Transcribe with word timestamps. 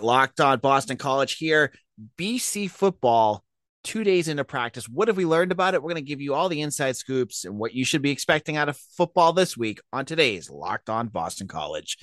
Locked 0.00 0.40
on 0.40 0.58
Boston 0.58 0.96
College 0.96 1.36
here. 1.36 1.72
BC 2.18 2.70
football, 2.70 3.42
two 3.82 4.04
days 4.04 4.28
into 4.28 4.44
practice. 4.44 4.88
What 4.88 5.08
have 5.08 5.16
we 5.16 5.24
learned 5.24 5.52
about 5.52 5.74
it? 5.74 5.82
We're 5.82 5.92
going 5.92 6.04
to 6.04 6.08
give 6.08 6.20
you 6.20 6.34
all 6.34 6.48
the 6.48 6.60
inside 6.60 6.96
scoops 6.96 7.44
and 7.44 7.58
what 7.58 7.72
you 7.72 7.84
should 7.84 8.02
be 8.02 8.10
expecting 8.10 8.56
out 8.56 8.68
of 8.68 8.76
football 8.76 9.32
this 9.32 9.56
week 9.56 9.80
on 9.92 10.04
today's 10.04 10.50
Locked 10.50 10.90
on 10.90 11.08
Boston 11.08 11.48
College. 11.48 11.96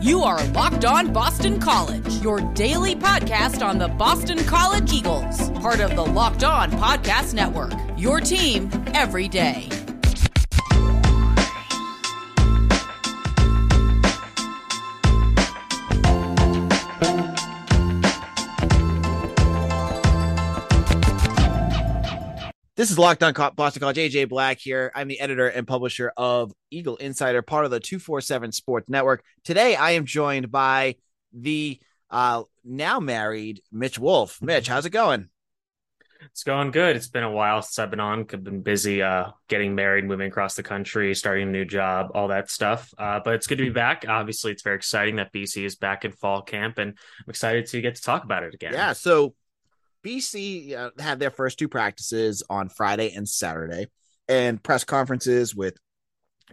You 0.00 0.22
are 0.22 0.44
Locked 0.48 0.84
on 0.84 1.12
Boston 1.12 1.58
College, 1.58 2.06
your 2.16 2.40
daily 2.52 2.94
podcast 2.94 3.66
on 3.66 3.78
the 3.78 3.88
Boston 3.88 4.44
College 4.44 4.92
Eagles, 4.92 5.50
part 5.60 5.80
of 5.80 5.96
the 5.96 6.04
Locked 6.04 6.44
on 6.44 6.70
Podcast 6.72 7.32
Network. 7.32 7.72
Your 7.96 8.20
team 8.20 8.70
every 8.94 9.28
day. 9.28 9.87
This 22.78 22.92
is 22.92 22.98
Locked 22.98 23.24
On 23.24 23.32
Boston 23.56 23.80
College. 23.80 23.96
AJ 23.96 24.28
Black 24.28 24.60
here. 24.60 24.92
I'm 24.94 25.08
the 25.08 25.18
editor 25.18 25.48
and 25.48 25.66
publisher 25.66 26.12
of 26.16 26.52
Eagle 26.70 26.94
Insider, 26.94 27.42
part 27.42 27.64
of 27.64 27.72
the 27.72 27.80
247 27.80 28.52
Sports 28.52 28.88
Network. 28.88 29.24
Today, 29.42 29.74
I 29.74 29.90
am 29.90 30.04
joined 30.04 30.52
by 30.52 30.94
the 31.32 31.80
uh, 32.08 32.44
now 32.64 33.00
married 33.00 33.62
Mitch 33.72 33.98
Wolfe. 33.98 34.40
Mitch, 34.40 34.68
how's 34.68 34.86
it 34.86 34.90
going? 34.90 35.28
It's 36.30 36.44
going 36.44 36.70
good. 36.70 36.94
It's 36.94 37.08
been 37.08 37.24
a 37.24 37.32
while 37.32 37.62
since 37.62 37.80
I've 37.80 37.90
been 37.90 37.98
on. 37.98 38.20
I've 38.32 38.44
been 38.44 38.62
busy 38.62 39.02
uh, 39.02 39.30
getting 39.48 39.74
married, 39.74 40.04
moving 40.04 40.28
across 40.28 40.54
the 40.54 40.62
country, 40.62 41.12
starting 41.16 41.48
a 41.48 41.50
new 41.50 41.64
job, 41.64 42.12
all 42.14 42.28
that 42.28 42.48
stuff. 42.48 42.94
Uh, 42.96 43.18
but 43.24 43.34
it's 43.34 43.48
good 43.48 43.58
to 43.58 43.64
be 43.64 43.70
back. 43.70 44.04
Obviously, 44.08 44.52
it's 44.52 44.62
very 44.62 44.76
exciting 44.76 45.16
that 45.16 45.32
BC 45.32 45.64
is 45.64 45.74
back 45.74 46.04
in 46.04 46.12
fall 46.12 46.42
camp, 46.42 46.78
and 46.78 46.90
I'm 46.90 47.30
excited 47.30 47.66
to 47.66 47.80
get 47.80 47.96
to 47.96 48.02
talk 48.02 48.22
about 48.22 48.44
it 48.44 48.54
again. 48.54 48.72
Yeah. 48.72 48.92
So 48.92 49.34
BC 50.04 50.76
uh, 50.76 50.90
had 50.98 51.18
their 51.18 51.30
first 51.30 51.58
two 51.58 51.68
practices 51.68 52.42
on 52.48 52.68
Friday 52.68 53.12
and 53.14 53.28
Saturday, 53.28 53.86
and 54.28 54.62
press 54.62 54.84
conferences 54.84 55.54
with 55.54 55.76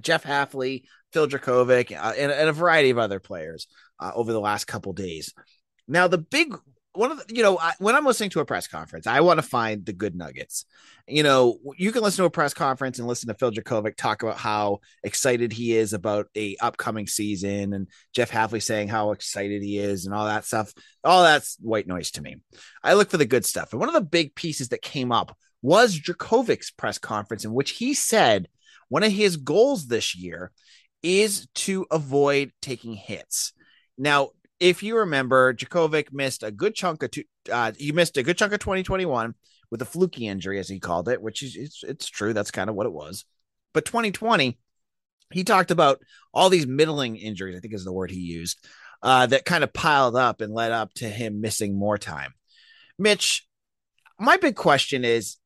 Jeff 0.02 0.24
Hafley, 0.24 0.84
Phil 1.14 1.28
Jurkovec, 1.28 1.92
uh, 1.92 2.14
and, 2.18 2.32
and, 2.32 2.50
a 2.50 2.54
variety 2.54 2.90
of 2.90 2.98
other 2.98 3.20
players 3.20 3.68
uh, 4.00 4.12
over 4.14 4.34
the 4.34 4.40
last 4.40 4.66
couple 4.66 4.94
days. 4.94 5.34
Now, 5.88 6.08
the 6.08 6.18
big 6.18 6.56
one 6.96 7.12
of 7.12 7.18
the, 7.20 7.36
you 7.36 7.44
know, 7.44 7.58
I, 7.60 7.74
when 7.80 7.96
I'm 7.96 8.06
listening 8.06 8.30
to 8.32 8.40
a 8.40 8.46
press 8.46 8.68
conference, 8.68 9.08
I 9.08 9.22
want 9.22 9.38
to 9.40 9.46
find 9.46 9.86
the 9.86 9.94
good 9.94 10.16
nuggets. 10.16 10.66
You 11.08 11.24
know, 11.24 11.60
you 11.78 11.92
can 11.92 12.02
listen 12.02 12.24
to 12.24 12.28
a 12.28 12.32
press 12.32 12.54
conference 12.54 12.98
and 12.98 13.08
listen 13.08 13.28
to 13.28 13.36
Phil 13.36 13.52
Jurkovec 13.52 13.96
talk 13.96 14.24
about 14.24 14.38
how 14.38 14.80
excited 15.04 15.54
he 15.54 15.76
is 15.76 15.94
about 15.94 16.28
a 16.36 16.58
upcoming 16.60 17.08
season, 17.08 17.74
and 17.74 17.88
Jeff 18.14 18.32
Hafley 18.32 18.62
saying 18.62 18.88
how 18.88 19.12
excited 19.12 19.62
he 19.62 19.78
is, 19.78 20.06
and 20.06 20.16
all 20.16 20.26
that 20.26 20.46
stuff. 20.46 20.74
All 21.04 21.24
that's 21.24 21.58
white 21.62 21.88
noise 21.88 22.12
to 22.12 22.22
me. 22.22 22.38
I 22.84 22.94
look 22.94 23.12
for 23.12 23.18
the 23.18 23.26
good 23.26 23.46
stuff, 23.46 23.72
and 23.72 23.80
one 23.80 23.90
of 23.90 23.96
the 23.96 24.02
big 24.02 24.34
pieces 24.34 24.70
that 24.70 24.82
came 24.82 25.12
up 25.12 25.38
was 25.62 26.00
Jurkovec's 26.00 26.72
press 26.72 26.98
conference, 26.98 27.46
in 27.46 27.54
which 27.54 27.72
he 27.72 27.94
said 27.94 28.48
one 28.90 29.04
of 29.04 29.12
his 29.12 29.38
goals 29.38 29.88
this 29.88 30.16
year 30.16 30.52
is 31.04 31.48
to 31.54 31.86
avoid 31.92 32.52
taking 32.62 32.94
hits. 32.94 33.54
Now, 33.98 34.32
if 34.60 34.84
you 34.84 34.98
remember, 34.98 35.54
Jurkovec 35.54 36.12
missed 36.12 36.44
a 36.44 36.52
good 36.52 36.76
chunk 36.76 37.04
of 37.04 37.12
two, 37.12 37.24
uh, 37.52 37.74
he 37.78 37.92
missed 37.92 38.18
a 38.18 38.24
good 38.24 38.38
chunk 38.38 38.54
of 38.54 38.60
2021 38.60 39.36
with 39.72 39.82
a 39.82 39.86
fluky 39.86 40.28
injury, 40.28 40.60
as 40.60 40.70
he 40.70 40.80
called 40.80 41.10
it, 41.10 41.22
which 41.22 41.44
is 41.44 41.56
it's, 41.56 41.84
it's 41.84 42.08
true. 42.08 42.34
That's 42.34 42.52
kind 42.52 42.70
of 42.70 42.76
what 42.76 42.86
it 42.86 42.94
was. 42.94 43.26
But 43.74 43.86
2020, 43.86 44.58
he 45.34 45.44
talked 45.44 45.72
about 45.72 46.02
all 46.34 46.50
these 46.50 46.68
middling 46.68 47.18
injuries, 47.18 47.58
I 47.58 47.60
think 47.60 47.74
is 47.74 47.84
the 47.84 47.92
word 47.92 48.12
he 48.12 48.20
used, 48.20 48.66
uh, 49.02 49.26
that 49.28 49.46
kind 49.46 49.64
of 49.64 49.74
piled 49.74 50.16
up 50.16 50.42
and 50.42 50.54
led 50.54 50.72
up 50.72 50.94
to 50.96 51.10
him 51.10 51.42
missing 51.42 51.78
more 51.78 51.98
time. 51.98 52.34
Mitch, 52.98 53.48
my 54.20 54.38
big 54.38 54.56
question 54.56 55.04
is 55.04 55.38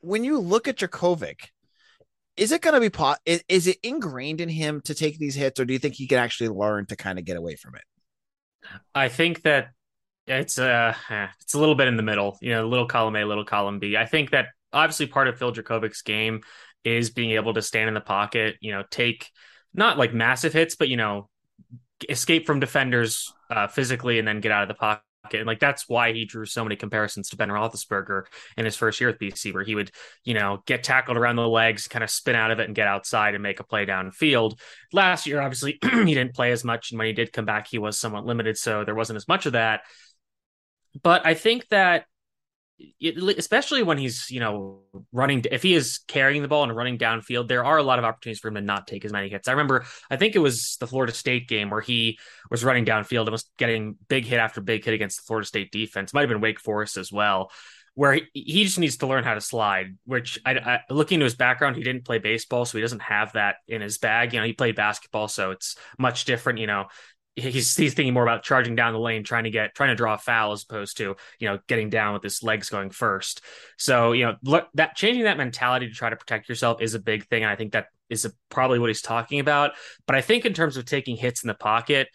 when 0.00 0.24
you 0.24 0.38
look 0.38 0.68
at 0.68 0.76
Jurkovec, 0.76 1.48
is 2.36 2.52
it 2.52 2.62
going 2.62 2.74
to 2.74 2.80
be 2.80 2.90
pot? 2.90 3.18
Is, 3.24 3.42
is 3.48 3.66
it 3.66 3.78
ingrained 3.82 4.40
in 4.40 4.48
him 4.48 4.80
to 4.82 4.94
take 4.94 5.18
these 5.18 5.34
hits, 5.34 5.60
or 5.60 5.64
do 5.64 5.72
you 5.72 5.78
think 5.78 5.94
he 5.94 6.06
can 6.06 6.18
actually 6.18 6.48
learn 6.48 6.86
to 6.86 6.96
kind 6.96 7.18
of 7.18 7.24
get 7.24 7.36
away 7.36 7.56
from 7.56 7.74
it? 7.74 7.82
I 8.94 9.08
think 9.08 9.42
that 9.42 9.70
it's 10.26 10.58
uh 10.58 10.94
it's 11.40 11.54
a 11.54 11.58
little 11.58 11.74
bit 11.74 11.88
in 11.88 11.96
the 11.96 12.02
middle, 12.02 12.38
you 12.40 12.52
know, 12.52 12.66
little 12.66 12.86
column 12.86 13.16
A, 13.16 13.24
little 13.24 13.44
column 13.44 13.78
B. 13.78 13.96
I 13.96 14.06
think 14.06 14.30
that 14.30 14.48
obviously 14.72 15.06
part 15.06 15.28
of 15.28 15.38
Phil 15.38 15.52
Jurkovec's 15.52 16.02
game 16.02 16.40
is 16.84 17.10
being 17.10 17.32
able 17.32 17.54
to 17.54 17.62
stand 17.62 17.88
in 17.88 17.94
the 17.94 18.00
pocket, 18.00 18.56
you 18.60 18.72
know, 18.72 18.84
take 18.90 19.30
not 19.74 19.98
like 19.98 20.14
massive 20.14 20.52
hits, 20.52 20.76
but 20.76 20.88
you 20.88 20.96
know, 20.96 21.28
escape 22.08 22.46
from 22.46 22.60
defenders 22.60 23.32
uh, 23.50 23.66
physically 23.66 24.18
and 24.18 24.26
then 24.26 24.40
get 24.40 24.52
out 24.52 24.62
of 24.62 24.68
the 24.68 24.74
pocket 24.74 25.02
and 25.32 25.46
like 25.46 25.60
that's 25.60 25.88
why 25.88 26.12
he 26.12 26.24
drew 26.24 26.46
so 26.46 26.64
many 26.64 26.76
comparisons 26.76 27.28
to 27.28 27.36
Ben 27.36 27.48
Roethlisberger 27.48 28.24
in 28.56 28.64
his 28.64 28.76
first 28.76 29.00
year 29.00 29.10
at 29.10 29.20
BC, 29.20 29.52
where 29.52 29.62
he 29.62 29.74
would, 29.74 29.90
you 30.24 30.34
know, 30.34 30.62
get 30.66 30.82
tackled 30.82 31.16
around 31.16 31.36
the 31.36 31.46
legs, 31.46 31.88
kind 31.88 32.02
of 32.02 32.10
spin 32.10 32.36
out 32.36 32.50
of 32.50 32.58
it 32.58 32.66
and 32.66 32.74
get 32.74 32.88
outside 32.88 33.34
and 33.34 33.42
make 33.42 33.60
a 33.60 33.64
play 33.64 33.84
downfield. 33.86 34.58
Last 34.92 35.26
year, 35.26 35.40
obviously, 35.40 35.78
he 35.82 36.14
didn't 36.14 36.34
play 36.34 36.52
as 36.52 36.64
much, 36.64 36.90
and 36.90 36.98
when 36.98 37.06
he 37.06 37.12
did 37.12 37.32
come 37.32 37.44
back, 37.44 37.68
he 37.68 37.78
was 37.78 37.98
somewhat 37.98 38.24
limited, 38.24 38.56
so 38.56 38.84
there 38.84 38.94
wasn't 38.94 39.16
as 39.16 39.28
much 39.28 39.46
of 39.46 39.52
that. 39.52 39.82
But 41.02 41.26
I 41.26 41.34
think 41.34 41.68
that 41.68 42.06
especially 43.38 43.82
when 43.82 43.98
he's 43.98 44.30
you 44.30 44.40
know 44.40 44.80
running 45.12 45.44
if 45.50 45.62
he 45.62 45.74
is 45.74 46.00
carrying 46.08 46.42
the 46.42 46.48
ball 46.48 46.62
and 46.62 46.74
running 46.74 46.98
downfield 46.98 47.48
there 47.48 47.64
are 47.64 47.78
a 47.78 47.82
lot 47.82 47.98
of 47.98 48.04
opportunities 48.04 48.40
for 48.40 48.48
him 48.48 48.54
to 48.54 48.60
not 48.60 48.86
take 48.86 49.04
as 49.04 49.12
many 49.12 49.28
hits. 49.28 49.48
I 49.48 49.52
remember 49.52 49.84
i 50.10 50.16
think 50.16 50.34
it 50.34 50.40
was 50.40 50.76
the 50.80 50.86
florida 50.86 51.12
state 51.12 51.48
game 51.48 51.70
where 51.70 51.80
he 51.80 52.18
was 52.50 52.64
running 52.64 52.84
downfield 52.84 53.22
and 53.22 53.30
was 53.30 53.50
getting 53.58 53.96
big 54.08 54.24
hit 54.24 54.38
after 54.38 54.60
big 54.60 54.84
hit 54.84 54.94
against 54.94 55.18
the 55.18 55.22
florida 55.26 55.46
state 55.46 55.72
defense. 55.72 56.12
Might 56.12 56.22
have 56.22 56.30
been 56.30 56.40
wake 56.40 56.60
forest 56.60 56.96
as 56.96 57.12
well 57.12 57.50
where 57.94 58.14
he, 58.14 58.24
he 58.32 58.64
just 58.64 58.78
needs 58.78 58.96
to 58.98 59.06
learn 59.06 59.24
how 59.24 59.34
to 59.34 59.40
slide 59.40 59.96
which 60.04 60.38
I, 60.44 60.52
I 60.52 60.80
looking 60.90 61.16
into 61.16 61.24
his 61.24 61.34
background 61.34 61.76
he 61.76 61.82
didn't 61.82 62.04
play 62.04 62.18
baseball 62.18 62.64
so 62.64 62.78
he 62.78 62.82
doesn't 62.82 63.02
have 63.02 63.32
that 63.32 63.56
in 63.68 63.80
his 63.80 63.98
bag. 63.98 64.32
You 64.32 64.40
know 64.40 64.46
he 64.46 64.52
played 64.52 64.76
basketball 64.76 65.28
so 65.28 65.50
it's 65.50 65.76
much 65.98 66.24
different 66.24 66.58
you 66.60 66.66
know 66.66 66.86
he's 67.36 67.76
he's 67.76 67.94
thinking 67.94 68.14
more 68.14 68.22
about 68.22 68.42
charging 68.42 68.74
down 68.74 68.92
the 68.92 68.98
lane, 68.98 69.24
trying 69.24 69.44
to 69.44 69.50
get 69.50 69.74
trying 69.74 69.90
to 69.90 69.94
draw 69.94 70.14
a 70.14 70.18
foul 70.18 70.52
as 70.52 70.62
opposed 70.62 70.96
to 70.98 71.16
you 71.38 71.48
know 71.48 71.58
getting 71.68 71.90
down 71.90 72.14
with 72.14 72.22
his 72.22 72.42
legs 72.42 72.68
going 72.68 72.90
first. 72.90 73.42
So 73.78 74.12
you 74.12 74.26
know 74.26 74.36
look, 74.42 74.68
that 74.74 74.96
changing 74.96 75.24
that 75.24 75.36
mentality 75.36 75.88
to 75.88 75.94
try 75.94 76.10
to 76.10 76.16
protect 76.16 76.48
yourself 76.48 76.80
is 76.80 76.94
a 76.94 77.00
big 77.00 77.26
thing, 77.26 77.42
and 77.42 77.50
I 77.50 77.56
think 77.56 77.72
that 77.72 77.86
is 78.08 78.24
a, 78.24 78.32
probably 78.48 78.78
what 78.78 78.90
he's 78.90 79.02
talking 79.02 79.40
about. 79.40 79.72
But 80.06 80.16
I 80.16 80.20
think 80.20 80.44
in 80.44 80.52
terms 80.54 80.76
of 80.76 80.84
taking 80.84 81.16
hits 81.16 81.42
in 81.42 81.48
the 81.48 81.54
pocket. 81.54 82.08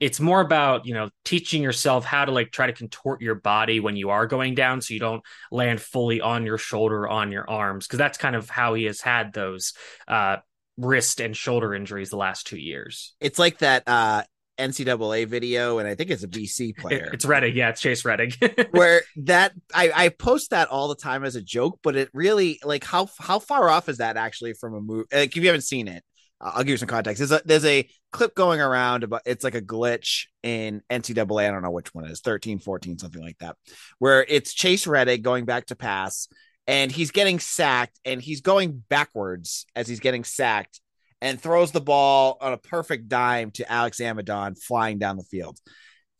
It's 0.00 0.20
more 0.20 0.40
about 0.40 0.86
you 0.86 0.94
know 0.94 1.10
teaching 1.24 1.60
yourself 1.60 2.04
how 2.04 2.24
to 2.24 2.30
like 2.30 2.52
try 2.52 2.68
to 2.68 2.72
contort 2.72 3.20
your 3.20 3.34
body 3.34 3.80
when 3.80 3.96
you 3.96 4.10
are 4.10 4.28
going 4.28 4.54
down, 4.54 4.80
so 4.80 4.94
you 4.94 5.00
don't 5.00 5.24
land 5.50 5.80
fully 5.80 6.20
on 6.20 6.46
your 6.46 6.56
shoulder, 6.56 7.08
on 7.08 7.32
your 7.32 7.50
arms, 7.50 7.88
because 7.88 7.98
that's 7.98 8.16
kind 8.16 8.36
of 8.36 8.48
how 8.48 8.74
he 8.74 8.84
has 8.84 9.00
had 9.00 9.32
those 9.32 9.72
uh, 10.06 10.36
wrist 10.76 11.20
and 11.20 11.36
shoulder 11.36 11.74
injuries 11.74 12.10
the 12.10 12.16
last 12.16 12.46
two 12.46 12.56
years. 12.56 13.16
It's 13.20 13.40
like 13.40 13.58
that 13.58 13.82
uh 13.88 14.22
NCAA 14.58 15.26
video, 15.26 15.78
and 15.78 15.88
I 15.88 15.94
think 15.94 16.10
it's 16.10 16.22
a 16.22 16.28
BC 16.28 16.76
player. 16.76 17.10
It's 17.12 17.24
Rettig, 17.24 17.54
yeah, 17.54 17.70
it's 17.70 17.80
Chase 17.80 18.02
Rettig. 18.02 18.68
where 18.76 19.02
that 19.16 19.52
I, 19.74 19.90
I 19.94 20.08
post 20.08 20.50
that 20.50 20.68
all 20.68 20.88
the 20.88 20.96
time 20.96 21.24
as 21.24 21.36
a 21.36 21.42
joke, 21.42 21.78
but 21.82 21.96
it 21.96 22.10
really 22.12 22.58
like 22.64 22.84
how 22.84 23.08
how 23.18 23.38
far 23.38 23.68
off 23.68 23.88
is 23.88 23.98
that 23.98 24.16
actually 24.16 24.54
from 24.54 24.74
a 24.74 24.80
movie? 24.80 25.06
Like 25.12 25.36
if 25.36 25.42
you 25.42 25.46
haven't 25.46 25.62
seen 25.62 25.88
it, 25.88 26.02
uh, 26.40 26.52
I'll 26.54 26.62
give 26.62 26.72
you 26.72 26.76
some 26.76 26.88
context. 26.88 27.18
There's 27.18 27.32
a 27.32 27.42
there's 27.44 27.64
a 27.64 27.88
clip 28.12 28.34
going 28.34 28.60
around 28.60 29.04
about 29.04 29.22
it's 29.24 29.44
like 29.44 29.54
a 29.54 29.62
glitch 29.62 30.26
in 30.42 30.82
NCAA. 30.90 31.48
I 31.48 31.50
don't 31.50 31.62
know 31.62 31.70
which 31.70 31.94
one 31.94 32.04
it 32.04 32.10
is, 32.10 32.20
13, 32.20 32.58
14, 32.58 32.98
something 32.98 33.22
like 33.22 33.38
that, 33.38 33.56
where 33.98 34.24
it's 34.28 34.52
Chase 34.52 34.86
Rettig 34.86 35.22
going 35.22 35.44
back 35.44 35.66
to 35.66 35.76
pass, 35.76 36.28
and 36.66 36.90
he's 36.90 37.10
getting 37.10 37.38
sacked, 37.38 37.98
and 38.04 38.20
he's 38.20 38.40
going 38.40 38.84
backwards 38.88 39.66
as 39.76 39.88
he's 39.88 40.00
getting 40.00 40.24
sacked 40.24 40.80
and 41.20 41.40
throws 41.40 41.72
the 41.72 41.80
ball 41.80 42.38
on 42.40 42.52
a 42.52 42.58
perfect 42.58 43.08
dime 43.08 43.50
to 43.52 43.70
Alex 43.70 43.98
Amadon 44.00 44.56
flying 44.56 44.98
down 44.98 45.16
the 45.16 45.24
field. 45.24 45.58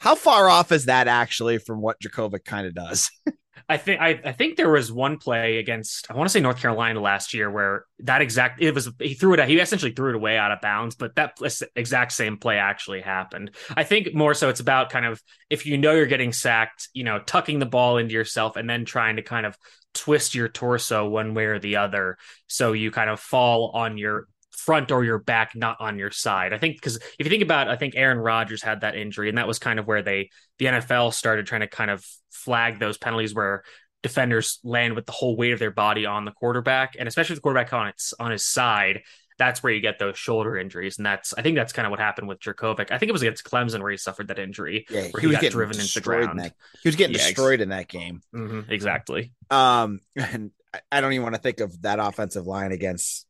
How 0.01 0.15
far 0.15 0.49
off 0.49 0.73
is 0.73 0.87
that 0.87 1.09
actually 1.09 1.59
from 1.59 1.81
what 1.81 2.00
Jurkovec 2.00 2.45
kind 2.45 2.67
of 2.67 2.75
does? 2.75 3.11
I 3.71 3.77
think 3.77 4.00
I, 4.00 4.21
I, 4.25 4.33
think 4.33 4.56
there 4.56 4.71
was 4.71 4.91
one 4.91 5.19
play 5.19 5.59
against 5.59 6.11
I 6.11 6.15
want 6.15 6.27
to 6.27 6.33
say 6.33 6.41
North 6.41 6.59
Carolina 6.59 7.00
last 7.00 7.35
year 7.35 7.50
where 7.50 7.85
that 7.99 8.23
exact 8.23 8.62
it 8.62 8.75
was 8.75 8.89
he 8.99 9.12
threw 9.12 9.35
it 9.35 9.47
he 9.47 9.59
essentially 9.59 9.93
threw 9.93 10.11
it 10.11 10.15
away 10.15 10.39
out 10.39 10.53
of 10.53 10.62
bounds, 10.62 10.95
but 10.95 11.15
that 11.17 11.39
exact 11.77 12.12
same 12.12 12.39
play 12.39 12.56
actually 12.56 13.03
happened. 13.03 13.51
I 13.77 13.85
think 13.85 14.15
more 14.15 14.33
so 14.33 14.49
it's 14.49 14.61
about 14.61 14.89
kind 14.89 15.05
of 15.05 15.23
if 15.51 15.67
you 15.67 15.77
know 15.77 15.93
you're 15.93 16.06
getting 16.06 16.33
sacked, 16.33 16.89
you 16.94 17.05
know, 17.05 17.19
tucking 17.19 17.59
the 17.59 17.67
ball 17.67 17.99
into 17.99 18.15
yourself 18.15 18.56
and 18.56 18.71
then 18.71 18.87
trying 18.87 19.17
to 19.17 19.23
kind 19.23 19.44
of 19.44 19.56
twist 19.93 20.35
your 20.35 20.49
torso 20.49 21.06
one 21.06 21.35
way 21.35 21.44
or 21.44 21.59
the 21.59 21.77
other 21.77 22.17
so 22.47 22.73
you 22.73 22.91
kind 22.91 23.11
of 23.11 23.19
fall 23.21 23.73
on 23.75 23.99
your 23.99 24.29
front 24.58 24.90
or 24.90 25.05
your 25.05 25.19
back, 25.19 25.55
not 25.55 25.76
on 25.81 25.99
your 25.99 26.10
side. 26.10 26.52
I 26.52 26.58
think 26.58 26.76
because 26.76 26.96
if 26.96 27.26
you 27.26 27.31
think 27.31 27.43
about, 27.43 27.69
it, 27.69 27.70
I 27.70 27.76
think 27.76 27.94
Aaron 27.96 28.19
Rodgers 28.19 28.62
had 28.62 28.81
that 28.82 28.96
injury, 28.96 29.28
and 29.28 29.38
that 29.38 29.46
was 29.49 29.58
kind 29.58 29.78
of 29.78 29.87
where 29.87 30.02
they 30.02 30.31
the 30.58 30.66
NFL 30.66 31.14
started 31.14 31.46
trying 31.46 31.60
to 31.62 31.69
kind 31.69 31.90
of 31.90 32.05
flag 32.31 32.78
those 32.78 32.99
penalties 32.99 33.34
where 33.34 33.62
defenders 34.02 34.58
land 34.62 34.94
with 34.94 35.06
the 35.06 35.12
whole 35.12 35.37
weight 35.37 35.52
of 35.52 35.58
their 35.58 35.70
body 35.70 36.06
on 36.06 36.25
the 36.25 36.31
quarterback, 36.32 36.94
and 36.99 37.08
especially 37.08 37.34
the 37.37 37.40
quarterback 37.40 37.72
on 37.72 37.88
its 37.88 38.14
on 38.20 38.31
his 38.31 38.44
side. 38.46 39.00
that's 39.38 39.62
where 39.62 39.72
you 39.72 39.81
get 39.81 40.00
those 40.00 40.19
shoulder 40.19 40.56
injuries. 40.56 40.96
And 40.99 41.06
that's, 41.06 41.32
I 41.32 41.43
think 41.43 41.55
that's 41.55 41.72
kind 41.72 41.87
of 41.87 41.90
what 41.93 42.00
happened 42.00 42.26
with 42.26 42.40
Jurkovec. 42.40 42.90
I 42.90 42.99
think 42.99 43.08
it 43.08 43.12
was 43.12 43.22
against 43.22 43.44
Clemson 43.44 43.81
where 43.81 43.90
he 43.93 43.96
suffered 43.96 44.26
that 44.28 44.38
injury. 44.40 44.84
Yeah, 44.90 45.02
where 45.12 45.20
he, 45.20 45.20
he, 45.20 45.26
was 45.28 45.34
got 45.37 45.43
getting 45.43 45.56
driven 45.58 45.76
into 45.76 45.87
the 45.94 46.00
destroyed 46.00 46.19
in 46.22 46.25
ground. 46.25 46.40
that. 46.40 46.55
He 46.82 46.88
was 46.88 46.96
getting 46.96 47.14
Yeah, 47.14 47.20
ex- 47.22 47.28
destroyed 47.28 47.60
in 47.60 47.69
that 47.69 47.87
game. 47.87 48.20
Mhm, 48.34 48.69
exactly. 48.69 49.32
Um, 49.49 50.00
and 50.16 50.50
I- 50.75 50.81
I 50.90 51.00
don't 51.00 51.12
even 51.12 51.22
want 51.22 51.37
to 51.37 51.40
think 51.40 51.60
of 51.60 51.82
that 51.82 52.00
offensive 52.00 52.46
line 52.49 52.72
against 52.72 53.26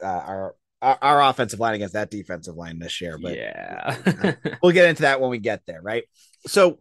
uh, 0.00 0.06
our, 0.06 0.54
our 0.82 0.98
our 1.00 1.22
offensive 1.22 1.60
line 1.60 1.74
against 1.74 1.94
that 1.94 2.10
defensive 2.10 2.56
line 2.56 2.78
this 2.78 3.00
year. 3.00 3.18
But 3.18 3.36
yeah. 3.36 4.34
we'll 4.62 4.72
get 4.72 4.88
into 4.88 5.02
that 5.02 5.20
when 5.20 5.30
we 5.30 5.38
get 5.38 5.62
there, 5.66 5.80
right? 5.82 6.04
So, 6.46 6.80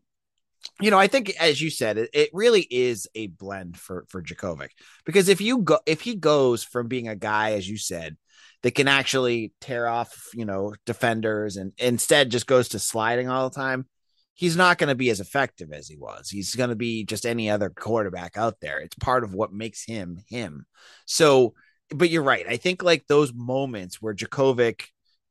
you 0.80 0.92
know, 0.92 1.00
I 1.00 1.08
think 1.08 1.34
as 1.40 1.62
you 1.62 1.70
said, 1.70 1.98
it, 1.98 2.10
it 2.14 2.30
really 2.34 2.62
is 2.70 3.08
a 3.16 3.28
blend 3.28 3.78
for 3.78 4.06
for 4.10 4.22
Jurkovec 4.22 4.70
because 5.06 5.30
if 5.30 5.42
you 5.42 5.60
go 5.60 5.80
if 5.86 6.02
he 6.02 6.16
goes 6.16 6.64
from 6.64 6.88
being 6.88 7.08
a 7.08 7.16
guy, 7.16 7.54
as 7.54 7.68
you 7.68 7.78
said, 7.78 8.18
that 8.64 8.76
can 8.76 8.88
actually 8.88 9.54
tear 9.62 9.88
off, 9.88 10.30
you 10.34 10.46
know, 10.46 10.74
defenders 10.86 11.58
and 11.58 11.74
instead 11.78 12.32
just 12.32 12.48
goes 12.48 12.70
to 12.70 12.80
sliding 12.80 13.30
all 13.30 13.50
the 13.50 13.56
time, 13.56 13.86
he's 14.34 14.56
not 14.56 14.78
going 14.78 14.88
to 14.90 14.96
be 14.96 15.10
as 15.10 15.20
effective 15.20 15.72
as 15.72 15.88
he 15.88 15.98
was. 15.98 16.30
He's 16.30 16.56
going 16.56 16.70
to 16.70 16.76
be 16.76 17.04
just 17.04 17.26
any 17.26 17.50
other 17.50 17.70
quarterback 17.70 18.38
out 18.38 18.60
there. 18.62 18.80
It's 18.80 18.96
part 18.96 19.24
of 19.24 19.34
what 19.34 19.52
makes 19.52 19.84
him 19.84 20.20
him. 20.28 20.66
So, 21.06 21.54
but 21.90 22.10
you're 22.10 22.24
right. 22.24 22.46
I 22.48 22.58
think 22.58 22.84
like 22.84 23.06
those 23.08 23.34
moments 23.34 24.02
where 24.02 24.14
Jurkovec 24.14 24.84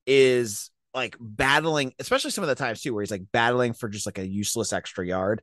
is 0.07 0.71
like 0.95 1.17
battling, 1.21 1.93
especially 1.99 2.31
some 2.31 2.45
of 2.45 2.49
the 2.49 2.55
times 2.55 2.81
too, 2.81 2.95
where 2.95 3.03
he's 3.03 3.11
like 3.11 3.25
battling 3.33 3.75
for 3.75 3.89
just 3.89 4.07
like 4.07 4.19
a 4.19 4.27
useless 4.27 4.73
extra 4.73 5.07
yard. 5.07 5.43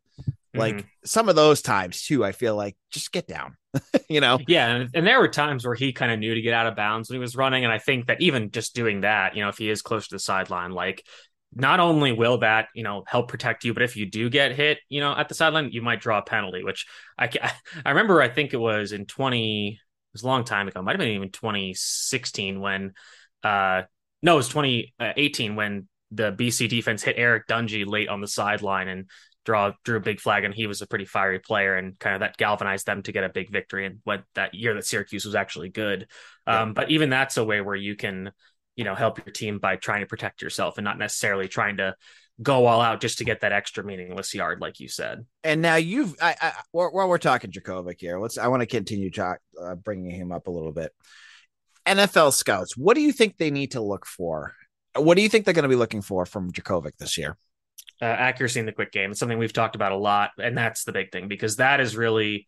Like 0.55 0.85
Mhm. 0.85 0.89
some 1.05 1.29
of 1.29 1.35
those 1.35 1.61
times 1.61 2.03
too, 2.05 2.25
I 2.25 2.31
feel 2.31 2.55
like 2.55 2.77
just 2.91 3.11
get 3.11 3.27
down, 3.27 3.57
you 4.09 4.21
know? 4.21 4.41
Yeah, 4.47 4.67
and, 4.75 4.89
and 4.95 5.05
there 5.05 5.19
were 5.19 5.27
times 5.27 5.65
where 5.65 5.75
he 5.75 5.93
kind 5.93 6.11
of 6.11 6.19
knew 6.19 6.33
to 6.33 6.41
get 6.41 6.53
out 6.55 6.65
of 6.65 6.75
bounds 6.75 7.09
when 7.09 7.15
he 7.17 7.19
was 7.21 7.35
running, 7.35 7.63
and 7.65 7.71
I 7.73 7.77
think 7.77 8.07
that 8.07 8.19
even 8.21 8.49
just 8.49 8.73
doing 8.73 9.01
that, 9.01 9.35
you 9.35 9.43
know, 9.43 9.49
if 9.49 9.57
he 9.59 9.69
is 9.69 9.81
close 9.83 10.07
to 10.07 10.15
the 10.15 10.19
sideline, 10.19 10.71
like 10.71 11.05
not 11.55 11.79
only 11.79 12.11
will 12.13 12.39
that 12.39 12.69
you 12.73 12.81
know 12.83 13.03
help 13.07 13.27
protect 13.29 13.63
you, 13.63 13.73
but 13.75 13.83
if 13.83 13.95
you 13.95 14.07
do 14.09 14.29
get 14.29 14.53
hit, 14.53 14.79
you 14.89 15.01
know, 15.01 15.15
at 15.15 15.29
the 15.29 15.35
sideline, 15.35 15.69
you 15.71 15.83
might 15.83 16.01
draw 16.01 16.17
a 16.17 16.23
penalty. 16.23 16.63
Which 16.63 16.87
I 17.17 17.29
I 17.85 17.89
remember, 17.91 18.21
I 18.21 18.29
think 18.29 18.53
it 18.53 18.57
was 18.57 18.91
in 18.91 19.05
twenty, 19.05 19.79
was 20.13 20.23
a 20.23 20.27
long 20.27 20.43
time 20.43 20.67
ago, 20.67 20.79
it 20.79 20.83
might 20.83 20.93
have 20.93 20.99
been 20.99 21.09
even 21.09 21.29
twenty 21.29 21.73
sixteen 21.73 22.59
when, 22.59 22.93
uh, 23.43 23.83
no, 24.21 24.33
it 24.33 24.37
was 24.37 24.49
twenty 24.49 24.93
eighteen 24.99 25.55
when 25.55 25.87
the 26.11 26.31
BC 26.31 26.69
defense 26.69 27.03
hit 27.03 27.15
Eric 27.17 27.47
Dungey 27.47 27.85
late 27.85 28.07
on 28.07 28.21
the 28.21 28.27
sideline 28.27 28.87
and 28.87 29.09
draw 29.45 29.73
drew 29.83 29.97
a 29.97 30.01
big 30.01 30.19
flag 30.19 30.45
and 30.45 30.53
he 30.53 30.67
was 30.67 30.81
a 30.81 30.87
pretty 30.87 31.05
fiery 31.05 31.39
player 31.39 31.75
and 31.75 31.99
kind 31.99 32.15
of 32.15 32.21
that 32.21 32.37
galvanized 32.37 32.85
them 32.85 33.03
to 33.03 33.11
get 33.11 33.23
a 33.23 33.29
big 33.29 33.51
victory 33.51 33.85
and 33.85 33.99
what 34.03 34.23
that 34.35 34.53
year 34.53 34.73
that 34.73 34.85
Syracuse 34.85 35.25
was 35.25 35.35
actually 35.35 35.69
good. 35.69 36.07
Um, 36.47 36.73
but 36.73 36.91
even 36.91 37.09
that's 37.09 37.37
a 37.37 37.43
way 37.43 37.59
where 37.61 37.75
you 37.75 37.95
can, 37.95 38.31
you 38.75 38.85
know, 38.85 38.95
help 38.95 39.17
your 39.17 39.33
team 39.33 39.59
by 39.59 39.75
trying 39.75 40.01
to 40.01 40.07
protect 40.07 40.41
yourself 40.41 40.77
and 40.77 40.85
not 40.85 40.97
necessarily 40.97 41.47
trying 41.47 41.77
to 41.77 41.95
go 42.41 42.65
all 42.65 42.81
out 42.81 42.99
just 42.99 43.19
to 43.19 43.23
get 43.23 43.41
that 43.41 43.51
extra 43.51 43.83
meaningless 43.83 44.33
yard, 44.33 44.59
like 44.59 44.79
you 44.79 44.87
said. 44.87 45.25
And 45.43 45.61
now 45.61 45.75
you've, 45.75 46.15
I, 46.21 46.35
I 46.41 46.53
while 46.71 46.89
while 46.91 47.07
we're 47.07 47.17
talking 47.17 47.51
Jurkovec 47.51 47.99
here, 47.99 48.19
let's, 48.19 48.37
I 48.37 48.47
want 48.47 48.61
to 48.61 48.67
continue 48.67 49.11
talk, 49.11 49.39
uh, 49.61 49.75
bringing 49.75 50.11
him 50.11 50.31
up 50.31 50.47
a 50.47 50.51
little 50.51 50.71
bit. 50.71 50.91
NFL 51.85 52.33
scouts, 52.33 52.77
what 52.77 52.95
do 52.95 53.01
you 53.01 53.11
think 53.11 53.37
they 53.37 53.51
need 53.51 53.71
to 53.71 53.81
look 53.81 54.05
for? 54.05 54.53
What 54.95 55.15
do 55.15 55.21
you 55.21 55.29
think 55.29 55.45
they're 55.45 55.53
going 55.53 55.63
to 55.63 55.69
be 55.69 55.75
looking 55.75 56.01
for 56.01 56.25
from 56.25 56.51
Jurkovec 56.51 56.97
this 56.97 57.17
year? 57.17 57.37
Uh, 58.01 58.05
accuracy 58.05 58.59
in 58.59 58.65
the 58.65 58.71
quick 58.71 58.91
game. 58.91 59.11
It's 59.11 59.19
something 59.19 59.37
we've 59.37 59.53
talked 59.53 59.75
about 59.75 59.91
a 59.91 59.97
lot, 59.97 60.31
and 60.41 60.57
that's 60.57 60.83
the 60.83 60.91
big 60.91 61.11
thing 61.11 61.27
because 61.27 61.57
that 61.57 61.79
is 61.79 61.95
really 61.95 62.47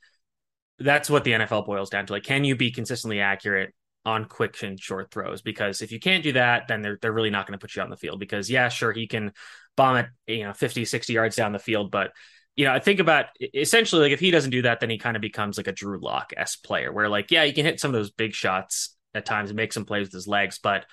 that's 0.80 1.10
what 1.10 1.24
the 1.24 1.32
NFL 1.32 1.66
boils 1.66 1.90
down 1.90 2.06
to. 2.06 2.14
Like, 2.14 2.24
can 2.24 2.44
you 2.44 2.56
be 2.56 2.72
consistently 2.72 3.22
accurate 3.22 3.74
on 4.06 4.26
quick 4.26 4.62
and 4.64 4.80
short 4.80 5.12
throws? 5.12 5.42
Because 5.42 5.82
if 5.82 5.92
you 5.92 6.00
can't 6.00 6.24
do 6.24 6.34
that, 6.34 6.68
then 6.68 6.82
they're 6.82 6.98
they're 7.02 7.14
really 7.14 7.30
not 7.30 7.48
going 7.48 7.58
to 7.58 7.62
put 7.62 7.76
you 7.76 7.82
on 7.82 7.90
the 7.90 7.98
field. 7.98 8.20
Because 8.20 8.50
yeah, 8.50 8.70
sure, 8.70 8.92
he 8.92 9.08
can 9.08 9.32
bomb 9.76 9.98
it, 9.98 10.08
you 10.28 10.44
know, 10.44 10.54
50, 10.54 10.86
60 10.86 11.14
yards 11.14 11.36
down 11.36 11.52
the 11.52 11.60
field, 11.60 11.92
but 11.92 12.12
you 12.56 12.64
know, 12.64 12.72
I 12.72 12.80
think 12.80 13.00
about 13.00 13.26
essentially 13.54 14.04
like 14.04 14.12
if 14.14 14.20
he 14.22 14.32
doesn't 14.32 14.52
do 14.52 14.62
that, 14.62 14.80
then 14.80 14.90
he 14.90 14.98
kind 14.98 15.18
of 15.18 15.22
becomes 15.22 15.58
like 15.58 15.68
a 15.68 15.74
Drew 15.74 16.00
Lock 16.00 16.32
s 16.38 16.56
player, 16.56 16.92
where 16.92 17.10
like 17.10 17.32
yeah, 17.32 17.44
he 17.44 17.52
can 17.52 17.66
hit 17.66 17.80
some 17.80 17.90
of 17.90 17.94
those 17.94 18.12
big 18.12 18.34
shots 18.34 18.96
at 19.14 19.26
times 19.26 19.54
make 19.54 19.74
some 19.74 19.86
plays 19.86 20.08
with 20.08 20.14
his 20.14 20.28
legs, 20.28 20.60
but 20.62 20.86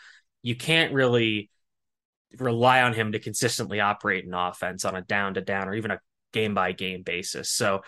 you 0.43 0.57
can't 0.57 0.93
really 0.93 1.51
rely 2.39 2.83
on 2.83 2.95
him 2.95 3.13
to 3.13 3.19
consistently 3.19 3.81
operate 3.81 4.25
an 4.25 4.35
offense 4.35 4.85
on 4.85 4.97
a 4.97 5.03
down 5.03 5.35
to 5.35 5.41
down 5.41 5.69
or 5.69 5.75
even 5.75 5.91
a 5.91 6.01
game 6.33 6.55
by 6.55 6.73
game 6.73 7.03
basis. 7.03 7.51
So, 7.51 7.83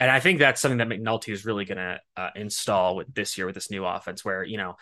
and 0.00 0.10
I 0.10 0.18
think 0.18 0.38
that's 0.38 0.60
something 0.60 0.78
that 0.78 0.88
McNulty 0.88 1.32
is 1.32 1.44
really 1.44 1.66
going 1.66 1.78
to 1.78 2.00
uh, 2.16 2.30
install 2.34 2.96
with 2.96 3.14
this 3.14 3.36
year 3.36 3.46
with 3.46 3.54
this 3.54 3.70
new 3.70 3.84
offense, 3.84 4.24
where 4.24 4.42
you 4.42 4.56
know 4.56 4.76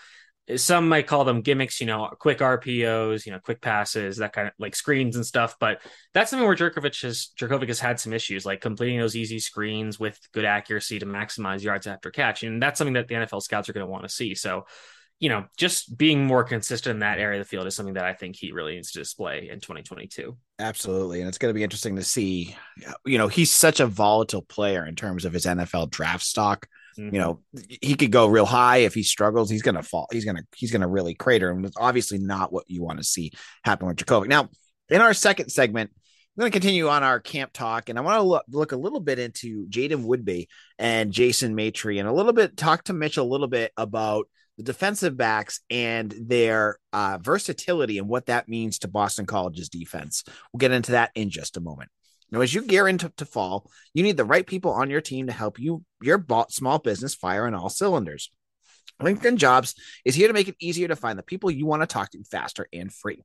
some 0.56 0.88
might 0.88 1.06
call 1.06 1.24
them 1.24 1.42
gimmicks, 1.42 1.80
you 1.80 1.86
know, 1.86 2.08
quick 2.18 2.38
RPOs, 2.38 3.26
you 3.26 3.32
know, 3.32 3.38
quick 3.38 3.60
passes, 3.60 4.16
that 4.18 4.32
kind 4.32 4.48
of 4.48 4.54
like 4.58 4.74
screens 4.74 5.16
and 5.16 5.26
stuff. 5.26 5.56
But 5.60 5.82
that's 6.14 6.30
something 6.30 6.46
where 6.46 6.56
Jurkovec 6.56 7.02
has 7.02 7.30
Jurkovec 7.38 7.68
has 7.68 7.80
had 7.80 8.00
some 8.00 8.12
issues, 8.12 8.46
like 8.46 8.60
completing 8.60 8.98
those 8.98 9.16
easy 9.16 9.40
screens 9.40 10.00
with 10.00 10.18
good 10.32 10.46
accuracy 10.46 11.00
to 11.00 11.06
maximize 11.06 11.62
yards 11.62 11.86
after 11.86 12.10
catch, 12.10 12.44
and 12.44 12.62
that's 12.62 12.78
something 12.78 12.94
that 12.94 13.08
the 13.08 13.16
NFL 13.16 13.42
scouts 13.42 13.68
are 13.68 13.74
going 13.74 13.86
to 13.86 13.90
want 13.90 14.04
to 14.04 14.08
see. 14.08 14.34
So 14.34 14.64
you 15.20 15.28
know, 15.28 15.46
just 15.56 15.98
being 15.98 16.24
more 16.26 16.44
consistent 16.44 16.94
in 16.94 17.00
that 17.00 17.18
area 17.18 17.40
of 17.40 17.46
the 17.46 17.48
field 17.48 17.66
is 17.66 17.74
something 17.74 17.94
that 17.94 18.04
I 18.04 18.12
think 18.12 18.36
he 18.36 18.52
really 18.52 18.74
needs 18.74 18.92
to 18.92 19.00
display 19.00 19.48
in 19.50 19.58
2022. 19.60 20.36
Absolutely. 20.60 21.20
And 21.20 21.28
it's 21.28 21.38
going 21.38 21.50
to 21.50 21.56
be 21.56 21.64
interesting 21.64 21.96
to 21.96 22.04
see. 22.04 22.56
You 23.04 23.18
know, 23.18 23.26
he's 23.26 23.52
such 23.52 23.80
a 23.80 23.86
volatile 23.86 24.42
player 24.42 24.86
in 24.86 24.94
terms 24.94 25.24
of 25.24 25.32
his 25.32 25.44
NFL 25.44 25.90
draft 25.90 26.22
stock. 26.22 26.68
Mm-hmm. 26.96 27.14
You 27.14 27.20
know, 27.20 27.40
he 27.82 27.94
could 27.94 28.12
go 28.12 28.26
real 28.26 28.46
high. 28.46 28.78
If 28.78 28.94
he 28.94 29.02
struggles, 29.02 29.50
he's 29.50 29.62
going 29.62 29.74
to 29.74 29.82
fall. 29.82 30.06
He's 30.12 30.24
going 30.24 30.36
to, 30.36 30.44
he's 30.56 30.70
going 30.70 30.82
to 30.82 30.88
really 30.88 31.14
crater. 31.14 31.50
And 31.50 31.64
it's 31.64 31.76
obviously 31.76 32.18
not 32.18 32.52
what 32.52 32.64
you 32.68 32.82
want 32.82 32.98
to 32.98 33.04
see 33.04 33.32
happen 33.64 33.88
with 33.88 33.96
Jurkovec. 33.96 34.28
Now, 34.28 34.48
in 34.88 35.00
our 35.00 35.14
second 35.14 35.50
segment, 35.50 35.90
I'm 36.36 36.42
going 36.42 36.52
to 36.52 36.56
continue 36.60 36.88
on 36.88 37.02
our 37.02 37.18
camp 37.18 37.52
talk, 37.52 37.88
and 37.88 37.98
I 37.98 38.02
want 38.02 38.18
to 38.18 38.22
look, 38.22 38.44
look 38.48 38.70
a 38.70 38.76
little 38.76 39.00
bit 39.00 39.18
into 39.18 39.66
Jaden 39.66 40.04
Woodbey 40.04 40.46
and 40.78 41.10
Jason 41.10 41.56
Maitre, 41.56 41.98
and 41.98 42.08
a 42.08 42.12
little 42.12 42.32
bit 42.32 42.56
talk 42.56 42.84
to 42.84 42.92
Mitch 42.92 43.16
a 43.16 43.24
little 43.24 43.48
bit 43.48 43.72
about 43.76 44.28
the 44.58 44.64
defensive 44.64 45.16
backs 45.16 45.60
and 45.70 46.12
their 46.20 46.78
uh, 46.93 47.19
versatility 47.22 47.99
and 47.99 48.08
what 48.08 48.26
that 48.26 48.49
means 48.49 48.81
to 48.81 48.88
Boston 48.88 49.25
College's 49.25 49.69
defense. 49.69 50.25
We'll 50.52 50.58
get 50.58 50.72
into 50.72 50.93
that 50.93 51.12
in 51.14 51.31
just 51.31 51.56
a 51.56 51.60
moment. 51.60 51.90
Now, 52.31 52.40
as 52.40 52.52
you 52.52 52.62
gear 52.62 52.88
into 52.88 53.10
to 53.16 53.25
fall, 53.25 53.70
you 53.94 54.02
need 54.02 54.16
the 54.16 54.25
right 54.25 54.46
people 54.46 54.72
on 54.72 54.90
your 54.90 55.00
team 55.00 55.28
to 55.28 55.32
help 55.32 55.58
you 55.58 55.84
your 56.02 56.22
small 56.50 56.78
business 56.78 57.14
fire 57.14 57.46
on 57.46 57.55
all 57.55 57.70
cylinders. 57.70 58.31
LinkedIn 59.00 59.37
Jobs 59.37 59.75
is 60.05 60.16
here 60.16 60.26
to 60.26 60.34
make 60.34 60.49
it 60.49 60.56
easier 60.61 60.88
to 60.88 60.96
find 60.96 61.16
the 61.16 61.22
people 61.22 61.50
you 61.50 61.64
want 61.64 61.82
to 61.82 61.87
talk 61.87 62.11
to 62.11 62.25
faster 62.25 62.66
and 62.72 62.93
free. 62.93 63.22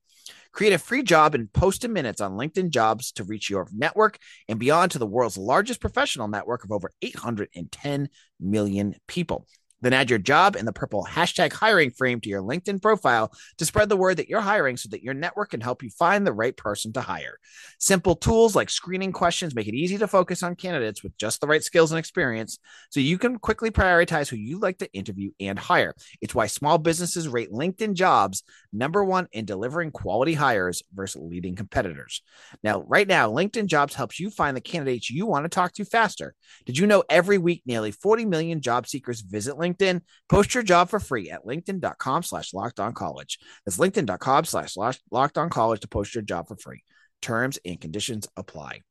Create 0.52 0.74
a 0.74 0.78
free 0.78 1.02
job 1.02 1.34
and 1.34 1.52
post 1.52 1.84
in 1.84 1.92
minutes 1.92 2.22
on 2.22 2.34
LinkedIn 2.34 2.70
Jobs 2.70 3.12
to 3.14 3.24
reach 3.24 3.50
your 3.50 3.68
network 3.74 4.20
and 4.48 4.60
beyond 4.60 4.92
to 4.92 5.00
the 5.00 5.08
world's 5.08 5.38
largest 5.38 5.82
professional 5.82 6.28
network 6.28 6.64
of 6.64 6.72
over 6.72 6.92
810 7.02 8.10
million 8.40 8.96
people. 9.08 9.48
Then 9.84 9.92
add 9.92 10.10
your 10.10 10.18
job 10.18 10.56
in 10.56 10.66
the 10.66 10.72
purple 10.72 11.06
hashtag 11.10 11.52
hiring 11.52 11.92
frame 11.92 12.22
to 12.22 12.30
your 12.30 12.42
LinkedIn 12.42 12.82
profile 12.82 13.34
to 13.58 13.66
spread 13.66 13.90
the 13.90 13.98
word 13.98 14.16
that 14.16 14.30
you're 14.30 14.40
hiring 14.40 14.78
so 14.78 14.88
that 14.90 15.04
your 15.04 15.14
network 15.14 15.52
can 15.52 15.60
help 15.60 15.84
you 15.84 15.90
find 15.90 16.26
the 16.26 16.32
right 16.32 16.56
person 16.56 16.94
to 16.94 17.02
hire. 17.02 17.38
Simple 17.80 18.16
tools 18.16 18.56
like 18.56 18.70
screening 18.70 19.12
questions 19.12 19.54
make 19.54 19.68
it 19.68 19.76
easy 19.76 19.98
to 19.98 20.08
focus 20.08 20.42
on 20.42 20.56
candidates 20.56 21.04
with 21.04 21.18
just 21.18 21.42
the 21.42 21.48
right 21.48 21.62
skills 21.62 21.92
and 21.92 22.00
experience 22.00 22.60
so 22.92 23.02
you 23.02 23.18
can 23.18 23.38
quickly 23.38 23.72
prioritize 23.72 24.30
who 24.30 24.38
you 24.38 24.58
like 24.58 24.78
to 24.78 24.92
interview 24.94 25.32
and 25.42 25.60
hire. 25.60 25.94
It's 26.22 26.34
why 26.34 26.48
small 26.48 26.78
businesses 26.78 27.28
rate 27.28 27.52
LinkedIn 27.52 27.94
jobs 27.94 28.44
number 28.72 29.04
one 29.04 29.28
in 29.34 29.44
delivering 29.44 29.92
quality 29.92 30.34
hires 30.34 30.82
versus 30.94 31.22
leading 31.22 31.58
competitors. 31.58 32.22
Now, 32.64 32.84
right 32.88 33.08
now, 33.08 33.30
LinkedIn 33.30 33.66
jobs 33.66 33.96
helps 33.96 34.18
you 34.18 34.30
find 34.30 34.56
the 34.56 34.62
candidates 34.62 35.10
you 35.10 35.26
want 35.26 35.44
to 35.44 35.50
talk 35.50 35.74
to 35.74 35.84
faster. 35.84 36.36
Did 36.66 36.78
you 36.78 36.88
know 36.88 37.04
every 37.10 37.38
week 37.38 37.64
nearly 37.66 37.92
40 37.92 38.24
million 38.24 38.62
job 38.62 38.88
seekers 38.88 39.20
visit 39.20 39.56
LinkedIn? 39.56 39.73
LinkedIn. 39.74 40.02
Post 40.30 40.54
your 40.54 40.64
job 40.64 40.90
for 40.90 41.00
free 41.00 41.30
at 41.30 41.46
linkedin.com 41.46 42.24
slash 42.24 42.54
locked 42.54 42.80
on 42.80 42.94
college. 42.94 43.40
That's 43.66 43.78
linkedin.com 43.78 44.46
slash 44.46 44.76
locked 45.12 45.38
on 45.38 45.50
college 45.50 45.82
to 45.82 45.88
post 45.88 46.16
your 46.16 46.24
job 46.24 46.48
for 46.48 46.56
free. 46.56 46.84
Terms 47.22 47.60
and 47.66 47.80
conditions 47.80 48.28
apply. 48.36 48.82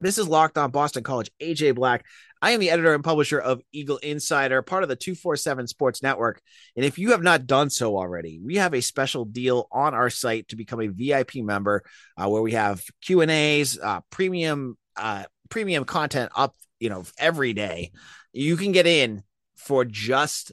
This 0.00 0.18
is 0.18 0.28
Locked 0.28 0.58
On 0.58 0.70
Boston 0.70 1.02
College, 1.02 1.30
AJ 1.40 1.76
Black. 1.76 2.04
I 2.42 2.50
am 2.50 2.60
the 2.60 2.68
editor 2.68 2.92
and 2.92 3.02
publisher 3.02 3.38
of 3.38 3.62
Eagle 3.72 3.96
Insider, 3.98 4.60
part 4.60 4.82
of 4.82 4.90
the 4.90 4.96
247 4.96 5.66
Sports 5.66 6.02
Network. 6.02 6.42
And 6.76 6.84
if 6.84 6.98
you 6.98 7.12
have 7.12 7.22
not 7.22 7.46
done 7.46 7.70
so 7.70 7.96
already, 7.96 8.38
we 8.44 8.56
have 8.56 8.74
a 8.74 8.82
special 8.82 9.24
deal 9.24 9.66
on 9.72 9.94
our 9.94 10.10
site 10.10 10.48
to 10.48 10.56
become 10.56 10.80
a 10.80 10.88
VIP 10.88 11.36
member 11.36 11.82
uh, 12.18 12.28
where 12.28 12.42
we 12.42 12.52
have 12.52 12.82
Q&As, 13.00 13.78
uh, 13.82 14.00
premium 14.10 14.76
uh, 14.96 15.24
premium 15.48 15.84
content 15.84 16.32
up, 16.36 16.54
you 16.80 16.90
know, 16.90 17.04
every 17.18 17.52
day. 17.52 17.92
You 18.32 18.56
can 18.56 18.72
get 18.72 18.86
in 18.86 19.22
for 19.64 19.84
just 19.84 20.52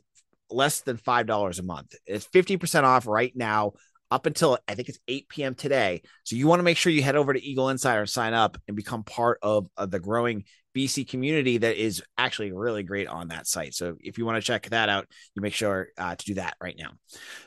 less 0.50 0.82
than 0.82 0.98
$5 0.98 1.60
a 1.60 1.64
month. 1.64 1.96
It's 2.06 2.28
50% 2.28 2.84
off 2.84 3.08
right 3.08 3.36
now 3.36 3.74
up 4.10 4.26
until 4.26 4.58
I 4.68 4.76
think 4.76 4.90
it's 4.90 5.00
8 5.08 5.30
p.m. 5.30 5.56
today. 5.56 6.02
So 6.24 6.36
you 6.36 6.48
want 6.48 6.60
to 6.60 6.64
make 6.64 6.78
sure 6.78 6.92
you 6.92 7.02
head 7.02 7.16
over 7.16 7.34
to 7.34 7.44
Eagle 7.44 7.70
Insider 7.70 8.06
sign 8.06 8.34
up 8.34 8.58
and 8.68 8.76
become 8.76 9.04
part 9.04 9.40
of, 9.42 9.68
of 9.78 9.90
the 9.90 10.00
growing 10.00 10.44
BC 10.76 11.08
community 11.08 11.58
that 11.58 11.78
is 11.78 12.04
actually 12.18 12.52
really 12.52 12.84
great 12.84 13.08
on 13.08 13.30
that 13.30 13.48
site. 13.48 13.74
So 13.74 13.96
if 14.00 14.18
you 14.18 14.26
want 14.26 14.38
to 14.38 14.46
check 14.46 14.70
that 14.70 14.90
out, 14.90 15.08
you 15.36 15.42
make 15.42 15.54
sure 15.54 15.90
uh, 15.98 16.16
to 16.16 16.26
do 16.26 16.34
that 16.36 16.56
right 16.62 16.76
now. 16.78 16.92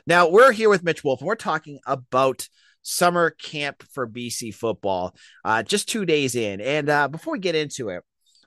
Now 0.07 0.29
we're 0.29 0.51
here 0.51 0.69
with 0.69 0.83
Mitch 0.83 1.03
Wolfe 1.03 1.21
and 1.21 1.27
we're 1.27 1.35
talking 1.35 1.79
about 1.85 2.47
summer 2.81 3.31
camp 3.31 3.83
for 3.91 4.07
BC 4.07 4.53
football, 4.53 5.15
uh, 5.43 5.63
just 5.63 5.89
two 5.89 6.05
days 6.05 6.35
in. 6.35 6.61
And 6.61 6.89
uh, 6.89 7.07
before 7.07 7.33
we 7.33 7.39
get 7.39 7.55
into 7.55 7.89
it, 7.89 8.03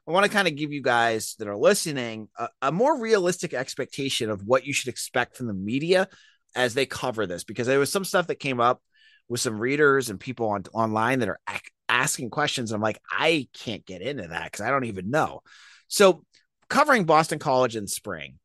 I 0.08 0.12
want 0.12 0.24
to 0.24 0.32
kind 0.32 0.48
of 0.48 0.56
give 0.56 0.72
you 0.72 0.80
guys 0.80 1.34
that 1.38 1.48
are 1.48 1.56
listening 1.56 2.28
a, 2.38 2.48
a, 2.62 2.72
more 2.72 2.98
realistic 2.98 3.52
expectation 3.52 4.30
of 4.30 4.42
what 4.42 4.64
you 4.64 4.72
should 4.72 4.88
expect 4.88 5.36
from 5.36 5.48
the 5.48 5.52
media 5.52 6.08
as 6.56 6.72
they 6.72 6.86
cover 6.86 7.26
this, 7.26 7.44
because 7.44 7.66
there 7.66 7.78
was 7.78 7.92
some 7.92 8.06
stuff 8.06 8.28
that 8.28 8.36
came 8.36 8.58
up 8.58 8.80
with 9.28 9.40
some 9.40 9.60
readers 9.60 10.08
and 10.08 10.18
people 10.18 10.48
on 10.48 10.64
online 10.72 11.18
that 11.18 11.28
are 11.28 11.40
ac- 11.46 11.60
asking 11.90 12.30
questions. 12.30 12.70
And 12.70 12.76
I'm 12.76 12.82
like, 12.82 12.98
I 13.10 13.48
can't 13.52 13.84
get 13.84 14.00
into 14.00 14.28
that 14.28 14.44
because 14.44 14.62
I 14.62 14.70
don't 14.70 14.86
even 14.86 15.10
know. 15.10 15.42
So, 15.88 16.24
covering 16.70 17.04
Boston 17.04 17.38
College 17.38 17.76
in 17.76 17.86
spring, 17.86 18.38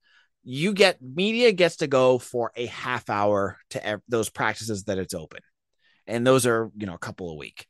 you 0.43 0.73
get 0.73 1.01
media 1.01 1.53
gets 1.53 1.77
to 1.77 1.87
go 1.87 2.19
for 2.19 2.51
a 2.57 2.65
half 2.65 3.09
hour 3.09 3.57
to 3.69 3.85
ev- 3.85 4.01
those 4.09 4.29
practices 4.29 4.83
that 4.85 4.97
it's 4.97 5.13
open, 5.13 5.39
and 6.07 6.27
those 6.27 6.45
are 6.45 6.69
you 6.75 6.87
know 6.87 6.95
a 6.95 6.99
couple 6.99 7.29
a 7.29 7.35
week. 7.35 7.67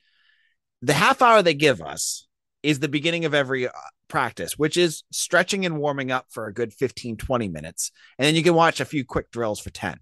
The 0.82 0.94
half 0.94 1.22
hour 1.22 1.44
they 1.44 1.54
give 1.54 1.80
us 1.80 2.28
is 2.64 2.80
the 2.80 2.88
beginning 2.88 3.26
of 3.26 3.34
every 3.34 3.68
uh, 3.68 3.72
practice, 4.08 4.58
which 4.58 4.78
is 4.78 5.04
stretching 5.12 5.66
and 5.66 5.78
warming 5.78 6.12
up 6.12 6.26
for 6.30 6.48
a 6.48 6.54
good 6.54 6.74
15, 6.74 7.18
20 7.18 7.50
minutes. 7.50 7.92
And 8.18 8.26
then 8.26 8.36
you 8.36 8.44
can 8.44 8.56
watch 8.56 8.80
a 8.80 8.86
few 8.86 9.06
quick 9.06 9.30
drills 9.32 9.60
for 9.60 9.70
10. 9.70 10.00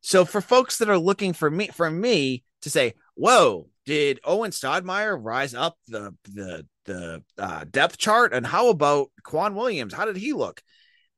So 0.00 0.24
for 0.24 0.40
folks 0.40 0.78
that 0.78 0.88
are 0.88 0.98
looking 0.98 1.32
for 1.32 1.50
me, 1.50 1.68
for 1.68 1.90
me 1.90 2.44
to 2.62 2.70
say, 2.70 2.94
whoa, 3.14 3.68
did 3.84 4.20
Owen 4.24 4.52
Stadmeyer 4.52 5.18
rise 5.20 5.54
up 5.54 5.76
the 5.88 6.14
the 6.24 6.66
the 6.84 7.22
uh, 7.36 7.64
depth 7.68 7.98
chart? 7.98 8.32
And 8.32 8.46
how 8.46 8.68
about 8.68 9.08
Quan 9.24 9.54
Williams? 9.54 9.92
How 9.92 10.04
did 10.04 10.16
he 10.16 10.32
look? 10.32 10.62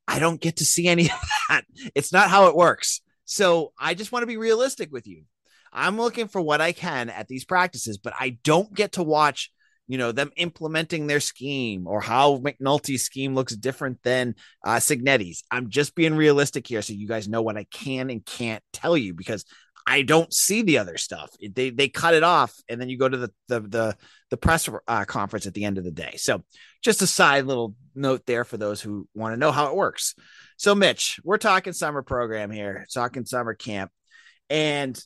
I 0.08 0.18
don't 0.18 0.40
get 0.40 0.56
to 0.56 0.64
see 0.64 0.88
any 0.88 1.04
of 1.10 1.18
that. 1.48 1.64
It's 1.94 2.12
not 2.12 2.30
how 2.30 2.46
it 2.46 2.56
works. 2.56 3.00
So 3.24 3.72
I 3.78 3.94
just 3.94 4.12
want 4.12 4.22
to 4.22 4.26
be 4.28 4.38
realistic 4.38 4.90
with 4.90 5.06
you. 5.06 5.24
I'm 5.72 5.98
looking 5.98 6.26
for 6.26 6.40
what 6.40 6.60
I 6.60 6.72
can 6.72 7.10
at 7.10 7.28
these 7.28 7.44
practices, 7.44 7.98
but 7.98 8.12
I 8.18 8.38
don't 8.42 8.74
get 8.74 8.92
to 8.92 9.02
watch 9.02 9.52
you 9.90 9.98
know 9.98 10.12
them 10.12 10.30
implementing 10.36 11.08
their 11.08 11.18
scheme 11.18 11.88
or 11.88 12.00
how 12.00 12.38
McNulty's 12.38 13.02
scheme 13.02 13.34
looks 13.34 13.56
different 13.56 14.00
than 14.04 14.36
uh, 14.64 14.76
Cignetti's. 14.76 15.42
I'm 15.50 15.68
just 15.68 15.96
being 15.96 16.14
realistic 16.14 16.68
here, 16.68 16.80
so 16.80 16.92
you 16.92 17.08
guys 17.08 17.26
know 17.26 17.42
what 17.42 17.56
I 17.56 17.64
can 17.64 18.08
and 18.08 18.24
can't 18.24 18.62
tell 18.72 18.96
you 18.96 19.14
because 19.14 19.44
I 19.84 20.02
don't 20.02 20.32
see 20.32 20.62
the 20.62 20.78
other 20.78 20.96
stuff. 20.96 21.34
They 21.40 21.70
they 21.70 21.88
cut 21.88 22.14
it 22.14 22.22
off, 22.22 22.54
and 22.68 22.80
then 22.80 22.88
you 22.88 22.98
go 22.98 23.08
to 23.08 23.16
the 23.16 23.32
the 23.48 23.60
the, 23.62 23.96
the 24.30 24.36
press 24.36 24.68
uh, 24.86 25.04
conference 25.06 25.48
at 25.48 25.54
the 25.54 25.64
end 25.64 25.76
of 25.76 25.82
the 25.82 25.90
day. 25.90 26.14
So 26.18 26.44
just 26.82 27.02
a 27.02 27.06
side 27.08 27.46
little 27.46 27.74
note 27.96 28.24
there 28.26 28.44
for 28.44 28.58
those 28.58 28.80
who 28.80 29.08
want 29.12 29.32
to 29.32 29.40
know 29.40 29.50
how 29.50 29.70
it 29.70 29.76
works. 29.76 30.14
So 30.56 30.76
Mitch, 30.76 31.18
we're 31.24 31.38
talking 31.38 31.72
summer 31.72 32.02
program 32.02 32.52
here, 32.52 32.86
talking 32.94 33.24
summer 33.24 33.54
camp, 33.54 33.90
and 34.48 34.96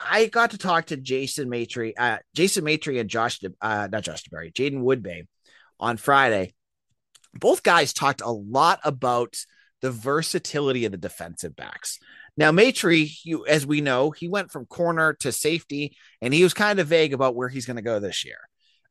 I 0.00 0.26
got 0.26 0.50
to 0.52 0.58
talk 0.58 0.86
to 0.86 0.96
Jason 0.96 1.48
Maitre, 1.48 1.94
uh, 1.96 2.18
Jason 2.34 2.64
Maitre 2.64 2.98
and 2.98 3.10
Josh, 3.10 3.40
uh, 3.60 3.88
not 3.90 4.02
Josh 4.02 4.24
DeBerry, 4.24 4.52
Jaden 4.52 4.82
Woodbey 4.82 5.26
on 5.78 5.96
Friday. 5.96 6.54
Both 7.32 7.62
guys 7.62 7.92
talked 7.92 8.20
a 8.20 8.30
lot 8.30 8.80
about 8.84 9.36
the 9.80 9.90
versatility 9.90 10.84
of 10.84 10.92
the 10.92 10.98
defensive 10.98 11.56
backs. 11.56 11.98
Now, 12.36 12.50
Maitre, 12.50 13.10
as 13.48 13.66
we 13.66 13.80
know, 13.80 14.10
he 14.10 14.28
went 14.28 14.50
from 14.50 14.66
corner 14.66 15.12
to 15.20 15.30
safety, 15.30 15.96
and 16.20 16.34
he 16.34 16.42
was 16.42 16.54
kind 16.54 16.80
of 16.80 16.88
vague 16.88 17.12
about 17.12 17.36
where 17.36 17.48
he's 17.48 17.66
going 17.66 17.76
to 17.76 17.82
go 17.82 18.00
this 18.00 18.24
year. 18.24 18.38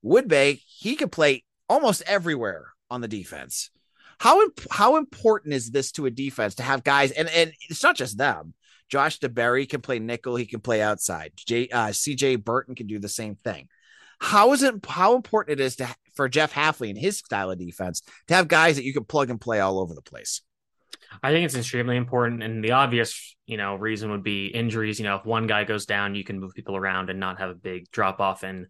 Woodbey, 0.03 0.61
he 0.65 0.95
could 0.95 1.11
play 1.11 1.43
almost 1.67 2.03
everywhere 2.05 2.67
on 2.89 3.01
the 3.01 3.07
defense. 3.07 3.69
How 4.19 4.41
imp- 4.41 4.71
how 4.71 4.97
important 4.97 5.53
is 5.53 5.71
this 5.71 5.91
to 5.93 6.05
a 6.05 6.11
defense 6.11 6.55
to 6.55 6.63
have 6.63 6.83
guys, 6.83 7.11
and 7.11 7.27
and 7.29 7.51
it's 7.69 7.83
not 7.83 7.95
just 7.95 8.17
them. 8.17 8.53
Josh 8.89 9.19
DeBerry 9.19 9.67
can 9.67 9.81
play 9.81 9.99
nickel. 9.99 10.35
He 10.35 10.45
can 10.45 10.59
play 10.59 10.81
outside. 10.81 11.33
J, 11.35 11.67
uh, 11.69 11.87
CJ 11.87 12.43
Burton 12.43 12.75
can 12.75 12.87
do 12.87 12.99
the 12.99 13.09
same 13.09 13.35
thing. 13.35 13.67
How 14.19 14.53
is 14.53 14.63
it? 14.63 14.75
How 14.87 15.15
important 15.15 15.59
it 15.59 15.63
is 15.63 15.75
to 15.77 15.95
for 16.15 16.29
Jeff 16.29 16.53
Hafley 16.53 16.89
and 16.89 16.97
his 16.97 17.17
style 17.17 17.51
of 17.51 17.59
defense 17.59 18.01
to 18.27 18.35
have 18.35 18.47
guys 18.47 18.75
that 18.75 18.83
you 18.83 18.93
can 18.93 19.03
plug 19.03 19.29
and 19.29 19.41
play 19.41 19.59
all 19.59 19.79
over 19.79 19.93
the 19.93 20.01
place. 20.01 20.41
I 21.21 21.31
think 21.31 21.45
it's 21.45 21.55
extremely 21.55 21.97
important, 21.97 22.41
and 22.41 22.63
the 22.63 22.71
obvious, 22.71 23.35
you 23.45 23.57
know, 23.57 23.75
reason 23.75 24.09
would 24.11 24.23
be 24.23 24.47
injuries. 24.47 24.99
You 24.99 25.05
know, 25.05 25.17
if 25.17 25.25
one 25.25 25.45
guy 25.45 25.63
goes 25.63 25.85
down, 25.85 26.15
you 26.15 26.23
can 26.23 26.39
move 26.39 26.53
people 26.53 26.75
around 26.75 27.09
and 27.09 27.19
not 27.19 27.39
have 27.39 27.49
a 27.49 27.55
big 27.55 27.91
drop 27.91 28.19
off 28.19 28.43
in 28.43 28.67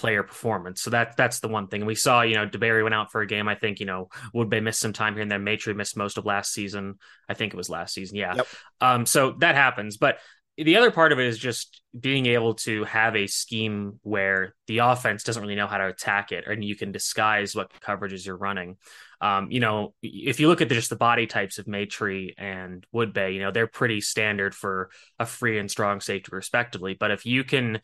player 0.00 0.22
performance. 0.22 0.80
So 0.80 0.90
that 0.90 1.14
that's 1.18 1.40
the 1.40 1.48
one 1.48 1.68
thing 1.68 1.84
we 1.84 1.94
saw. 1.94 2.22
You 2.22 2.36
know, 2.36 2.46
DeBerry 2.46 2.82
went 2.82 2.94
out 2.94 3.12
for 3.12 3.20
a 3.20 3.26
game. 3.26 3.48
I 3.48 3.54
think 3.54 3.80
you 3.80 3.86
know 3.86 4.08
Woodbey 4.34 4.62
missed 4.62 4.80
some 4.80 4.94
time 4.94 5.12
here 5.12 5.22
and 5.22 5.30
then 5.30 5.44
Maitre 5.44 5.74
missed 5.74 5.94
most 5.94 6.16
of 6.16 6.24
last 6.24 6.54
season. 6.54 6.94
I 7.28 7.34
think 7.34 7.52
it 7.52 7.56
was 7.56 7.68
last 7.68 7.92
season. 7.92 8.16
Yeah. 8.16 8.34
Yep. 8.36 8.46
Um. 8.80 9.06
So 9.06 9.32
that 9.40 9.56
happens, 9.56 9.98
but 9.98 10.16
the 10.56 10.76
other 10.76 10.90
part 10.90 11.12
of 11.12 11.18
it 11.18 11.26
is 11.26 11.38
just 11.38 11.82
being 11.98 12.26
able 12.26 12.54
to 12.54 12.84
have 12.84 13.14
a 13.14 13.26
scheme 13.26 13.98
where 14.02 14.54
the 14.66 14.78
offense 14.78 15.22
doesn't 15.22 15.42
really 15.42 15.54
know 15.54 15.66
how 15.66 15.78
to 15.78 15.86
attack 15.86 16.32
it, 16.32 16.44
and 16.46 16.64
you 16.64 16.76
can 16.76 16.92
disguise 16.92 17.54
what 17.54 17.70
coverages 17.80 18.24
you're 18.24 18.36
running. 18.36 18.78
Um, 19.20 19.50
you 19.50 19.60
know, 19.60 19.92
if 20.02 20.40
you 20.40 20.48
look 20.48 20.62
at 20.62 20.70
the, 20.70 20.74
just 20.74 20.88
the 20.88 20.96
body 20.96 21.26
types 21.26 21.58
of 21.58 21.68
Maitre 21.68 22.34
and 22.38 22.86
Woodbey, 22.94 23.34
you 23.34 23.40
know, 23.40 23.50
they're 23.50 23.66
pretty 23.66 24.00
standard 24.00 24.54
for 24.54 24.90
a 25.18 25.26
free 25.26 25.58
and 25.58 25.70
strong 25.70 26.00
safety, 26.00 26.30
respectively. 26.32 26.96
But 26.98 27.10
if 27.10 27.26
you 27.26 27.44
can 27.44 27.80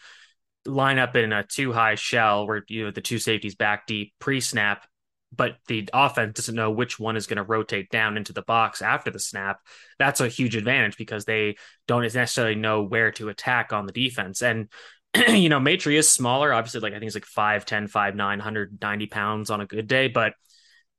line 0.66 0.98
up 0.98 1.16
in 1.16 1.32
a 1.32 1.44
two 1.44 1.72
high 1.72 1.94
shell 1.94 2.46
where 2.46 2.62
you 2.68 2.84
know 2.84 2.90
the 2.90 3.00
two 3.00 3.18
safeties 3.18 3.54
back 3.54 3.86
deep 3.86 4.12
pre 4.18 4.40
snap, 4.40 4.86
but 5.34 5.56
the 5.68 5.88
offense 5.92 6.36
doesn't 6.36 6.54
know 6.54 6.70
which 6.70 6.98
one 6.98 7.16
is 7.16 7.26
going 7.26 7.36
to 7.36 7.42
rotate 7.42 7.90
down 7.90 8.16
into 8.16 8.32
the 8.32 8.42
box 8.42 8.82
after 8.82 9.10
the 9.10 9.18
snap. 9.18 9.60
That's 9.98 10.20
a 10.20 10.28
huge 10.28 10.56
advantage 10.56 10.96
because 10.96 11.24
they 11.24 11.56
don't 11.86 12.02
necessarily 12.02 12.54
know 12.54 12.82
where 12.82 13.12
to 13.12 13.28
attack 13.28 13.72
on 13.72 13.86
the 13.86 13.92
defense. 13.92 14.42
And 14.42 14.68
you 15.28 15.48
know, 15.48 15.60
Maitre 15.60 15.96
is 15.96 16.08
smaller, 16.08 16.52
obviously, 16.52 16.80
like 16.80 16.92
I 16.92 16.96
think 16.96 17.04
he's 17.04 17.14
like 17.14 17.24
5'10, 17.64 17.90
5'9, 17.90 18.16
190 18.16 19.06
pounds 19.06 19.50
on 19.50 19.60
a 19.60 19.66
good 19.66 19.86
day. 19.86 20.08
But 20.08 20.34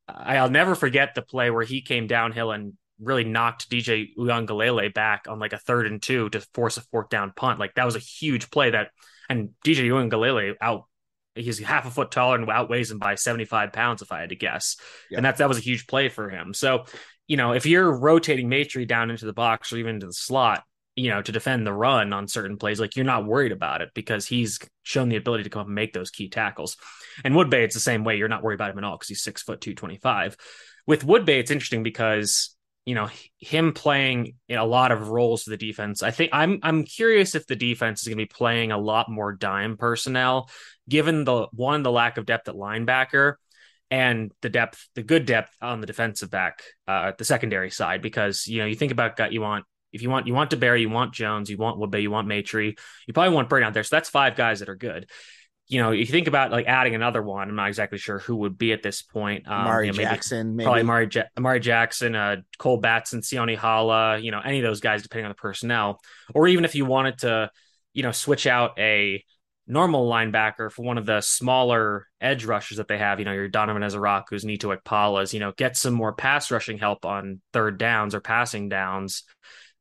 I'll 0.08 0.50
never 0.50 0.76
forget 0.76 1.16
the 1.16 1.22
play 1.22 1.50
where 1.50 1.66
he 1.66 1.82
came 1.82 2.08
downhill 2.08 2.52
and 2.52 2.74
really 3.00 3.24
knocked 3.24 3.70
DJ 3.70 4.10
Uiagalelei 4.18 4.94
back 4.94 5.26
on 5.28 5.40
like 5.40 5.54
a 5.54 5.58
third 5.58 5.88
and 5.88 6.02
two 6.02 6.30
to 6.30 6.42
force 6.54 6.78
a 6.78 6.82
fourth 6.82 7.10
down 7.10 7.34
punt. 7.36 7.60
Like 7.60 7.76
that 7.76 7.86
was 7.86 7.96
a 7.96 8.00
huge 8.00 8.50
play 8.50 8.72
that 8.72 8.90
and 9.30 9.50
DJ 9.66 9.90
Uiagalelei 9.90 10.56
out 10.62 10.86
he's 11.38 11.60
half 11.60 11.86
a 11.86 11.92
foot 11.92 12.12
taller 12.12 12.36
and 12.36 12.50
outweighs 12.50 12.92
him 12.92 13.00
by 13.00 13.16
75 13.16 13.72
pounds 13.72 14.02
if 14.02 14.12
I 14.12 14.22
had 14.22 14.30
to 14.30 14.36
guess. 14.36 14.78
Yeah. 15.10 15.18
And 15.18 15.26
that 15.26 15.38
that 15.38 15.48
was 15.48 15.58
a 15.58 15.62
huge 15.62 15.88
play 15.88 16.10
for 16.10 16.30
him. 16.30 16.54
So, 16.54 16.86
you 17.28 17.38
know, 17.38 17.54
if 17.54 17.66
you're 17.66 17.98
rotating 17.98 18.50
Maitre 18.50 18.86
down 18.86 19.12
into 19.12 19.26
the 19.26 19.34
box 19.34 19.72
or 19.72 19.78
even 19.78 19.96
into 19.96 20.08
the 20.08 20.14
slot, 20.14 20.64
you 20.96 21.10
know, 21.12 21.22
to 21.22 21.32
defend 21.32 21.66
the 21.66 21.74
run 21.74 22.12
on 22.12 22.28
certain 22.28 22.58
plays, 22.58 22.80
like 22.80 22.96
you're 22.96 23.06
not 23.06 23.26
worried 23.26 23.52
about 23.52 23.82
it 23.82 23.90
because 23.94 24.26
he's 24.26 24.60
shown 24.84 25.10
the 25.10 25.16
ability 25.16 25.44
to 25.44 25.50
come 25.50 25.62
up 25.62 25.68
and 25.68 25.76
make 25.76 25.94
those 25.94 26.10
key 26.10 26.30
tackles. 26.30 26.76
And 27.24 27.36
Woodbey, 27.36 27.64
it's 27.64 27.76
the 27.76 27.80
same 27.80 28.04
way. 28.04 28.18
You're 28.18 28.28
not 28.28 28.44
worried 28.44 28.56
about 28.56 28.72
him 28.72 28.80
at 28.80 28.84
all 28.84 28.96
because 28.98 29.10
he's 29.10 29.22
six 29.22 29.44
foot 29.44 29.62
two 29.62 29.76
twenty 29.76 29.98
five. 29.98 30.36
With 30.88 31.06
Woodbey, 31.06 31.40
it's 31.40 31.52
interesting 31.52 31.84
because 31.84 32.56
you 32.88 32.96
know 32.96 33.10
him 33.38 33.74
playing 33.74 34.36
in 34.48 34.58
a 34.58 34.64
lot 34.64 34.94
of 34.94 35.10
roles 35.10 35.44
for 35.44 35.50
the 35.50 35.58
defense. 35.58 36.02
I 36.04 36.12
think 36.12 36.30
I'm 36.32 36.60
I'm 36.64 36.86
curious 36.86 37.36
if 37.36 37.46
the 37.46 37.58
defense 37.58 38.02
is 38.02 38.08
going 38.08 38.18
to 38.18 38.24
be 38.24 38.34
playing 38.34 38.72
a 38.72 38.78
lot 38.78 39.12
more 39.12 39.34
dime 39.34 39.76
personnel, 39.76 40.50
given 40.88 41.26
the 41.26 41.48
one 41.52 41.84
the 41.84 41.92
lack 41.92 42.18
of 42.18 42.26
depth 42.26 42.48
at 42.48 42.56
linebacker 42.56 43.34
and 43.92 44.32
the 44.42 44.48
depth, 44.48 44.88
the 44.96 45.04
good 45.04 45.26
depth 45.26 45.54
on 45.62 45.82
the 45.82 45.88
defensive 45.88 46.32
back, 46.32 46.64
uh, 46.88 47.12
the 47.18 47.26
secondary 47.26 47.72
side. 47.72 48.02
Because 48.02 48.48
you 48.48 48.60
know 48.60 48.66
you 48.66 48.76
think 48.76 48.94
about 48.94 49.18
gut, 49.18 49.34
you 49.34 49.42
want 49.42 49.66
if 49.92 50.02
you 50.02 50.10
want 50.10 50.26
you 50.26 50.34
want 50.34 50.50
DeBerry, 50.50 50.80
you 50.80 50.90
want 50.90 51.14
Jones, 51.14 51.50
you 51.50 51.58
want 51.58 51.78
Woodbey, 51.78 52.04
you 52.04 52.12
want 52.12 52.30
Maitre, 52.30 52.68
you 53.06 53.14
probably 53.14 53.36
want 53.36 53.50
Burton 53.50 53.68
out 53.68 53.74
there. 53.74 53.84
So 53.84 53.98
that's 53.98 54.10
five 54.10 54.38
guys 54.38 54.60
that 54.60 54.70
are 54.70 54.78
good 54.78 55.10
you 55.68 55.82
know, 55.82 55.92
if 55.92 56.00
you 56.00 56.06
think 56.06 56.28
about 56.28 56.52
like 56.52 56.66
adding 56.66 56.96
another 56.96 57.22
one, 57.22 57.50
I'm 57.50 57.56
not 57.56 57.68
exactly 57.68 57.98
sure 57.98 58.20
who 58.20 58.38
would 58.38 58.58
be 58.58 58.72
at 58.72 58.82
this 58.82 59.02
point. 59.02 59.48
Um, 59.48 59.66
Mari 59.66 59.88
you 59.88 59.92
know, 59.92 59.98
maybe, 59.98 60.10
Jackson, 60.10 60.56
maybe. 60.56 60.66
probably 60.66 60.84
Mari, 60.84 61.10
ja- 61.12 61.24
Mari 61.38 61.60
Jackson, 61.60 62.16
uh, 62.16 62.38
Cole 62.58 62.78
Batson, 62.78 63.22
Sione 63.22 63.58
Hala, 63.58 64.18
you 64.18 64.32
know, 64.32 64.40
any 64.40 64.60
of 64.60 64.64
those 64.64 64.80
guys, 64.80 65.04
depending 65.04 65.26
on 65.26 65.32
the 65.32 65.36
personnel, 65.36 66.00
or 66.34 66.48
even 66.48 66.64
if 66.64 66.76
you 66.76 66.86
wanted 66.86 67.20
to, 67.20 67.52
you 67.94 68.04
know, 68.04 68.12
switch 68.12 68.48
out 68.48 68.80
a 68.80 69.24
normal 69.68 70.10
linebacker 70.10 70.72
for 70.72 70.84
one 70.84 70.98
of 70.98 71.06
the 71.06 71.20
smaller 71.20 72.08
edge 72.22 72.46
rushers 72.46 72.78
that 72.78 72.88
they 72.88 72.98
have, 72.98 73.20
you 73.20 73.26
know, 73.26 73.34
your 73.34 73.50
Donovan 73.50 73.84
Ezeiruaku's, 73.84 74.46
Neto 74.46 74.74
Ekpala's, 74.74 75.34
you 75.34 75.42
know, 75.42 75.52
get 75.52 75.76
some 75.76 75.94
more 75.94 76.14
pass 76.14 76.50
rushing 76.50 76.78
help 76.78 77.06
on 77.06 77.42
third 77.52 77.78
downs 77.78 78.16
or 78.16 78.22
passing 78.22 78.70
downs 78.70 79.24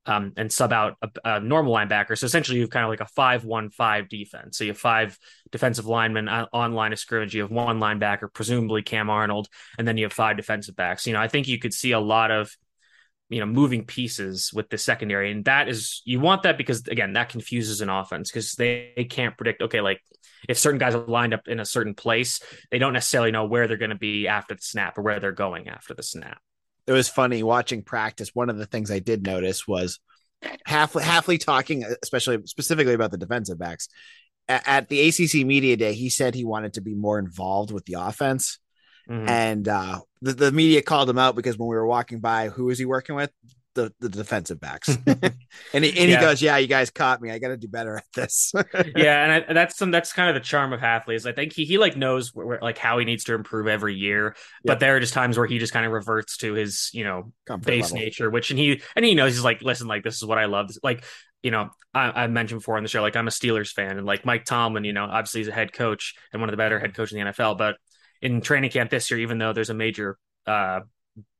um, 0.07 0.33
and 0.37 0.53
sub 0.53 0.73
out 0.73 0.97
a, 1.03 1.09
a, 1.25 1.41
normal 1.41 1.75
linebacker. 1.75 2.17
So 2.17 2.27
essentially, 2.27 2.59
you've 2.59 2.71
kind 2.71 2.85
of 2.85 2.91
like 2.91 3.01
a 3.01 3.07
five-one-five 3.07 4.09
defense. 4.09 4.57
So 4.57 4.65
you 4.65 4.71
have 4.71 4.79
five 4.79 5.19
defensive 5.51 5.87
linemen 5.87 6.29
on 6.29 6.73
line 6.73 6.93
of 6.93 6.99
scrimmage. 6.99 7.35
You 7.35 7.43
have 7.43 7.51
one 7.51 7.81
linebacker, 7.81 8.33
presumably 8.33 8.83
Cam 8.83 9.11
Arnold, 9.11 9.49
and 9.79 9.87
then 9.87 9.97
you 9.97 10.05
have 10.05 10.13
five 10.13 10.37
defensive 10.37 10.77
backs. 10.77 11.07
You 11.07 11.13
know, 11.13 11.21
I 11.21 11.29
think 11.29 11.49
you 11.49 11.59
could 11.59 11.75
see 11.75 11.93
a 11.93 12.01
lot 12.01 12.31
of 12.31 12.57
you 13.29 13.41
know 13.41 13.47
moving 13.47 13.85
pieces 13.85 14.53
with 14.53 14.71
the 14.71 14.79
secondary 14.79 15.33
and 15.33 15.45
that 15.47 15.69
is 15.69 16.01
you 16.05 16.21
want 16.21 16.45
that 16.45 16.57
because 16.57 16.87
again 16.87 17.15
that 17.15 17.29
confuses 17.29 17.81
an 17.81 17.89
offense 17.89 18.31
because 18.31 18.53
they, 18.53 18.93
they 18.97 19.05
can't 19.05 19.37
predict 19.37 19.63
okay 19.63 19.81
like 19.81 20.01
if 20.49 20.57
certain 20.57 20.79
guys 20.79 20.95
are 20.95 21.05
lined 21.07 21.35
up 21.35 21.49
in 21.49 21.59
a 21.59 21.65
certain 21.65 21.95
place 21.95 22.41
they 22.71 22.79
don't 22.79 22.93
necessarily 22.93 23.33
know 23.33 23.45
where 23.45 23.67
they're 23.67 23.77
going 23.77 23.91
to 23.91 23.97
be 23.97 24.29
after 24.29 24.55
the 24.55 24.63
snap 24.63 24.97
or 24.97 25.03
where 25.03 25.19
they're 25.19 25.33
going 25.33 25.69
after 25.69 25.93
the 25.93 26.05
snap 26.05 26.39
it 26.87 26.93
was 26.93 27.09
funny 27.09 27.43
watching 27.43 27.83
practice 27.83 28.31
one 28.35 28.51
of 28.51 28.59
the 28.59 28.67
things 28.67 28.91
i 28.91 28.99
did 28.99 29.25
notice 29.25 29.67
was 29.67 30.01
Hafley, 30.69 31.03
Hafley 31.03 31.43
talking 31.43 31.85
especially 32.03 32.39
specifically 32.45 32.95
about 32.95 33.11
the 33.11 33.19
defensive 33.19 33.59
backs 33.59 33.89
at, 34.49 34.67
at 34.67 34.89
the 34.89 35.09
acc 35.09 35.47
media 35.47 35.77
day 35.77 35.95
he 35.95 36.11
said 36.11 36.35
he 36.35 36.45
wanted 36.45 36.75
to 36.75 36.81
be 36.81 36.95
more 36.95 37.19
involved 37.19 37.71
with 37.71 37.85
the 37.87 37.95
offense 37.95 38.59
Mm-hmm. 39.09 39.29
And 39.29 39.69
uh, 39.69 40.01
the, 40.21 40.33
the 40.33 40.53
media 40.53 40.83
called 40.83 41.09
him 41.09 41.19
out 41.19 41.37
because 41.37 41.57
when 41.57 41.69
we 41.69 41.77
were 41.77 41.87
walking 41.87 42.21
by, 42.21 42.49
who 42.49 42.65
was 42.65 42.79
he 42.79 42.85
working 42.85 43.15
with? 43.15 43.31
The, 43.77 43.93
the 44.01 44.09
defensive 44.09 44.59
backs. 44.59 44.89
and 45.07 45.15
he, 45.15 45.31
and 45.75 45.85
yeah. 45.85 46.05
he 46.05 46.17
goes, 46.17 46.41
Yeah, 46.41 46.57
you 46.57 46.67
guys 46.67 46.89
caught 46.91 47.21
me. 47.21 47.31
I 47.31 47.39
got 47.39 47.49
to 47.49 47.59
do 47.59 47.69
better 47.69 47.99
at 47.99 48.07
this. 48.15 48.53
yeah. 48.97 49.23
And 49.23 49.33
I, 49.33 49.53
that's 49.53 49.77
some, 49.77 49.91
that's 49.91 50.15
kind 50.15 50.31
of 50.31 50.35
the 50.35 50.41
charm 50.41 50.73
of 50.73 50.81
Hafley 50.81 51.15
is 51.15 51.27
I 51.27 51.33
think 51.33 51.53
he, 51.53 51.67
he 51.67 51.77
like 51.77 51.95
knows 51.95 52.35
where, 52.35 52.47
where, 52.47 52.59
like 52.63 52.79
how 52.79 52.99
he 52.99 53.05
needs 53.05 53.25
to 53.25 53.35
improve 53.35 53.67
every 53.67 53.95
year. 53.95 54.29
Yep. 54.29 54.35
But 54.65 54.81
there 54.81 54.97
are 54.97 55.01
just 55.01 55.13
times 55.13 55.37
where 55.37 55.47
he 55.47 55.59
just 55.59 55.75
kind 55.75 55.85
of 55.85 55.93
reverts 55.93 56.39
to 56.39 56.55
his, 56.55 56.89
you 56.95 57.05
know, 57.05 57.33
Comfort 57.47 57.67
base 57.67 57.93
level. 57.93 57.99
nature, 57.99 58.31
which, 58.31 58.49
and 58.49 58.59
he, 58.59 58.81
and 58.97 59.05
he 59.05 59.15
knows 59.15 59.35
he's 59.35 59.45
like, 59.45 59.61
listen, 59.61 59.87
like, 59.87 60.03
this 60.03 60.17
is 60.17 60.25
what 60.25 60.39
I 60.39 60.47
love. 60.47 60.71
Like, 60.83 61.05
you 61.43 61.51
know, 61.51 61.69
I, 61.93 62.25
I, 62.25 62.27
mentioned 62.29 62.61
before 62.61 62.79
on 62.79 62.83
the 62.83 62.89
show, 62.89 63.03
like 63.03 63.15
I'm 63.15 63.29
a 63.29 63.31
Steelers 63.31 63.71
fan, 63.71 63.99
and 63.99 64.07
like 64.07 64.25
Mike 64.25 64.47
Tomlin, 64.47 64.85
you 64.85 64.93
know, 64.93 65.05
obviously 65.05 65.41
he's 65.41 65.49
a 65.49 65.53
head 65.53 65.73
coach 65.73 66.15
and 66.33 66.41
one 66.41 66.49
of 66.49 66.53
the 66.53 66.57
better 66.57 66.81
head 66.81 66.95
coaches 66.95 67.13
in 67.13 67.25
the 67.25 67.31
NFL, 67.31 67.59
but 67.59 67.77
in 68.23 68.41
training 68.41 68.71
camp 68.71 68.91
this 68.91 69.11
year, 69.11 69.21
even 69.21 69.39
though 69.39 69.53
there's 69.53 69.71
a 69.71 69.75
major 69.75 70.19
uh, 70.47 70.81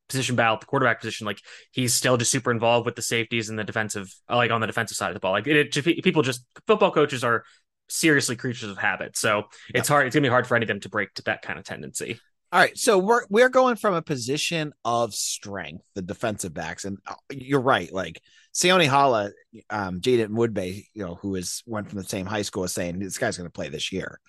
position 0.07 0.35
battle 0.35 0.57
the 0.57 0.65
quarterback 0.65 0.99
position, 0.99 1.25
like 1.25 1.41
he's 1.71 1.93
still 1.93 2.17
just 2.17 2.31
super 2.31 2.51
involved 2.51 2.85
with 2.85 2.95
the 2.95 3.01
safeties 3.01 3.49
and 3.49 3.57
the 3.57 3.63
defensive, 3.63 4.13
like 4.29 4.51
on 4.51 4.61
the 4.61 4.67
defensive 4.67 4.97
side 4.97 5.09
of 5.09 5.13
the 5.13 5.19
ball. 5.19 5.31
Like 5.31 5.47
it, 5.47 5.75
it, 5.75 6.03
people 6.03 6.21
just 6.21 6.45
football 6.65 6.91
coaches 6.91 7.23
are 7.23 7.43
seriously 7.89 8.35
creatures 8.35 8.69
of 8.69 8.77
habit, 8.77 9.17
so 9.17 9.43
it's 9.73 9.87
hard. 9.87 10.07
It's 10.07 10.15
gonna 10.15 10.23
be 10.23 10.29
hard 10.29 10.47
for 10.47 10.55
any 10.55 10.63
of 10.63 10.67
them 10.67 10.79
to 10.81 10.89
break 10.89 11.13
to 11.15 11.23
that 11.23 11.41
kind 11.41 11.59
of 11.59 11.65
tendency. 11.65 12.19
All 12.51 12.61
right, 12.61 12.77
so 12.77 12.97
we're 12.97 13.25
we're 13.29 13.49
going 13.49 13.75
from 13.75 13.93
a 13.93 14.01
position 14.01 14.71
of 14.85 15.13
strength, 15.13 15.83
the 15.95 16.01
defensive 16.01 16.53
backs, 16.53 16.85
and 16.85 16.97
uh, 17.05 17.15
you're 17.29 17.59
right. 17.59 17.91
Like 17.91 18.21
Sione 18.53 18.87
Hala, 18.87 19.31
um, 19.69 19.99
Jaden 19.99 20.29
Woodbey, 20.29 20.85
you 20.93 21.05
know, 21.05 21.15
who 21.15 21.35
is 21.35 21.61
went 21.65 21.89
from 21.89 21.99
the 21.99 22.07
same 22.07 22.25
high 22.25 22.43
school, 22.43 22.63
is 22.63 22.71
saying 22.71 22.99
this 22.99 23.17
guy's 23.17 23.37
going 23.37 23.49
to 23.49 23.53
play 23.53 23.67
this 23.67 23.91
year. 23.91 24.19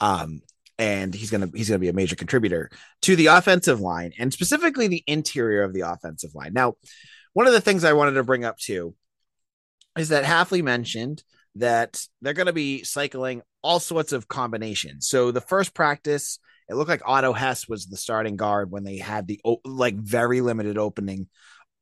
Um, 0.00 0.40
and 0.78 1.14
he's 1.14 1.30
gonna 1.30 1.48
he's 1.54 1.68
gonna 1.68 1.78
be 1.78 1.88
a 1.88 1.94
major 1.94 2.16
contributor 2.16 2.70
to 3.02 3.16
the 3.16 3.26
offensive 3.26 3.80
line 3.80 4.12
and 4.18 4.32
specifically 4.32 4.88
the 4.88 5.04
interior 5.06 5.62
of 5.62 5.72
the 5.72 5.80
offensive 5.80 6.34
line. 6.34 6.52
Now, 6.52 6.74
one 7.32 7.46
of 7.46 7.52
the 7.52 7.60
things 7.60 7.84
I 7.84 7.94
wanted 7.94 8.12
to 8.12 8.24
bring 8.24 8.44
up 8.44 8.58
too 8.58 8.94
is 9.96 10.10
that 10.10 10.24
Hafley 10.24 10.62
mentioned 10.62 11.22
that 11.56 12.02
they're 12.20 12.34
going 12.34 12.46
to 12.46 12.52
be 12.52 12.84
cycling 12.84 13.42
all 13.62 13.80
sorts 13.80 14.12
of 14.12 14.28
combinations. 14.28 15.08
So 15.08 15.30
the 15.30 15.40
first 15.40 15.74
practice, 15.74 16.38
it 16.68 16.74
looked 16.74 16.90
like 16.90 17.02
Otto 17.06 17.32
Hess 17.32 17.66
was 17.66 17.86
the 17.86 17.96
starting 17.96 18.36
guard 18.36 18.70
when 18.70 18.84
they 18.84 18.98
had 18.98 19.26
the 19.26 19.40
like 19.64 19.96
very 19.96 20.40
limited 20.42 20.76
opening 20.76 21.28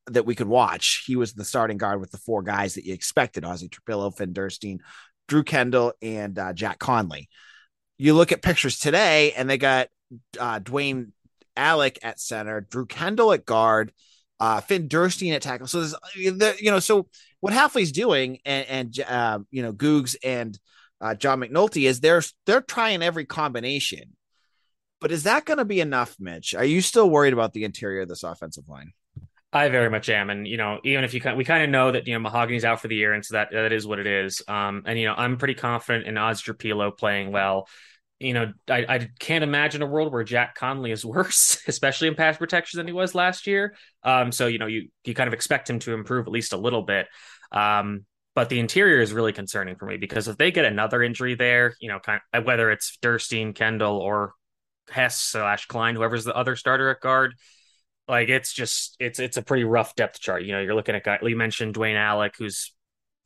that 0.07 0.27
we 0.27 0.35
could 0.35 0.47
watch. 0.47 1.03
He 1.07 1.17
was 1.17 1.33
the 1.33 1.45
starting 1.45 1.79
guard 1.79 2.01
with 2.01 2.11
the 2.11 2.19
four 2.19 2.43
guys 2.43 2.75
that 2.75 2.85
you 2.85 2.95
expected: 2.95 3.45
Ozzy 3.45 3.69
Trapilo, 3.69 4.17
Finn 4.17 4.33
Dirstine, 4.33 4.81
Drew 5.27 5.43
Kendall, 5.43 5.95
and 6.01 6.39
uh, 6.39 6.53
Jack 6.53 6.79
Conley 6.79 7.29
you 7.99 8.15
look 8.15 8.33
at 8.33 8.43
pictures 8.43 8.79
today 8.79 9.33
and 9.33 9.49
they 9.49 9.59
got 9.59 9.89
uh, 10.39 10.61
Dwayne 10.61 11.13
Alec 11.57 11.99
at 12.03 12.21
center, 12.21 12.61
Drew 12.61 12.87
Kendall 12.87 13.33
at 13.33 13.47
guard, 13.47 13.93
uh, 14.41 14.61
Finn 14.61 14.89
Dirstine 14.89 15.33
at 15.33 15.43
tackle. 15.43 15.67
So 15.67 15.81
there's, 15.81 16.61
you 16.61 16.71
know, 16.71 16.81
so 16.81 17.09
what 17.41 17.53
Hafley's 17.53 17.93
doing 17.93 18.39
and, 18.45 18.67
and 18.69 19.01
uh, 19.09 19.39
you 19.51 19.63
know, 19.63 19.73
Googs 19.73 20.17
and 20.25 20.59
uh, 21.01 21.15
John 21.15 21.41
McNulty 21.41 21.89
is 21.89 22.01
they're, 22.01 22.23
they're 22.47 22.61
trying 22.61 23.03
every 23.03 23.25
combination. 23.25 24.17
But 25.01 25.13
is 25.13 25.25
that 25.25 25.45
going 25.45 25.59
to 25.59 25.65
be 25.65 25.81
enough, 25.81 26.17
Mitch? 26.19 26.55
Are 26.55 26.65
you 26.65 26.81
still 26.81 27.11
worried 27.11 27.35
about 27.35 27.53
the 27.53 27.65
interior 27.65 28.03
of 28.03 28.09
this 28.09 28.23
offensive 28.23 28.69
line? 28.69 28.93
I 29.55 29.69
very 29.69 29.89
much 29.89 30.09
am, 30.09 30.31
and 30.31 30.49
you 30.49 30.57
know, 30.57 30.81
even 30.83 31.05
if 31.05 31.15
you 31.15 31.21
kind, 31.21 31.37
we 31.37 31.45
kind 31.45 31.63
of 31.63 31.71
know 31.71 31.93
that 31.93 32.09
you 32.09 32.15
know 32.15 32.19
Mahogany's 32.19 32.65
out 32.65 32.81
for 32.81 32.89
the 32.89 32.97
year, 32.97 33.13
and 33.13 33.25
so 33.25 33.35
that 33.35 33.51
that 33.53 33.73
is 33.73 33.87
what 33.87 34.01
it 34.01 34.07
is. 34.07 34.43
Um, 34.49 34.83
and 34.85 34.99
you 34.99 35.07
know, 35.07 35.15
I'm 35.17 35.37
pretty 35.37 35.55
confident 35.55 36.07
in 36.07 36.19
Oz 36.19 36.43
Trapilo 36.43 36.97
playing 36.97 37.31
well. 37.31 37.69
You 38.19 38.35
know, 38.35 38.53
I, 38.69 38.85
I 38.89 39.09
can't 39.21 39.45
imagine 39.45 39.81
a 39.81 39.87
world 39.87 40.13
where 40.13 40.25
Jack 40.25 40.57
Conley 40.57 40.91
is 40.91 41.05
worse, 41.07 41.63
especially 41.69 42.09
in 42.09 42.17
pass 42.17 42.37
protection 42.37 42.79
than 42.79 42.89
he 42.89 42.93
was 42.93 43.15
last 43.15 43.47
year. 43.47 43.77
Um, 44.03 44.33
so 44.33 44.49
you 44.49 44.59
know, 44.59 44.67
you 44.67 44.89
you 45.05 45.15
kind 45.15 45.29
of 45.29 45.35
expect 45.35 45.71
him 45.71 45.79
to 45.81 45.95
improve 45.95 46.27
at 46.27 46.33
least 46.33 46.53
a 46.53 46.59
little 46.59 46.83
bit. 46.83 47.07
Um, 47.53 48.07
but 48.35 48.49
the 48.49 48.59
interior 48.59 49.01
is 49.01 49.13
really 49.13 49.33
concerning 49.33 49.77
for 49.77 49.87
me 49.87 49.97
because 49.97 50.27
if 50.27 50.37
they 50.37 50.51
get 50.51 50.65
another 50.65 51.01
injury 51.01 51.37
there, 51.37 51.77
you 51.81 51.89
know, 51.89 52.01
kind 52.01 52.21
of, 52.33 52.45
whether 52.45 52.73
it's 52.73 52.99
Dirstine, 53.01 53.53
Kendall, 53.53 53.99
or 53.99 54.33
Hess 54.91 55.17
slash 55.21 55.67
Klein, 55.67 55.95
whoever's 55.95 56.25
the 56.25 56.35
other 56.35 56.57
starter 56.57 56.91
at 56.91 57.01
guard, 57.01 57.35
like 58.09 58.29
it's 58.29 58.53
just 58.53 58.97
it's 59.01 59.19
it's 59.19 59.37
a 59.37 59.43
pretty 59.43 59.65
rough 59.65 59.95
depth 59.95 60.21
chart. 60.21 60.43
You 60.43 60.53
know, 60.53 60.61
you're 60.61 60.75
looking 60.75 60.95
at 60.95 61.05
guy 61.05 61.19
Lee 61.23 61.35
mentioned 61.35 61.75
Dwayne 61.75 61.97
Alec, 61.97 62.35
who's 62.39 62.73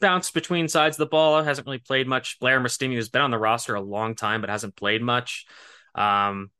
bounced 0.00 0.34
between 0.34 0.68
sides 0.68 0.96
of 0.96 1.00
the 1.00 1.06
ball, 1.06 1.42
hasn't 1.42 1.66
really 1.66 1.78
played 1.78 2.06
much. 2.06 2.38
Blair 2.40 2.60
Mostimi, 2.60 2.94
who's 2.94 3.08
been 3.08 3.22
on 3.22 3.30
the 3.30 3.38
roster 3.38 3.74
a 3.74 3.80
long 3.80 4.14
time 4.14 4.40
but 4.40 4.50
hasn't 4.50 4.76
played 4.76 5.02
much. 5.02 5.46
Um, 5.94 6.50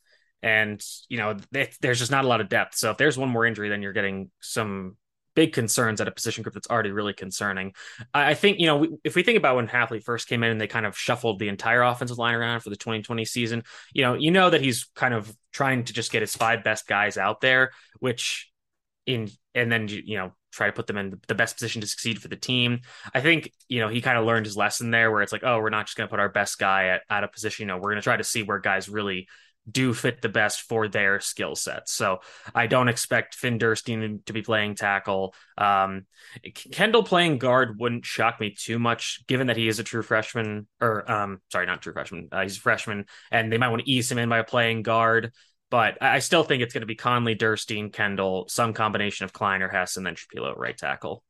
and 0.42 0.80
you 1.08 1.18
know, 1.18 1.36
there's 1.52 1.98
just 1.98 2.10
not 2.10 2.24
a 2.24 2.28
lot 2.28 2.40
of 2.40 2.48
depth. 2.48 2.76
So 2.76 2.90
if 2.90 2.96
there's 2.96 3.18
one 3.18 3.28
more 3.28 3.46
injury, 3.46 3.68
then 3.68 3.82
you're 3.82 3.92
getting 3.92 4.30
some 4.40 4.96
big 5.38 5.52
concerns 5.52 6.00
at 6.00 6.08
a 6.08 6.10
position 6.10 6.42
group 6.42 6.52
that's 6.52 6.66
already 6.66 6.90
really 6.90 7.12
concerning. 7.12 7.72
I, 8.12 8.30
I 8.30 8.34
think, 8.34 8.58
you 8.58 8.66
know, 8.66 8.78
we, 8.78 8.88
if 9.04 9.14
we 9.14 9.22
think 9.22 9.38
about 9.38 9.54
when 9.54 9.68
Hafley 9.68 10.02
first 10.02 10.26
came 10.26 10.42
in 10.42 10.50
and 10.50 10.60
they 10.60 10.66
kind 10.66 10.84
of 10.84 10.98
shuffled 10.98 11.38
the 11.38 11.46
entire 11.46 11.82
offensive 11.82 12.18
line 12.18 12.34
around 12.34 12.58
for 12.62 12.70
the 12.70 12.76
2020 12.76 13.24
season, 13.24 13.62
you 13.94 14.02
know, 14.02 14.14
you 14.14 14.32
know 14.32 14.50
that 14.50 14.62
he's 14.62 14.90
kind 14.96 15.14
of 15.14 15.32
trying 15.52 15.84
to 15.84 15.92
just 15.92 16.10
get 16.10 16.22
his 16.22 16.34
five 16.34 16.64
best 16.64 16.88
guys 16.88 17.16
out 17.16 17.40
there, 17.40 17.70
which 18.00 18.50
in, 19.06 19.30
and 19.54 19.70
then, 19.70 19.86
you 19.86 20.16
know, 20.16 20.32
try 20.50 20.66
to 20.66 20.72
put 20.72 20.88
them 20.88 20.96
in 20.96 21.20
the 21.28 21.36
best 21.36 21.54
position 21.54 21.82
to 21.82 21.86
succeed 21.86 22.20
for 22.20 22.26
the 22.26 22.34
team. 22.34 22.80
I 23.14 23.20
think, 23.20 23.52
you 23.68 23.78
know, 23.78 23.88
he 23.88 24.00
kind 24.00 24.18
of 24.18 24.24
learned 24.24 24.46
his 24.46 24.56
lesson 24.56 24.90
there 24.90 25.12
where 25.12 25.22
it's 25.22 25.30
like, 25.30 25.44
oh, 25.44 25.60
we're 25.60 25.70
not 25.70 25.86
just 25.86 25.96
going 25.96 26.08
to 26.08 26.10
put 26.10 26.18
our 26.18 26.28
best 26.28 26.58
guy 26.58 26.88
at, 26.88 27.02
at 27.08 27.22
a 27.22 27.28
position, 27.28 27.62
you 27.62 27.68
know, 27.68 27.76
we're 27.76 27.90
going 27.92 27.96
to 27.96 28.02
try 28.02 28.16
to 28.16 28.24
see 28.24 28.42
where 28.42 28.58
guys 28.58 28.88
really 28.88 29.28
do 29.70 29.94
fit 29.94 30.22
the 30.22 30.28
best 30.28 30.62
for 30.62 30.88
their 30.88 31.20
skill 31.20 31.54
sets. 31.54 31.92
So 31.92 32.18
I 32.54 32.66
don't 32.66 32.88
expect 32.88 33.34
Finn 33.34 33.58
Dirstine 33.58 34.20
to 34.26 34.32
be 34.32 34.42
playing 34.42 34.74
tackle. 34.74 35.34
Um, 35.56 36.06
Kendall 36.72 37.02
playing 37.02 37.38
guard 37.38 37.78
wouldn't 37.78 38.04
shock 38.04 38.40
me 38.40 38.54
too 38.56 38.78
much, 38.78 39.26
given 39.26 39.48
that 39.48 39.56
he 39.56 39.68
is 39.68 39.78
a 39.78 39.84
true 39.84 40.02
freshman, 40.02 40.66
or 40.80 41.10
um, 41.10 41.40
sorry, 41.50 41.66
not 41.66 41.82
true 41.82 41.92
freshman. 41.92 42.28
Uh, 42.30 42.42
he's 42.42 42.56
a 42.56 42.60
freshman, 42.60 43.06
and 43.30 43.52
they 43.52 43.58
might 43.58 43.68
want 43.68 43.84
to 43.84 43.90
ease 43.90 44.10
him 44.10 44.18
in 44.18 44.28
by 44.28 44.42
playing 44.42 44.82
guard. 44.82 45.32
But 45.70 45.98
I 46.00 46.20
still 46.20 46.44
think 46.44 46.62
it's 46.62 46.72
going 46.72 46.80
to 46.80 46.86
be 46.86 46.94
Conley, 46.94 47.34
Dirstine, 47.34 47.90
Kendall, 47.90 48.46
some 48.48 48.72
combination 48.72 49.24
of 49.24 49.34
Klein 49.34 49.60
or 49.60 49.68
Hess, 49.68 49.98
and 49.98 50.06
then 50.06 50.14
Trapilo 50.14 50.56
right 50.56 50.76
tackle. 50.76 51.22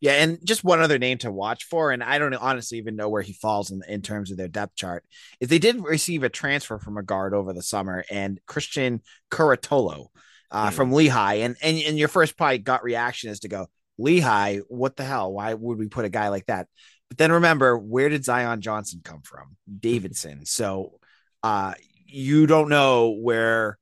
Yeah, 0.00 0.12
and 0.12 0.38
just 0.44 0.62
one 0.62 0.80
other 0.80 0.98
name 0.98 1.18
to 1.18 1.32
watch 1.32 1.64
for, 1.64 1.90
and 1.90 2.02
I 2.02 2.18
don't 2.18 2.34
honestly 2.34 2.78
even 2.78 2.96
know 2.96 3.08
where 3.08 3.22
he 3.22 3.32
falls 3.32 3.70
in, 3.70 3.80
in 3.88 4.02
terms 4.02 4.30
of 4.30 4.36
their 4.36 4.48
depth 4.48 4.76
chart, 4.76 5.04
is 5.40 5.48
they 5.48 5.58
did 5.58 5.82
receive 5.82 6.22
a 6.22 6.28
transfer 6.28 6.78
from 6.78 6.98
a 6.98 7.02
guard 7.02 7.32
over 7.32 7.52
the 7.52 7.62
summer, 7.62 8.04
and 8.10 8.38
Christian 8.46 9.00
Curatolo 9.30 10.08
uh, 10.50 10.68
mm. 10.68 10.72
from 10.72 10.92
Lehigh, 10.92 11.34
and, 11.34 11.56
and 11.62 11.78
and 11.78 11.98
your 11.98 12.08
first 12.08 12.36
probably 12.36 12.58
gut 12.58 12.84
reaction 12.84 13.30
is 13.30 13.40
to 13.40 13.48
go 13.48 13.68
Lehigh, 13.98 14.58
what 14.68 14.96
the 14.96 15.04
hell? 15.04 15.32
Why 15.32 15.54
would 15.54 15.78
we 15.78 15.88
put 15.88 16.04
a 16.04 16.10
guy 16.10 16.28
like 16.28 16.46
that? 16.46 16.68
But 17.08 17.18
then 17.18 17.32
remember, 17.32 17.78
where 17.78 18.08
did 18.08 18.24
Zion 18.24 18.60
Johnson 18.60 19.00
come 19.02 19.22
from? 19.22 19.56
Davidson. 19.80 20.44
So 20.44 20.98
uh, 21.42 21.74
you 22.04 22.46
don't 22.46 22.68
know 22.68 23.10
where 23.10 23.78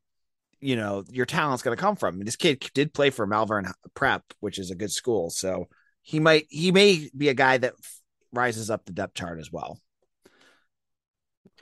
you 0.60 0.76
know 0.76 1.04
your 1.10 1.26
talent's 1.26 1.62
going 1.62 1.76
to 1.76 1.80
come 1.80 1.96
from. 1.96 2.16
And 2.16 2.26
This 2.26 2.36
kid 2.36 2.64
did 2.74 2.94
play 2.94 3.10
for 3.10 3.26
Malvern 3.26 3.66
Prep, 3.94 4.22
which 4.40 4.58
is 4.58 4.70
a 4.70 4.76
good 4.76 4.92
school, 4.92 5.30
so 5.30 5.68
he 6.04 6.20
might 6.20 6.46
he 6.50 6.70
may 6.70 7.10
be 7.16 7.30
a 7.30 7.34
guy 7.34 7.58
that 7.58 7.74
rises 8.32 8.70
up 8.70 8.84
the 8.84 8.92
depth 8.92 9.14
chart 9.14 9.40
as 9.40 9.50
well. 9.50 9.80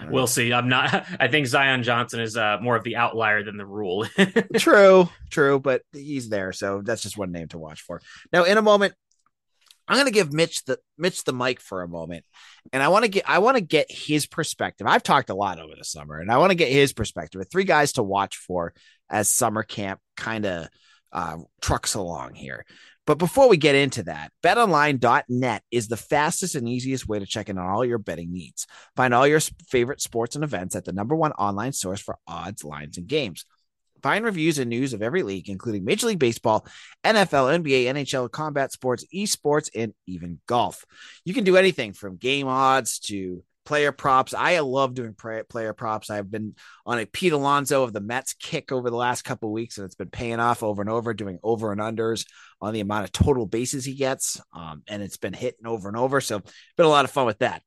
We'll 0.00 0.22
know. 0.22 0.26
see. 0.26 0.52
I'm 0.52 0.68
not. 0.68 1.06
I 1.20 1.28
think 1.28 1.46
Zion 1.46 1.84
Johnson 1.84 2.20
is 2.20 2.36
uh, 2.36 2.58
more 2.60 2.76
of 2.76 2.82
the 2.82 2.96
outlier 2.96 3.44
than 3.44 3.56
the 3.56 3.64
rule. 3.66 4.06
true, 4.56 5.08
true, 5.30 5.60
but 5.60 5.82
he's 5.92 6.28
there, 6.28 6.52
so 6.52 6.82
that's 6.82 7.02
just 7.02 7.16
one 7.16 7.30
name 7.30 7.48
to 7.48 7.58
watch 7.58 7.82
for. 7.82 8.00
Now, 8.32 8.44
in 8.44 8.58
a 8.58 8.62
moment, 8.62 8.94
I'm 9.86 9.96
going 9.96 10.06
to 10.06 10.12
give 10.12 10.32
Mitch 10.32 10.64
the 10.64 10.78
Mitch 10.98 11.22
the 11.22 11.32
mic 11.32 11.60
for 11.60 11.82
a 11.82 11.88
moment, 11.88 12.24
and 12.72 12.82
I 12.82 12.88
want 12.88 13.04
to 13.04 13.10
get 13.10 13.28
I 13.28 13.38
want 13.38 13.58
to 13.58 13.62
get 13.62 13.92
his 13.92 14.26
perspective. 14.26 14.88
I've 14.88 15.04
talked 15.04 15.30
a 15.30 15.34
lot 15.34 15.60
over 15.60 15.74
the 15.78 15.84
summer, 15.84 16.18
and 16.18 16.32
I 16.32 16.38
want 16.38 16.50
to 16.50 16.56
get 16.56 16.72
his 16.72 16.92
perspective. 16.92 17.38
With 17.38 17.50
three 17.52 17.64
guys 17.64 17.92
to 17.92 18.02
watch 18.02 18.38
for 18.38 18.74
as 19.08 19.28
summer 19.28 19.62
camp 19.62 20.00
kind 20.16 20.46
of 20.46 20.68
uh, 21.12 21.36
trucks 21.60 21.94
along 21.94 22.34
here. 22.34 22.64
But 23.06 23.18
before 23.18 23.48
we 23.48 23.56
get 23.56 23.74
into 23.74 24.04
that, 24.04 24.30
betonline.net 24.44 25.62
is 25.70 25.88
the 25.88 25.96
fastest 25.96 26.54
and 26.54 26.68
easiest 26.68 27.08
way 27.08 27.18
to 27.18 27.26
check 27.26 27.48
in 27.48 27.58
on 27.58 27.68
all 27.68 27.84
your 27.84 27.98
betting 27.98 28.32
needs. 28.32 28.66
Find 28.94 29.12
all 29.12 29.26
your 29.26 29.40
favorite 29.40 30.00
sports 30.00 30.36
and 30.36 30.44
events 30.44 30.76
at 30.76 30.84
the 30.84 30.92
number 30.92 31.16
one 31.16 31.32
online 31.32 31.72
source 31.72 32.00
for 32.00 32.18
odds, 32.28 32.62
lines, 32.62 32.98
and 32.98 33.08
games. 33.08 33.44
Find 34.02 34.24
reviews 34.24 34.58
and 34.58 34.68
news 34.68 34.94
of 34.94 35.02
every 35.02 35.22
league, 35.22 35.48
including 35.48 35.84
Major 35.84 36.08
League 36.08 36.18
Baseball, 36.18 36.66
NFL, 37.04 37.62
NBA, 37.62 37.84
NHL, 37.84 38.30
combat 38.30 38.72
sports, 38.72 39.04
esports, 39.14 39.70
and 39.74 39.94
even 40.06 40.40
golf. 40.46 40.84
You 41.24 41.34
can 41.34 41.44
do 41.44 41.56
anything 41.56 41.92
from 41.92 42.16
game 42.16 42.48
odds 42.48 42.98
to 43.00 43.44
player 43.64 43.92
props. 43.92 44.34
I 44.34 44.58
love 44.60 44.94
doing 44.94 45.14
player 45.14 45.72
props. 45.72 46.10
I've 46.10 46.30
been 46.30 46.54
on 46.84 46.98
a 46.98 47.06
Pete 47.06 47.32
Alonso 47.32 47.82
of 47.82 47.92
the 47.92 48.00
Mets 48.00 48.34
kick 48.34 48.72
over 48.72 48.90
the 48.90 48.96
last 48.96 49.22
couple 49.22 49.52
weeks, 49.52 49.78
and 49.78 49.84
it's 49.84 49.94
been 49.94 50.10
paying 50.10 50.40
off 50.40 50.62
over 50.62 50.82
and 50.82 50.90
over, 50.90 51.14
doing 51.14 51.38
over 51.42 51.72
and 51.72 51.80
unders 51.80 52.26
on 52.60 52.74
the 52.74 52.80
amount 52.80 53.04
of 53.04 53.12
total 53.12 53.46
bases 53.46 53.84
he 53.84 53.94
gets. 53.94 54.40
Um, 54.52 54.82
and 54.88 55.02
it's 55.02 55.16
been 55.16 55.32
hitting 55.32 55.66
over 55.66 55.88
and 55.88 55.96
over. 55.96 56.20
So, 56.20 56.40
been 56.76 56.86
a 56.86 56.90
lot 56.90 57.04
of 57.04 57.10
fun 57.10 57.26
with 57.26 57.38
that. 57.38 57.62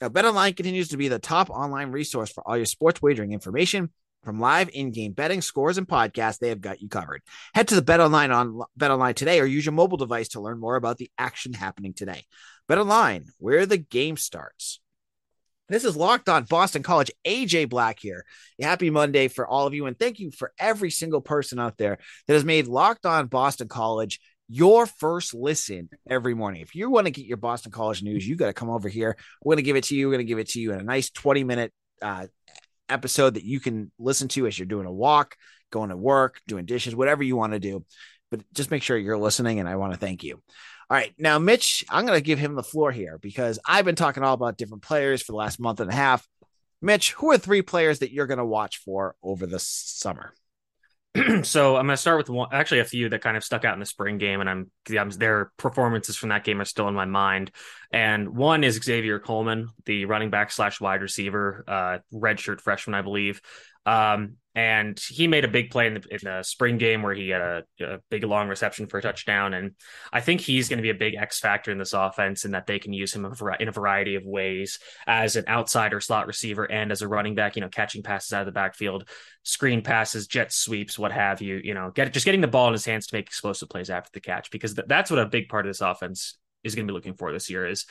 Now, 0.00 0.08
BetOnline 0.08 0.56
continues 0.56 0.88
to 0.88 0.96
be 0.96 1.08
the 1.08 1.18
top 1.18 1.48
online 1.50 1.90
resource 1.90 2.30
for 2.30 2.46
all 2.46 2.56
your 2.56 2.66
sports 2.66 3.00
wagering 3.00 3.32
information. 3.32 3.90
From 4.24 4.40
live 4.40 4.68
in-game 4.72 5.12
betting, 5.12 5.40
scores, 5.40 5.78
and 5.78 5.86
podcasts, 5.86 6.40
they 6.40 6.48
have 6.48 6.60
got 6.60 6.80
you 6.80 6.88
covered. 6.88 7.22
Head 7.54 7.68
to 7.68 7.76
the 7.76 7.82
BetOnline 7.82 8.34
on 8.34 8.60
BetOnline 8.76 9.14
today, 9.14 9.38
or 9.38 9.46
use 9.46 9.64
your 9.64 9.72
mobile 9.72 9.98
device 9.98 10.30
to 10.30 10.40
learn 10.40 10.58
more 10.58 10.74
about 10.74 10.96
the 10.96 11.08
action 11.16 11.52
happening 11.52 11.94
today. 11.94 12.24
BetOnline, 12.68 13.28
where 13.38 13.66
the 13.66 13.78
game 13.78 14.16
starts. 14.16 14.80
This 15.68 15.84
is 15.84 15.96
Locked 15.96 16.28
On 16.28 16.44
Boston 16.44 16.82
College. 16.82 17.10
AJ 17.26 17.68
Black 17.68 17.98
here. 17.98 18.24
Happy 18.60 18.88
Monday 18.90 19.28
for 19.28 19.46
all 19.46 19.66
of 19.66 19.74
you. 19.74 19.86
And 19.86 19.98
thank 19.98 20.20
you 20.20 20.30
for 20.30 20.52
every 20.58 20.90
single 20.90 21.20
person 21.20 21.58
out 21.58 21.76
there 21.76 21.98
that 22.26 22.34
has 22.34 22.44
made 22.44 22.68
Locked 22.68 23.04
On 23.04 23.26
Boston 23.26 23.68
College 23.68 24.20
your 24.48 24.86
first 24.86 25.34
listen 25.34 25.88
every 26.08 26.34
morning. 26.34 26.62
If 26.62 26.74
you 26.74 26.90
want 26.90 27.06
to 27.06 27.10
get 27.10 27.26
your 27.26 27.36
Boston 27.36 27.72
College 27.72 28.02
news, 28.02 28.26
you 28.26 28.36
got 28.36 28.46
to 28.46 28.52
come 28.52 28.70
over 28.70 28.88
here. 28.88 29.16
We're 29.42 29.54
going 29.54 29.64
to 29.64 29.66
give 29.66 29.76
it 29.76 29.84
to 29.84 29.96
you. 29.96 30.06
We're 30.06 30.14
going 30.14 30.26
to 30.26 30.28
give 30.28 30.38
it 30.38 30.50
to 30.50 30.60
you 30.60 30.72
in 30.72 30.80
a 30.80 30.84
nice 30.84 31.10
20 31.10 31.44
minute 31.44 31.72
uh, 32.00 32.26
episode 32.88 33.34
that 33.34 33.44
you 33.44 33.58
can 33.60 33.90
listen 33.98 34.28
to 34.28 34.46
as 34.46 34.58
you're 34.58 34.66
doing 34.66 34.86
a 34.86 34.92
walk, 34.92 35.36
going 35.72 35.90
to 35.90 35.96
work, 35.96 36.40
doing 36.46 36.64
dishes, 36.64 36.94
whatever 36.94 37.22
you 37.22 37.36
want 37.36 37.54
to 37.54 37.58
do. 37.58 37.84
But 38.30 38.42
just 38.52 38.70
make 38.70 38.82
sure 38.82 38.96
you're 38.96 39.18
listening. 39.18 39.60
And 39.60 39.68
I 39.68 39.76
want 39.76 39.94
to 39.94 39.98
thank 39.98 40.22
you. 40.22 40.40
All 40.88 40.96
right. 40.96 41.12
Now, 41.18 41.38
Mitch, 41.38 41.84
I'm 41.90 42.06
going 42.06 42.18
to 42.18 42.24
give 42.24 42.38
him 42.38 42.54
the 42.54 42.62
floor 42.62 42.92
here 42.92 43.18
because 43.18 43.58
I've 43.66 43.84
been 43.84 43.96
talking 43.96 44.22
all 44.22 44.34
about 44.34 44.56
different 44.56 44.84
players 44.84 45.20
for 45.20 45.32
the 45.32 45.36
last 45.36 45.58
month 45.58 45.80
and 45.80 45.90
a 45.90 45.94
half. 45.94 46.26
Mitch, 46.80 47.12
who 47.12 47.32
are 47.32 47.38
three 47.38 47.62
players 47.62 48.00
that 48.00 48.12
you're 48.12 48.28
going 48.28 48.38
to 48.38 48.44
watch 48.44 48.78
for 48.78 49.16
over 49.22 49.46
the 49.46 49.58
summer? 49.58 50.32
so 51.42 51.76
I'm 51.76 51.86
going 51.86 51.94
to 51.94 51.96
start 51.96 52.18
with 52.18 52.28
one, 52.28 52.48
actually 52.52 52.80
a 52.80 52.84
few 52.84 53.08
that 53.08 53.22
kind 53.22 53.36
of 53.36 53.42
stuck 53.42 53.64
out 53.64 53.74
in 53.74 53.80
the 53.80 53.86
spring 53.86 54.18
game, 54.18 54.40
and 54.40 54.48
I'm, 54.50 54.70
I'm 54.96 55.10
their 55.10 55.50
performances 55.56 56.16
from 56.16 56.28
that 56.28 56.44
game 56.44 56.60
are 56.60 56.66
still 56.66 56.88
in 56.88 56.94
my 56.94 57.04
mind. 57.04 57.50
And 57.90 58.36
one 58.36 58.62
is 58.62 58.76
Xavier 58.76 59.18
Coleman, 59.18 59.70
the 59.86 60.04
running 60.04 60.30
back 60.30 60.52
slash 60.52 60.80
wide 60.80 61.02
receiver, 61.02 61.64
uh, 61.66 61.98
redshirt 62.12 62.60
freshman, 62.60 62.94
I 62.94 63.02
believe. 63.02 63.40
Um, 63.86 64.36
and 64.56 64.98
he 64.98 65.28
made 65.28 65.44
a 65.44 65.48
big 65.48 65.70
play 65.70 65.86
in 65.86 65.94
the, 65.94 66.02
in 66.10 66.18
the 66.22 66.42
spring 66.42 66.78
game 66.78 67.02
where 67.02 67.12
he 67.14 67.28
had 67.28 67.42
a, 67.42 67.62
a, 67.78 67.98
big 68.08 68.24
long 68.24 68.48
reception 68.48 68.86
for 68.86 68.96
a 68.96 69.02
touchdown. 69.02 69.52
And 69.52 69.72
I 70.10 70.22
think 70.22 70.40
he's 70.40 70.70
going 70.70 70.78
to 70.78 70.82
be 70.82 70.90
a 70.90 70.94
big 70.94 71.14
X 71.14 71.38
factor 71.38 71.70
in 71.70 71.76
this 71.76 71.92
offense, 71.92 72.46
and 72.46 72.54
that 72.54 72.66
they 72.66 72.78
can 72.78 72.94
use 72.94 73.14
him 73.14 73.26
in 73.60 73.68
a 73.68 73.72
variety 73.72 74.14
of 74.14 74.24
ways 74.24 74.78
as 75.06 75.36
an 75.36 75.44
outsider 75.46 76.00
slot 76.00 76.26
receiver 76.26 76.64
and 76.64 76.90
as 76.90 77.02
a 77.02 77.08
running 77.08 77.34
back. 77.34 77.54
You 77.54 77.60
know, 77.60 77.68
catching 77.68 78.02
passes 78.02 78.32
out 78.32 78.40
of 78.40 78.46
the 78.46 78.52
backfield, 78.52 79.08
screen 79.42 79.82
passes, 79.82 80.26
jet 80.26 80.52
sweeps, 80.52 80.98
what 80.98 81.12
have 81.12 81.42
you. 81.42 81.60
You 81.62 81.74
know, 81.74 81.90
get 81.94 82.14
just 82.14 82.24
getting 82.24 82.40
the 82.40 82.48
ball 82.48 82.68
in 82.68 82.72
his 82.72 82.86
hands 82.86 83.06
to 83.08 83.14
make 83.14 83.26
explosive 83.26 83.68
plays 83.68 83.90
after 83.90 84.10
the 84.14 84.20
catch 84.20 84.50
because 84.50 84.72
th- 84.72 84.88
that's 84.88 85.10
what 85.10 85.20
a 85.20 85.26
big 85.26 85.50
part 85.50 85.66
of 85.66 85.70
this 85.70 85.82
offense 85.82 86.38
is 86.64 86.74
going 86.74 86.86
to 86.86 86.90
be 86.90 86.94
looking 86.94 87.14
for 87.14 87.30
this 87.30 87.50
year 87.50 87.66
is 87.66 87.84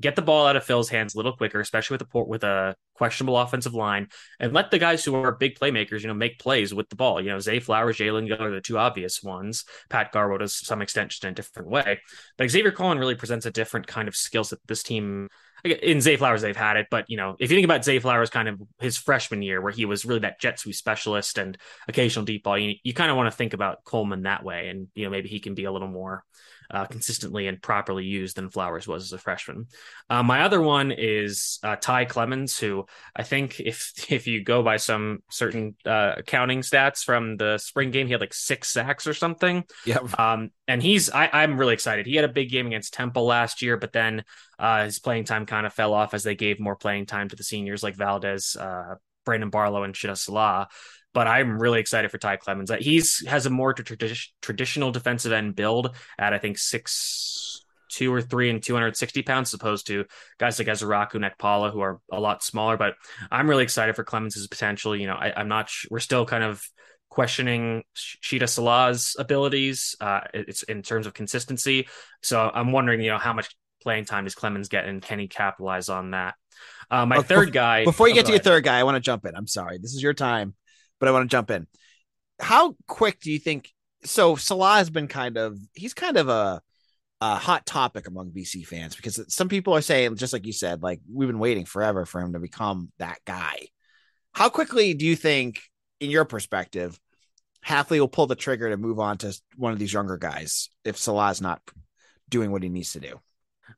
get 0.00 0.16
the 0.16 0.22
ball 0.22 0.46
out 0.46 0.56
of 0.56 0.64
Phil's 0.64 0.88
hands 0.88 1.14
a 1.14 1.18
little 1.18 1.36
quicker, 1.36 1.60
especially 1.60 1.94
with 1.94 2.02
a 2.02 2.06
port 2.06 2.28
with 2.28 2.44
a 2.44 2.74
questionable 2.94 3.38
offensive 3.38 3.74
line, 3.74 4.08
and 4.38 4.52
let 4.52 4.70
the 4.70 4.78
guys 4.78 5.04
who 5.04 5.14
are 5.14 5.32
big 5.32 5.58
playmakers, 5.58 6.00
you 6.00 6.08
know, 6.08 6.14
make 6.14 6.38
plays 6.38 6.72
with 6.72 6.88
the 6.88 6.96
ball. 6.96 7.20
You 7.20 7.30
know, 7.30 7.38
Zay 7.38 7.60
Flowers, 7.60 7.98
Jalen 7.98 8.26
Gill 8.26 8.42
are 8.42 8.50
the 8.50 8.60
two 8.60 8.78
obvious 8.78 9.22
ones. 9.22 9.64
Pat 9.88 10.12
Garwo 10.12 10.38
to 10.38 10.48
some 10.48 10.82
extent 10.82 11.10
just 11.10 11.24
in 11.24 11.30
a 11.30 11.34
different 11.34 11.68
way. 11.68 12.00
But 12.38 12.50
Xavier 12.50 12.72
Coleman 12.72 12.98
really 12.98 13.14
presents 13.14 13.46
a 13.46 13.50
different 13.50 13.86
kind 13.86 14.08
of 14.08 14.16
skill 14.16 14.44
set 14.44 14.58
this 14.66 14.82
team 14.82 15.28
in 15.64 16.00
Zay 16.00 16.16
Flowers, 16.16 16.42
they've 16.42 16.56
had 16.56 16.76
it, 16.76 16.86
but 16.90 17.04
you 17.08 17.16
know, 17.16 17.36
if 17.38 17.50
you 17.50 17.56
think 17.56 17.64
about 17.64 17.84
Zay 17.84 17.98
Flowers, 17.98 18.30
kind 18.30 18.48
of 18.48 18.60
his 18.80 18.96
freshman 18.96 19.42
year, 19.42 19.60
where 19.60 19.72
he 19.72 19.84
was 19.84 20.04
really 20.04 20.20
that 20.20 20.40
jet 20.40 20.58
sweep 20.58 20.74
specialist 20.74 21.38
and 21.38 21.58
occasional 21.86 22.24
deep 22.24 22.44
ball, 22.44 22.58
you, 22.58 22.76
you 22.82 22.94
kind 22.94 23.10
of 23.10 23.16
want 23.16 23.30
to 23.30 23.36
think 23.36 23.52
about 23.52 23.84
Coleman 23.84 24.22
that 24.22 24.42
way, 24.42 24.68
and 24.68 24.88
you 24.94 25.04
know, 25.04 25.10
maybe 25.10 25.28
he 25.28 25.40
can 25.40 25.54
be 25.54 25.64
a 25.64 25.72
little 25.72 25.88
more 25.88 26.24
uh, 26.70 26.86
consistently 26.86 27.46
and 27.48 27.60
properly 27.60 28.04
used 28.04 28.36
than 28.36 28.50
Flowers 28.50 28.86
was 28.86 29.04
as 29.04 29.12
a 29.12 29.18
freshman. 29.18 29.66
Uh, 30.08 30.22
my 30.22 30.42
other 30.42 30.60
one 30.60 30.92
is 30.92 31.58
uh, 31.62 31.76
Ty 31.76 32.04
Clemens, 32.04 32.58
who 32.58 32.86
I 33.14 33.22
think 33.22 33.60
if 33.60 33.92
if 34.10 34.26
you 34.26 34.44
go 34.44 34.62
by 34.62 34.76
some 34.76 35.22
certain 35.30 35.76
uh, 35.84 36.14
accounting 36.18 36.60
stats 36.60 37.02
from 37.04 37.36
the 37.36 37.58
spring 37.58 37.90
game, 37.90 38.06
he 38.06 38.12
had 38.12 38.20
like 38.20 38.34
six 38.34 38.70
sacks 38.70 39.06
or 39.06 39.14
something. 39.14 39.64
Yeah. 39.84 39.98
Um, 40.16 40.50
and 40.68 40.82
he's 40.82 41.10
I, 41.10 41.42
am 41.42 41.58
really 41.58 41.74
excited. 41.74 42.06
He 42.06 42.14
had 42.14 42.24
a 42.24 42.32
big 42.32 42.50
game 42.50 42.66
against 42.66 42.94
Temple 42.94 43.24
last 43.24 43.62
year, 43.62 43.76
but 43.76 43.92
then 43.92 44.24
uh, 44.58 44.84
his 44.84 44.98
playing 44.98 45.24
time 45.24 45.46
kind 45.46 45.66
of 45.66 45.72
fell 45.72 45.94
off 45.94 46.14
as 46.14 46.22
they 46.22 46.36
gave 46.36 46.60
more 46.60 46.76
playing 46.76 47.06
time 47.06 47.28
to 47.28 47.36
the 47.36 47.44
seniors 47.44 47.82
like 47.82 47.96
Valdez, 47.96 48.56
uh, 48.56 48.94
Brandon 49.24 49.50
Barlow, 49.50 49.82
and 49.82 49.94
Shitta 49.94 50.12
Sillah 50.12 50.66
but 51.12 51.26
I'm 51.26 51.58
really 51.58 51.80
excited 51.80 52.10
for 52.10 52.18
Ty 52.18 52.36
Clemens. 52.36 52.70
He's 52.78 53.26
has 53.26 53.46
a 53.46 53.50
more 53.50 53.74
tradi- 53.74 54.28
traditional 54.42 54.92
defensive 54.92 55.32
end 55.32 55.56
build 55.56 55.94
at 56.18 56.32
I 56.32 56.38
think 56.38 56.58
six 56.58 57.40
two 57.90 58.12
or 58.12 58.22
three 58.22 58.48
and 58.50 58.62
260 58.62 59.22
pounds, 59.22 59.50
as 59.50 59.54
opposed 59.54 59.88
to 59.88 60.04
guys 60.38 60.58
like 60.58 60.68
Ezeiruaku 60.68 61.16
Nekpala 61.16 61.72
who 61.72 61.80
are 61.80 62.00
a 62.10 62.20
lot 62.20 62.42
smaller. 62.42 62.76
But 62.76 62.94
I'm 63.30 63.50
really 63.50 63.64
excited 63.64 63.96
for 63.96 64.04
Clemens's 64.04 64.46
potential. 64.46 64.96
You 64.96 65.08
know, 65.08 65.14
I, 65.14 65.40
am 65.40 65.48
not. 65.48 65.68
Sh- 65.68 65.86
we're 65.90 65.98
still 65.98 66.24
kind 66.24 66.44
of 66.44 66.62
questioning 67.10 67.82
Shitta 67.96 68.48
Sillah's 68.48 69.16
abilities. 69.18 69.96
Uh, 70.00 70.20
it's 70.32 70.62
in 70.62 70.82
terms 70.82 71.06
of 71.06 71.14
consistency. 71.14 71.88
So 72.22 72.50
I'm 72.52 72.72
wondering, 72.72 73.00
you 73.02 73.10
know, 73.10 73.18
how 73.18 73.32
much 73.32 73.54
playing 73.82 74.04
time 74.04 74.24
does 74.24 74.34
Clemens 74.34 74.68
get, 74.68 74.86
and 74.86 75.02
can 75.02 75.18
he 75.18 75.26
capitalize 75.26 75.88
on 75.88 76.12
that? 76.12 76.34
Uh, 76.90 77.06
my 77.06 77.22
third 77.22 77.52
guy. 77.52 77.84
Before 77.84 78.08
you 78.08 78.14
oh, 78.14 78.16
get 78.16 78.26
to 78.26 78.32
your 78.32 78.40
third 78.40 78.64
guy, 78.64 78.78
I 78.78 78.84
want 78.84 78.96
to 78.96 79.00
jump 79.00 79.24
in. 79.24 79.34
I'm 79.34 79.46
sorry. 79.46 79.78
This 79.78 79.94
is 79.94 80.02
your 80.02 80.14
time 80.14 80.54
but 81.00 81.08
I 81.08 81.12
want 81.12 81.28
to 81.28 81.34
jump 81.34 81.50
in. 81.50 81.66
How 82.38 82.76
quick 82.86 83.20
do 83.20 83.32
you 83.32 83.40
think? 83.40 83.72
So 84.04 84.36
Sillah 84.36 84.76
has 84.76 84.90
been 84.90 85.08
kind 85.08 85.36
of 85.36 85.58
he's 85.74 85.94
kind 85.94 86.16
of 86.16 86.28
a 86.28 86.62
a 87.20 87.34
hot 87.34 87.66
topic 87.66 88.06
among 88.06 88.30
BC 88.30 88.66
fans 88.66 88.96
because 88.96 89.22
some 89.28 89.48
people 89.48 89.74
are 89.74 89.82
saying, 89.82 90.16
just 90.16 90.32
like 90.32 90.46
you 90.46 90.52
said, 90.52 90.82
like 90.82 91.00
we've 91.12 91.28
been 91.28 91.38
waiting 91.38 91.66
forever 91.66 92.06
for 92.06 92.20
him 92.20 92.32
to 92.32 92.38
become 92.38 92.90
that 92.98 93.18
guy. 93.26 93.66
How 94.32 94.48
quickly 94.48 94.94
do 94.94 95.04
you 95.04 95.16
think, 95.16 95.60
in 95.98 96.08
your 96.08 96.24
perspective, 96.24 96.98
Hafley 97.66 98.00
will 98.00 98.08
pull 98.08 98.26
the 98.26 98.36
trigger 98.36 98.70
to 98.70 98.76
move 98.78 98.98
on 98.98 99.18
to 99.18 99.38
one 99.56 99.72
of 99.72 99.78
these 99.78 99.92
younger 99.92 100.16
guys 100.16 100.70
if 100.84 100.96
Sillah's 100.96 101.42
not 101.42 101.60
doing 102.28 102.50
what 102.52 102.62
he 102.62 102.68
needs 102.68 102.92
to 102.92 103.00
do? 103.00 103.20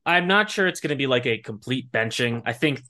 I'm 0.07 0.29
not 0.29 0.51
sure 0.51 0.69
it's 0.69 0.81
going 0.81 0.91
to 0.91 0.97
be 0.97 1.07
like 1.07 1.27
a 1.27 1.39
complete 1.39 1.91
benching. 1.91 2.43
I 2.45 2.53
think 2.53 2.83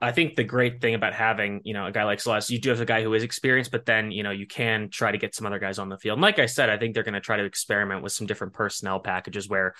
I 0.00 0.12
think 0.12 0.34
the 0.34 0.44
great 0.44 0.80
thing 0.80 0.94
about 0.94 1.14
having, 1.14 1.60
you 1.64 1.74
know, 1.74 1.86
a 1.86 1.92
guy 1.92 2.04
like 2.04 2.20
Celeste, 2.20 2.50
you 2.50 2.60
do 2.60 2.70
have 2.70 2.80
a 2.80 2.84
guy 2.84 3.02
who 3.02 3.14
is 3.14 3.22
experienced, 3.22 3.70
but 3.70 3.86
then, 3.86 4.10
you 4.10 4.22
know, 4.22 4.30
you 4.30 4.46
can 4.46 4.88
try 4.90 5.12
to 5.12 5.18
get 5.18 5.34
some 5.34 5.46
other 5.46 5.58
guys 5.58 5.78
on 5.78 5.88
the 5.88 5.98
field. 5.98 6.16
And 6.16 6.22
like 6.22 6.38
I 6.38 6.46
said, 6.46 6.70
I 6.70 6.76
think 6.76 6.94
they're 6.94 7.04
going 7.04 7.14
to 7.14 7.20
try 7.20 7.36
to 7.36 7.44
experiment 7.44 8.02
with 8.02 8.12
some 8.12 8.26
different 8.26 8.52
personnel 8.52 8.98
packages 8.98 9.48
where 9.48 9.74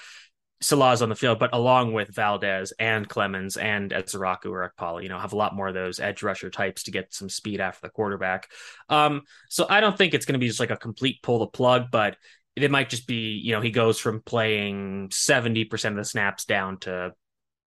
Sillah's 0.63 1.03
on 1.03 1.09
the 1.09 1.17
field, 1.17 1.39
but 1.39 1.55
along 1.55 1.93
with 1.93 2.15
Valdez 2.15 2.73
and 2.79 3.09
Clemens 3.09 3.57
and 3.57 3.91
Ezeiruaku 3.91 4.47
or 4.47 4.71
Ekpala, 4.71 5.03
you 5.03 5.09
know, 5.09 5.19
have 5.19 5.33
a 5.33 5.37
lot 5.37 5.57
more 5.57 5.69
of 5.69 5.75
those 5.75 5.99
edge 5.99 6.23
rusher 6.23 6.51
types 6.51 6.85
to 6.85 6.91
get 6.91 7.15
some 7.15 7.29
speed 7.29 7.61
after 7.61 7.87
the 7.87 7.91
quarterback. 7.91 8.49
Um, 8.89 9.23
so 9.49 9.67
I 9.69 9.81
don't 9.81 9.97
think 9.97 10.13
it's 10.13 10.27
going 10.27 10.35
to 10.35 10.39
be 10.39 10.49
just 10.49 10.61
like 10.61 10.71
a 10.71 10.77
complete 10.77 11.23
pull 11.23 11.39
the 11.39 11.47
plug, 11.47 11.87
but 11.91 12.17
it 12.57 12.71
might 12.71 12.91
just 12.91 13.07
be, 13.07 13.41
you 13.43 13.53
know, 13.53 13.61
he 13.61 13.71
goes 13.71 13.99
from 13.99 14.21
playing 14.21 15.09
70% 15.09 15.91
of 15.91 15.97
the 15.97 16.05
snaps 16.05 16.45
down 16.45 16.79
to 16.81 17.13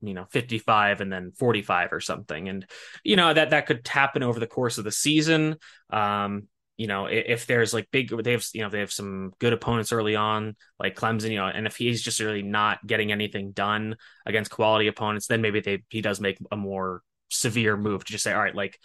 you 0.04 0.14
know 0.14 0.26
55 0.32 1.02
and 1.02 1.12
then 1.12 1.32
45 1.32 1.94
or 1.94 2.00
something. 2.00 2.50
And 2.50 2.66
you 3.04 3.16
know 3.16 3.34
that 3.34 3.52
that 3.52 3.66
could 3.66 3.88
happen 3.88 4.24
over 4.24 4.40
the 4.40 4.48
course 4.48 4.78
of 4.78 4.84
the 4.84 4.92
season. 4.92 5.58
Um 5.90 6.48
you 6.78 6.88
know 6.88 7.06
if 7.06 7.46
there's 7.46 7.74
like 7.74 7.88
big 7.92 8.10
they 8.24 8.32
have 8.32 8.46
you 8.54 8.62
know 8.62 8.70
they 8.70 8.80
have 8.80 8.92
some 8.92 9.32
good 9.40 9.54
opponents 9.54 9.92
early 9.92 10.16
on 10.16 10.56
like 10.80 10.96
Clemson 10.96 11.30
you 11.30 11.38
know 11.38 11.46
and 11.46 11.68
if 11.68 11.76
he's 11.76 12.02
just 12.02 12.20
really 12.20 12.42
not 12.42 12.86
getting 12.86 13.12
anything 13.12 13.52
done 13.52 13.96
against 14.26 14.52
quality 14.52 14.88
opponents 14.88 15.28
then 15.28 15.42
maybe 15.42 15.60
they 15.60 15.84
he 15.90 16.02
does 16.02 16.20
make 16.20 16.38
a 16.52 16.58
more 16.58 17.02
severe 17.30 17.78
move 17.78 18.04
to 18.04 18.12
just 18.12 18.24
say 18.24 18.34
all 18.34 18.42
right 18.42 18.56
like 18.56 18.80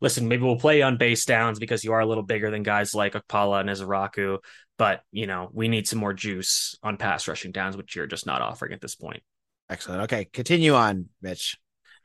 listen 0.00 0.26
maybe 0.28 0.42
we'll 0.42 0.56
play 0.56 0.82
on 0.82 0.96
base 0.96 1.24
downs 1.24 1.58
because 1.58 1.84
you 1.84 1.92
are 1.92 2.00
a 2.00 2.06
little 2.06 2.22
bigger 2.22 2.50
than 2.50 2.62
guys 2.62 2.94
like 2.94 3.12
Ekpala 3.12 3.60
and 3.60 3.68
Ezeiruaku 3.68 4.38
but 4.78 5.02
you 5.12 5.26
know 5.26 5.50
we 5.52 5.68
need 5.68 5.86
some 5.86 5.98
more 5.98 6.14
juice 6.14 6.76
on 6.82 6.96
pass 6.96 7.28
rushing 7.28 7.52
downs 7.52 7.76
which 7.76 7.94
you're 7.94 8.06
just 8.06 8.26
not 8.26 8.42
offering 8.42 8.72
at 8.72 8.80
this 8.80 8.94
point 8.94 9.22
Excellent. 9.74 10.02
Okay, 10.02 10.26
continue 10.26 10.72
on, 10.74 11.08
Mitch. 11.20 11.58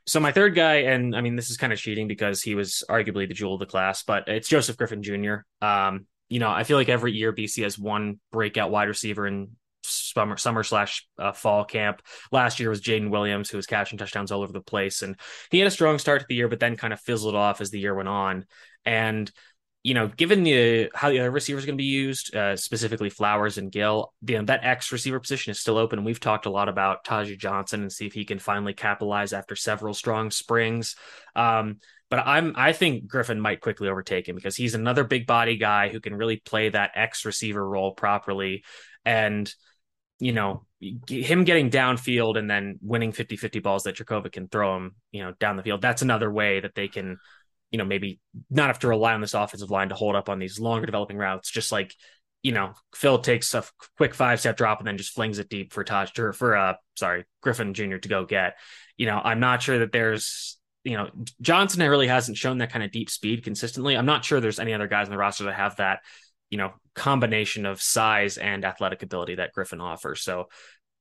So 0.04 0.18
my 0.18 0.32
third 0.32 0.56
guy, 0.56 0.78
and 0.78 1.14
I 1.14 1.20
mean 1.20 1.36
this 1.36 1.50
is 1.50 1.56
kind 1.56 1.72
of 1.72 1.78
cheating 1.78 2.08
because 2.08 2.42
he 2.42 2.56
was 2.56 2.82
arguably 2.90 3.28
the 3.28 3.34
jewel 3.34 3.54
of 3.54 3.60
the 3.60 3.66
class, 3.66 4.02
but 4.02 4.26
it's 4.26 4.48
Joseph 4.48 4.76
Griffin 4.76 5.04
Jr. 5.04 5.36
Um, 5.62 6.06
you 6.28 6.40
know, 6.40 6.50
I 6.50 6.64
feel 6.64 6.76
like 6.76 6.88
every 6.88 7.12
year 7.12 7.32
BC 7.32 7.62
has 7.62 7.78
one 7.78 8.18
breakout 8.32 8.72
wide 8.72 8.88
receiver 8.88 9.24
in 9.24 9.50
summer 9.84 10.36
summer 10.36 10.64
slash 10.64 11.06
uh, 11.16 11.30
fall 11.30 11.64
camp. 11.64 12.02
Last 12.32 12.58
year 12.58 12.70
was 12.70 12.80
Jaden 12.80 13.10
Williams, 13.10 13.50
who 13.50 13.56
was 13.56 13.66
catching 13.66 13.98
touchdowns 13.98 14.32
all 14.32 14.42
over 14.42 14.52
the 14.52 14.60
place, 14.60 15.02
and 15.02 15.14
he 15.52 15.60
had 15.60 15.68
a 15.68 15.70
strong 15.70 16.00
start 16.00 16.22
to 16.22 16.26
the 16.28 16.34
year, 16.34 16.48
but 16.48 16.58
then 16.58 16.76
kind 16.76 16.92
of 16.92 16.98
fizzled 17.00 17.36
off 17.36 17.60
as 17.60 17.70
the 17.70 17.78
year 17.78 17.94
went 17.94 18.08
on. 18.08 18.46
And 18.84 19.30
you 19.82 19.94
know, 19.94 20.08
given 20.08 20.42
the 20.42 20.90
how 20.94 21.08
the 21.08 21.20
other 21.20 21.30
receivers 21.30 21.64
going 21.64 21.76
to 21.76 21.82
be 21.82 21.88
used, 21.88 22.34
uh, 22.36 22.54
specifically 22.56 23.08
Flowers 23.08 23.56
and 23.56 23.72
Gill, 23.72 24.12
you 24.26 24.36
know, 24.36 24.44
that 24.44 24.62
X 24.62 24.92
receiver 24.92 25.18
position 25.18 25.52
is 25.52 25.60
still 25.60 25.78
open. 25.78 26.04
We've 26.04 26.20
talked 26.20 26.44
a 26.44 26.50
lot 26.50 26.68
about 26.68 27.04
Taji 27.04 27.36
Johnson 27.36 27.82
and 27.82 27.92
see 27.92 28.06
if 28.06 28.12
he 28.12 28.26
can 28.26 28.38
finally 28.38 28.74
capitalize 28.74 29.32
after 29.32 29.56
several 29.56 29.94
strong 29.94 30.30
springs. 30.30 30.96
Um, 31.34 31.78
but 32.10 32.26
I'm 32.26 32.52
I 32.56 32.72
think 32.72 33.06
Griffin 33.06 33.40
might 33.40 33.62
quickly 33.62 33.88
overtake 33.88 34.28
him 34.28 34.36
because 34.36 34.56
he's 34.56 34.74
another 34.74 35.04
big 35.04 35.26
body 35.26 35.56
guy 35.56 35.88
who 35.88 36.00
can 36.00 36.14
really 36.14 36.36
play 36.36 36.68
that 36.68 36.90
X 36.94 37.24
receiver 37.24 37.66
role 37.66 37.92
properly. 37.92 38.64
And 39.06 39.50
you 40.18 40.32
know, 40.32 40.66
him 41.08 41.44
getting 41.44 41.70
downfield 41.70 42.36
and 42.36 42.50
then 42.50 42.78
winning 42.82 43.12
50-50 43.12 43.62
balls 43.62 43.84
that 43.84 43.96
Jurkovec 43.96 44.32
can 44.32 44.48
throw 44.48 44.76
him, 44.76 44.94
you 45.12 45.22
know, 45.22 45.32
down 45.40 45.56
the 45.56 45.62
field. 45.62 45.80
That's 45.80 46.02
another 46.02 46.30
way 46.30 46.60
that 46.60 46.74
they 46.74 46.88
can 46.88 47.16
you 47.70 47.78
know, 47.78 47.84
maybe 47.84 48.20
not 48.50 48.68
have 48.68 48.78
to 48.80 48.88
rely 48.88 49.14
on 49.14 49.20
this 49.20 49.34
offensive 49.34 49.70
line 49.70 49.88
to 49.90 49.94
hold 49.94 50.16
up 50.16 50.28
on 50.28 50.38
these 50.38 50.58
longer 50.58 50.86
developing 50.86 51.16
routes, 51.16 51.50
just 51.50 51.72
like, 51.72 51.94
you 52.42 52.52
know, 52.52 52.72
Phil 52.94 53.18
takes 53.18 53.54
a 53.54 53.64
quick 53.96 54.14
five 54.14 54.40
step 54.40 54.56
drop 54.56 54.78
and 54.78 54.86
then 54.86 54.96
just 54.96 55.14
flings 55.14 55.38
it 55.38 55.48
deep 55.48 55.72
for 55.72 55.84
Taj 55.84 56.18
or 56.18 56.32
for 56.32 56.56
uh 56.56 56.74
sorry, 56.96 57.24
Griffin 57.42 57.74
Jr. 57.74 57.96
to 57.96 58.08
go 58.08 58.24
get. 58.24 58.56
You 58.96 59.06
know, 59.06 59.20
I'm 59.22 59.40
not 59.40 59.62
sure 59.62 59.78
that 59.80 59.92
there's 59.92 60.58
you 60.84 60.96
know, 60.96 61.10
Johnson 61.40 61.86
really 61.88 62.08
hasn't 62.08 62.38
shown 62.38 62.58
that 62.58 62.72
kind 62.72 62.84
of 62.84 62.90
deep 62.90 63.10
speed 63.10 63.44
consistently. 63.44 63.96
I'm 63.96 64.06
not 64.06 64.24
sure 64.24 64.40
there's 64.40 64.58
any 64.58 64.72
other 64.72 64.88
guys 64.88 65.06
in 65.06 65.10
the 65.10 65.18
roster 65.18 65.44
that 65.44 65.54
have 65.54 65.76
that, 65.76 66.00
you 66.48 66.56
know, 66.56 66.72
combination 66.94 67.66
of 67.66 67.82
size 67.82 68.38
and 68.38 68.64
athletic 68.64 69.02
ability 69.02 69.36
that 69.36 69.52
Griffin 69.52 69.80
offers. 69.80 70.22
So 70.22 70.48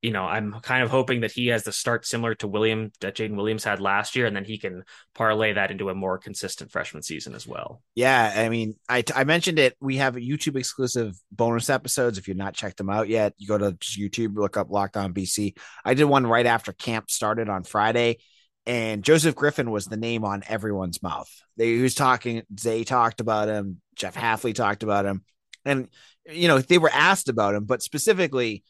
you 0.01 0.12
know, 0.12 0.23
I'm 0.23 0.53
kind 0.62 0.81
of 0.81 0.89
hoping 0.89 1.21
that 1.21 1.31
he 1.31 1.47
has 1.47 1.63
the 1.63 1.73
start 1.73 2.05
similar 2.05 2.33
to 2.35 2.47
William 2.47 2.91
that 3.01 3.15
Jaden 3.15 3.35
Williams 3.35 3.65
had 3.65 3.81
last 3.81 4.15
year, 4.15 4.25
and 4.25 4.35
then 4.35 4.45
he 4.45 4.57
can 4.57 4.85
parlay 5.13 5.53
that 5.53 5.71
into 5.71 5.89
a 5.89 5.95
more 5.95 6.17
consistent 6.17 6.71
freshman 6.71 7.03
season 7.03 7.35
as 7.35 7.45
well. 7.45 7.81
Yeah, 7.95 8.33
I 8.33 8.47
mean, 8.47 8.75
I 8.88 9.03
I 9.13 9.25
mentioned 9.25 9.59
it. 9.59 9.75
We 9.81 9.97
have 9.97 10.15
YouTube 10.15 10.55
exclusive 10.55 11.19
bonus 11.33 11.69
episodes. 11.69 12.17
If 12.17 12.29
you've 12.29 12.38
not 12.38 12.53
checked 12.53 12.77
them 12.77 12.89
out 12.89 13.09
yet, 13.09 13.33
you 13.38 13.47
go 13.47 13.57
to 13.57 13.71
YouTube, 13.73 14.38
look 14.38 14.55
up 14.55 14.71
Locked 14.71 14.95
On 14.95 15.13
BC. 15.13 15.57
I 15.83 15.95
did 15.95 16.05
one 16.05 16.25
right 16.25 16.45
after 16.45 16.71
camp 16.71 17.12
started 17.12 17.49
on 17.49 17.63
Friday, 17.63 18.19
and 18.65 19.03
Joseph 19.03 19.35
Griffin 19.35 19.69
was 19.69 19.85
the 19.85 19.97
name 19.97 20.23
on 20.23 20.43
everyone's 20.47 21.03
mouth. 21.03 21.29
They 21.57 21.75
he 21.75 21.81
was 21.81 21.95
talking. 21.95 22.43
They 22.49 22.85
talked 22.85 23.19
about 23.19 23.49
him. 23.49 23.81
Jeff 23.97 24.15
Hafley 24.15 24.55
talked 24.55 24.83
about 24.83 25.05
him, 25.05 25.25
and 25.65 25.89
you 26.25 26.47
know 26.47 26.59
they 26.59 26.77
were 26.77 26.91
asked 26.93 27.27
about 27.27 27.53
him, 27.53 27.65
but 27.65 27.83
specifically, 27.83 28.63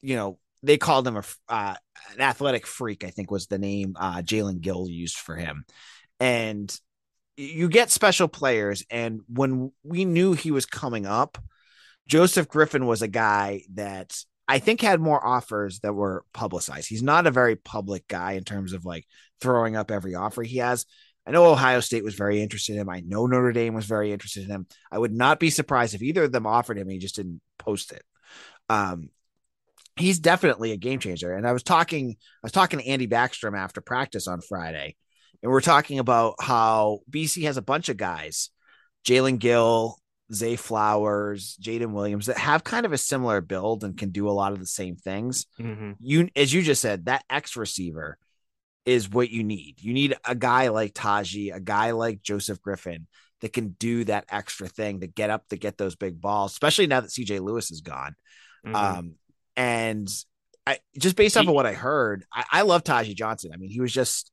you 0.00 0.14
know 0.14 0.38
they 0.62 0.78
called 0.78 1.06
him 1.06 1.16
a 1.16 1.24
uh, 1.48 1.74
an 2.14 2.20
athletic 2.20 2.66
freak. 2.66 3.04
I 3.04 3.10
think 3.10 3.30
was 3.30 3.46
the 3.46 3.58
name 3.58 3.96
uh, 3.98 4.18
Jalen 4.18 4.60
Gill 4.60 4.88
used 4.88 5.16
for 5.16 5.36
him, 5.36 5.64
and 6.18 6.74
you 7.36 7.68
get 7.68 7.90
special 7.90 8.28
players. 8.28 8.84
And 8.90 9.20
when 9.28 9.72
we 9.82 10.04
knew 10.04 10.32
he 10.32 10.50
was 10.50 10.66
coming 10.66 11.06
up, 11.06 11.38
Joseph 12.06 12.48
Griffin 12.48 12.86
was 12.86 13.02
a 13.02 13.08
guy 13.08 13.62
that 13.74 14.16
I 14.46 14.58
think 14.58 14.80
had 14.80 15.00
more 15.00 15.24
offers 15.24 15.80
that 15.80 15.94
were 15.94 16.24
publicized. 16.34 16.88
He's 16.88 17.02
not 17.02 17.26
a 17.26 17.30
very 17.30 17.56
public 17.56 18.06
guy 18.08 18.32
in 18.32 18.44
terms 18.44 18.72
of 18.72 18.84
like 18.84 19.04
throwing 19.40 19.76
up 19.76 19.90
every 19.90 20.14
offer 20.14 20.42
he 20.42 20.58
has. 20.58 20.86
I 21.26 21.30
know 21.30 21.46
Ohio 21.46 21.80
State 21.80 22.02
was 22.02 22.14
very 22.14 22.42
interested 22.42 22.74
in 22.74 22.80
him. 22.80 22.88
I 22.88 23.00
know 23.00 23.26
Notre 23.26 23.52
Dame 23.52 23.74
was 23.74 23.86
very 23.86 24.12
interested 24.12 24.44
in 24.44 24.50
him. 24.50 24.66
I 24.90 24.98
would 24.98 25.12
not 25.12 25.38
be 25.38 25.50
surprised 25.50 25.94
if 25.94 26.02
either 26.02 26.24
of 26.24 26.32
them 26.32 26.46
offered 26.46 26.78
him. 26.78 26.88
he 26.88 26.98
just 26.98 27.16
didn't 27.16 27.40
post 27.58 27.92
it. 27.92 28.02
Um, 28.68 29.10
he's 30.00 30.18
definitely 30.18 30.72
a 30.72 30.76
game 30.76 30.98
changer. 30.98 31.32
And 31.32 31.46
I 31.46 31.52
was 31.52 31.62
talking, 31.62 32.16
I 32.18 32.44
was 32.44 32.52
talking 32.52 32.78
to 32.78 32.86
Andy 32.86 33.06
Backstrom 33.06 33.56
after 33.56 33.80
practice 33.80 34.26
on 34.26 34.40
Friday, 34.40 34.96
and 35.42 35.50
we're 35.50 35.60
talking 35.60 35.98
about 35.98 36.34
how 36.40 37.00
BC 37.10 37.44
has 37.44 37.56
a 37.56 37.62
bunch 37.62 37.88
of 37.88 37.96
guys, 37.96 38.50
Jalen 39.04 39.38
Gill, 39.38 39.96
Zay 40.32 40.56
Flowers, 40.56 41.56
Jaden 41.60 41.92
Williams, 41.92 42.26
that 42.26 42.38
have 42.38 42.64
kind 42.64 42.86
of 42.86 42.92
a 42.92 42.98
similar 42.98 43.40
build 43.40 43.84
and 43.84 43.96
can 43.96 44.10
do 44.10 44.28
a 44.28 44.32
lot 44.32 44.52
of 44.52 44.60
the 44.60 44.66
same 44.66 44.96
things. 44.96 45.46
Mm-hmm. 45.58 45.92
You, 46.00 46.28
as 46.36 46.52
you 46.52 46.62
just 46.62 46.82
said, 46.82 47.06
that 47.06 47.24
X 47.30 47.56
receiver 47.56 48.18
is 48.86 49.10
what 49.10 49.30
you 49.30 49.44
need. 49.44 49.76
You 49.80 49.92
need 49.92 50.14
a 50.24 50.34
guy 50.34 50.68
like 50.68 50.92
Taji, 50.94 51.50
a 51.50 51.60
guy 51.60 51.92
like 51.92 52.22
Joseph 52.22 52.62
Griffin 52.62 53.06
that 53.40 53.52
can 53.52 53.70
do 53.70 54.04
that 54.04 54.26
extra 54.28 54.68
thing 54.68 55.00
to 55.00 55.06
get 55.06 55.30
up 55.30 55.48
to 55.48 55.56
get 55.56 55.78
those 55.78 55.96
big 55.96 56.20
balls, 56.20 56.52
especially 56.52 56.86
now 56.86 57.00
that 57.00 57.10
CJ 57.10 57.40
Lewis 57.40 57.70
is 57.70 57.80
gone. 57.80 58.14
Mm-hmm. 58.64 58.76
Um, 58.76 59.14
and 59.60 60.08
I 60.66 60.78
just 60.98 61.16
based 61.16 61.36
off 61.36 61.46
of 61.46 61.52
what 61.52 61.66
I 61.66 61.74
heard, 61.74 62.24
I, 62.32 62.44
I 62.50 62.62
love 62.62 62.82
Taji 62.82 63.12
Johnson. 63.12 63.50
I 63.52 63.58
mean, 63.58 63.68
he 63.68 63.80
was 63.80 63.92
just 63.92 64.32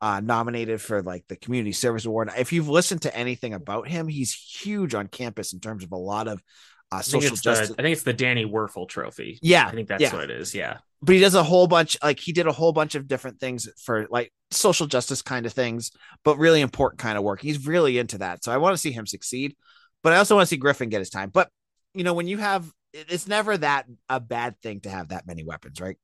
uh, 0.00 0.20
nominated 0.20 0.80
for 0.80 1.00
like 1.00 1.24
the 1.28 1.36
community 1.36 1.70
service 1.70 2.04
award. 2.06 2.28
If 2.36 2.52
you've 2.52 2.68
listened 2.68 3.02
to 3.02 3.16
anything 3.16 3.54
about 3.54 3.86
him, 3.86 4.08
he's 4.08 4.34
huge 4.34 4.94
on 4.94 5.06
campus 5.06 5.52
in 5.52 5.60
terms 5.60 5.84
of 5.84 5.92
a 5.92 5.96
lot 5.96 6.26
of 6.26 6.42
uh, 6.90 7.02
social 7.02 7.36
justice. 7.36 7.68
The, 7.68 7.74
I 7.78 7.82
think 7.82 7.92
it's 7.92 8.02
the 8.02 8.12
Danny 8.12 8.44
Wuerffel 8.44 8.88
Trophy. 8.88 9.38
Yeah, 9.42 9.64
I 9.68 9.70
think 9.70 9.86
that's 9.86 10.02
yeah. 10.02 10.12
what 10.12 10.24
it 10.24 10.32
is. 10.32 10.56
Yeah, 10.56 10.78
but 11.02 11.14
he 11.14 11.20
does 11.20 11.36
a 11.36 11.44
whole 11.44 11.68
bunch. 11.68 11.96
Like 12.02 12.18
he 12.18 12.32
did 12.32 12.48
a 12.48 12.52
whole 12.52 12.72
bunch 12.72 12.96
of 12.96 13.06
different 13.06 13.38
things 13.38 13.68
for 13.80 14.08
like 14.10 14.32
social 14.50 14.88
justice 14.88 15.22
kind 15.22 15.46
of 15.46 15.52
things, 15.52 15.92
but 16.24 16.36
really 16.38 16.62
important 16.62 16.98
kind 16.98 17.16
of 17.16 17.22
work. 17.22 17.40
He's 17.40 17.64
really 17.64 17.98
into 17.98 18.18
that. 18.18 18.42
So 18.42 18.50
I 18.50 18.56
want 18.56 18.74
to 18.74 18.78
see 18.78 18.90
him 18.90 19.06
succeed, 19.06 19.54
but 20.02 20.12
I 20.12 20.16
also 20.16 20.34
want 20.34 20.48
to 20.48 20.50
see 20.50 20.56
Griffin 20.56 20.88
get 20.88 20.98
his 20.98 21.10
time. 21.10 21.30
But 21.30 21.48
you 21.94 22.02
know, 22.02 22.14
when 22.14 22.26
you 22.26 22.38
have 22.38 22.68
it's 22.94 23.26
never 23.26 23.56
that 23.58 23.86
a 24.08 24.20
bad 24.20 24.60
thing 24.60 24.80
to 24.80 24.90
have 24.90 25.08
that 25.08 25.26
many 25.26 25.44
weapons, 25.44 25.80
right? 25.80 25.96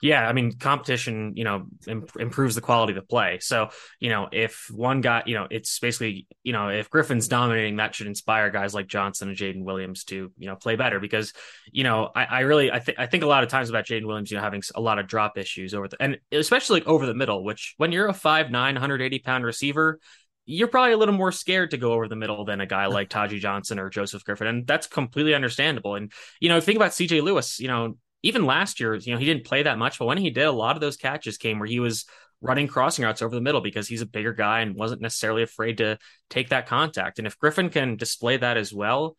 Yeah, 0.00 0.26
I 0.28 0.32
mean, 0.32 0.52
competition, 0.58 1.34
you 1.36 1.44
know, 1.44 1.66
imp- 1.86 2.16
improves 2.18 2.54
the 2.54 2.60
quality 2.60 2.92
of 2.92 2.96
the 2.96 3.06
play. 3.06 3.38
So, 3.40 3.68
you 4.00 4.08
know, 4.08 4.28
if 4.32 4.66
one 4.70 5.00
guy, 5.00 5.22
you 5.26 5.34
know, 5.34 5.46
it's 5.50 5.78
basically, 5.78 6.26
you 6.42 6.52
know, 6.52 6.68
if 6.68 6.90
Griffin's 6.90 7.28
dominating, 7.28 7.76
that 7.76 7.94
should 7.94 8.06
inspire 8.06 8.50
guys 8.50 8.74
like 8.74 8.88
Johnson 8.88 9.28
and 9.28 9.36
Jaden 9.36 9.62
Williams 9.62 10.04
to, 10.04 10.32
you 10.38 10.46
know, 10.48 10.56
play 10.56 10.76
better 10.76 10.98
because, 11.00 11.32
you 11.70 11.84
know, 11.84 12.10
I, 12.14 12.24
I 12.24 12.40
really, 12.40 12.70
I 12.70 12.80
think, 12.80 12.98
I 12.98 13.06
think 13.06 13.22
a 13.22 13.28
lot 13.28 13.44
of 13.44 13.48
times 13.48 13.70
about 13.70 13.84
Jaden 13.84 14.06
Williams, 14.06 14.30
you 14.30 14.36
know, 14.36 14.42
having 14.42 14.62
a 14.74 14.80
lot 14.80 14.98
of 14.98 15.06
drop 15.06 15.38
issues 15.38 15.72
over 15.72 15.88
the, 15.88 15.96
and 16.02 16.18
especially 16.32 16.80
like 16.80 16.88
over 16.88 17.06
the 17.06 17.14
middle, 17.14 17.44
which 17.44 17.74
when 17.76 17.92
you're 17.92 18.08
a 18.08 18.14
five 18.14 18.50
nine, 18.50 18.74
180 18.74 19.18
pound 19.20 19.44
receiver, 19.44 20.00
you're 20.46 20.68
probably 20.68 20.92
a 20.92 20.96
little 20.96 21.14
more 21.14 21.32
scared 21.32 21.72
to 21.72 21.76
go 21.76 21.92
over 21.92 22.08
the 22.08 22.16
middle 22.16 22.44
than 22.44 22.60
a 22.60 22.66
guy 22.66 22.86
like 22.86 23.08
Taji 23.08 23.40
Johnson 23.40 23.78
or 23.78 23.90
Joseph 23.90 24.24
Griffin. 24.24 24.46
And 24.46 24.66
that's 24.66 24.86
completely 24.86 25.34
understandable. 25.34 25.96
And, 25.96 26.12
you 26.40 26.48
know, 26.48 26.60
think 26.60 26.76
about 26.76 26.92
CJ 26.92 27.22
Lewis, 27.22 27.58
you 27.58 27.68
know, 27.68 27.98
even 28.22 28.46
last 28.46 28.80
year, 28.80 28.94
you 28.94 29.12
know, 29.12 29.18
he 29.18 29.26
didn't 29.26 29.44
play 29.44 29.64
that 29.64 29.78
much, 29.78 29.98
but 29.98 30.06
when 30.06 30.18
he 30.18 30.30
did, 30.30 30.44
a 30.44 30.52
lot 30.52 30.76
of 30.76 30.80
those 30.80 30.96
catches 30.96 31.36
came 31.36 31.58
where 31.58 31.68
he 31.68 31.80
was 31.80 32.06
running 32.40 32.68
crossing 32.68 33.04
routes 33.04 33.22
over 33.22 33.34
the 33.34 33.40
middle 33.40 33.60
because 33.60 33.88
he's 33.88 34.02
a 34.02 34.06
bigger 34.06 34.32
guy 34.32 34.60
and 34.60 34.76
wasn't 34.76 35.00
necessarily 35.00 35.42
afraid 35.42 35.78
to 35.78 35.98
take 36.30 36.50
that 36.50 36.66
contact. 36.66 37.18
And 37.18 37.26
if 37.26 37.38
Griffin 37.38 37.70
can 37.70 37.96
display 37.96 38.36
that 38.36 38.56
as 38.56 38.72
well, 38.72 39.16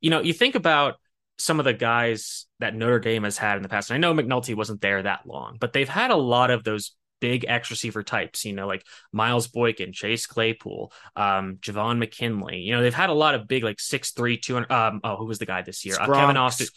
you 0.00 0.10
know, 0.10 0.20
you 0.20 0.32
think 0.32 0.54
about 0.54 0.94
some 1.38 1.58
of 1.58 1.64
the 1.64 1.72
guys 1.72 2.46
that 2.58 2.74
Notre 2.74 3.00
Dame 3.00 3.24
has 3.24 3.38
had 3.38 3.56
in 3.56 3.62
the 3.62 3.68
past. 3.68 3.90
And 3.90 3.94
I 3.96 3.98
know 3.98 4.14
McNulty 4.14 4.54
wasn't 4.54 4.80
there 4.80 5.02
that 5.02 5.26
long, 5.26 5.56
but 5.58 5.72
they've 5.72 5.88
had 5.88 6.10
a 6.10 6.16
lot 6.16 6.50
of 6.50 6.64
those 6.64 6.94
big 7.20 7.44
X 7.46 7.70
receiver 7.70 8.02
types, 8.02 8.44
you 8.44 8.52
know, 8.52 8.66
like 8.66 8.84
Miles 9.12 9.48
Boykin, 9.48 9.92
Chase 9.92 10.26
Claypool, 10.26 10.92
um, 11.16 11.56
Javon 11.60 11.98
McKinley. 11.98 12.58
You 12.58 12.74
know, 12.74 12.82
they've 12.82 12.94
had 12.94 13.10
a 13.10 13.14
lot 13.14 13.34
of 13.34 13.46
big, 13.46 13.64
like 13.64 13.78
6'3, 13.78 14.40
200. 14.40 14.70
Um, 14.70 15.00
oh, 15.04 15.16
who 15.16 15.26
was 15.26 15.38
the 15.38 15.46
guy 15.46 15.62
this 15.62 15.84
year? 15.84 15.96
Uh, 16.00 16.12
Kevin 16.12 16.36
Austin. 16.36 16.68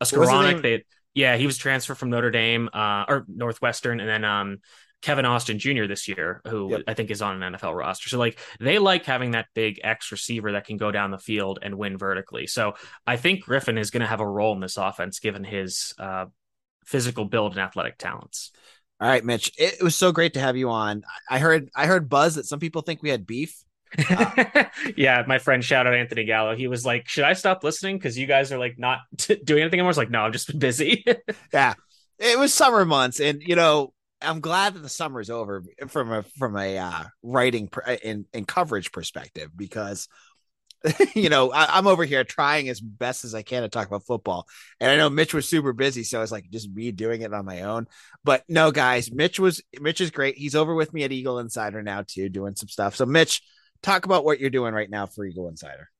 A 0.00 0.04
Skowronek. 0.04 0.62
They, 0.62 0.84
yeah, 1.14 1.36
he 1.36 1.46
was 1.46 1.58
transferred 1.58 1.96
from 1.96 2.10
Notre 2.10 2.30
Dame 2.30 2.68
uh, 2.72 3.04
or 3.08 3.24
Northwestern. 3.28 4.00
And 4.00 4.08
then 4.08 4.24
um, 4.24 4.58
Kevin 5.02 5.24
Austin 5.24 5.58
Jr. 5.58 5.86
this 5.86 6.08
year, 6.08 6.42
who 6.46 6.70
yep. 6.70 6.82
I 6.86 6.94
think 6.94 7.10
is 7.10 7.22
on 7.22 7.42
an 7.42 7.54
NFL 7.54 7.74
roster. 7.74 8.08
So 8.08 8.18
like 8.18 8.38
they 8.58 8.78
like 8.78 9.04
having 9.06 9.32
that 9.32 9.46
big 9.54 9.80
X 9.82 10.12
receiver 10.12 10.52
that 10.52 10.66
can 10.66 10.76
go 10.76 10.90
down 10.90 11.10
the 11.10 11.18
field 11.18 11.58
and 11.62 11.76
win 11.76 11.96
vertically. 11.96 12.46
So 12.46 12.74
I 13.06 13.16
think 13.16 13.44
Griffin 13.44 13.78
is 13.78 13.90
going 13.90 14.02
to 14.02 14.06
have 14.06 14.20
a 14.20 14.28
role 14.28 14.54
in 14.54 14.60
this 14.60 14.76
offense 14.76 15.18
given 15.18 15.42
his 15.42 15.94
uh, 15.98 16.26
physical 16.84 17.24
build 17.24 17.52
and 17.52 17.60
athletic 17.60 17.96
talents. 17.96 18.52
All 19.00 19.08
right, 19.08 19.24
Mitch. 19.24 19.50
It 19.56 19.82
was 19.82 19.96
so 19.96 20.12
great 20.12 20.34
to 20.34 20.40
have 20.40 20.56
you 20.56 20.68
on. 20.70 21.04
I 21.28 21.38
heard 21.38 21.70
I 21.74 21.86
heard 21.86 22.08
buzz 22.08 22.34
that 22.34 22.46
some 22.46 22.60
people 22.60 22.82
think 22.82 23.02
we 23.02 23.08
had 23.08 23.26
beef. 23.26 23.64
Uh, 24.10 24.64
yeah, 24.96 25.24
my 25.26 25.38
friend 25.38 25.64
shouted 25.64 25.94
Anthony 25.94 26.24
Gallo. 26.24 26.54
He 26.54 26.68
was 26.68 26.84
like, 26.84 27.08
"Should 27.08 27.24
I 27.24 27.32
stop 27.32 27.64
listening 27.64 27.96
because 27.96 28.18
you 28.18 28.26
guys 28.26 28.52
are 28.52 28.58
like 28.58 28.78
not 28.78 29.00
t- 29.16 29.36
doing 29.44 29.62
anything 29.62 29.80
anymore?" 29.80 29.88
I 29.88 29.90
was 29.90 29.96
like, 29.96 30.10
"No, 30.10 30.20
I'm 30.20 30.32
just 30.32 30.58
busy." 30.58 31.04
yeah, 31.52 31.74
it 32.18 32.38
was 32.38 32.52
summer 32.52 32.84
months, 32.84 33.20
and 33.20 33.42
you 33.42 33.56
know, 33.56 33.94
I'm 34.20 34.40
glad 34.40 34.74
that 34.74 34.80
the 34.80 34.88
summer 34.90 35.20
is 35.20 35.30
over 35.30 35.64
from 35.88 36.12
a 36.12 36.22
from 36.38 36.56
a 36.56 36.76
uh, 36.76 37.04
writing 37.22 37.70
and, 38.04 38.26
and 38.34 38.46
coverage 38.46 38.92
perspective 38.92 39.50
because 39.56 40.08
you 41.14 41.28
know, 41.28 41.52
I, 41.52 41.78
am 41.78 41.86
over 41.86 42.04
here 42.04 42.24
trying 42.24 42.68
as 42.68 42.80
best 42.80 43.24
as 43.24 43.34
I 43.34 43.42
can 43.42 43.62
to 43.62 43.68
talk 43.68 43.86
about 43.86 44.06
football. 44.06 44.48
And 44.78 44.90
I 44.90 44.96
know 44.96 45.10
Mitch 45.10 45.34
was 45.34 45.48
super 45.48 45.72
busy, 45.72 46.04
so 46.04 46.22
it's 46.22 46.32
like 46.32 46.50
just 46.50 46.70
me 46.70 46.90
doing 46.90 47.22
it 47.22 47.34
on 47.34 47.44
my 47.44 47.62
own. 47.62 47.86
But 48.24 48.44
no, 48.48 48.70
guys, 48.70 49.12
Mitch 49.12 49.38
was 49.38 49.62
Mitch 49.80 50.00
is 50.00 50.10
great. 50.10 50.36
He's 50.36 50.54
over 50.54 50.74
with 50.74 50.92
me 50.94 51.04
at 51.04 51.12
Eagle 51.12 51.38
Insider 51.38 51.82
now 51.82 52.02
too, 52.06 52.28
doing 52.28 52.56
some 52.56 52.68
stuff. 52.68 52.96
So 52.96 53.06
Mitch, 53.06 53.42
talk 53.82 54.04
about 54.04 54.24
what 54.24 54.40
you're 54.40 54.50
doing 54.50 54.74
right 54.74 54.90
now 54.90 55.06
for 55.06 55.24
Eagle 55.24 55.48
Insider. 55.48 55.90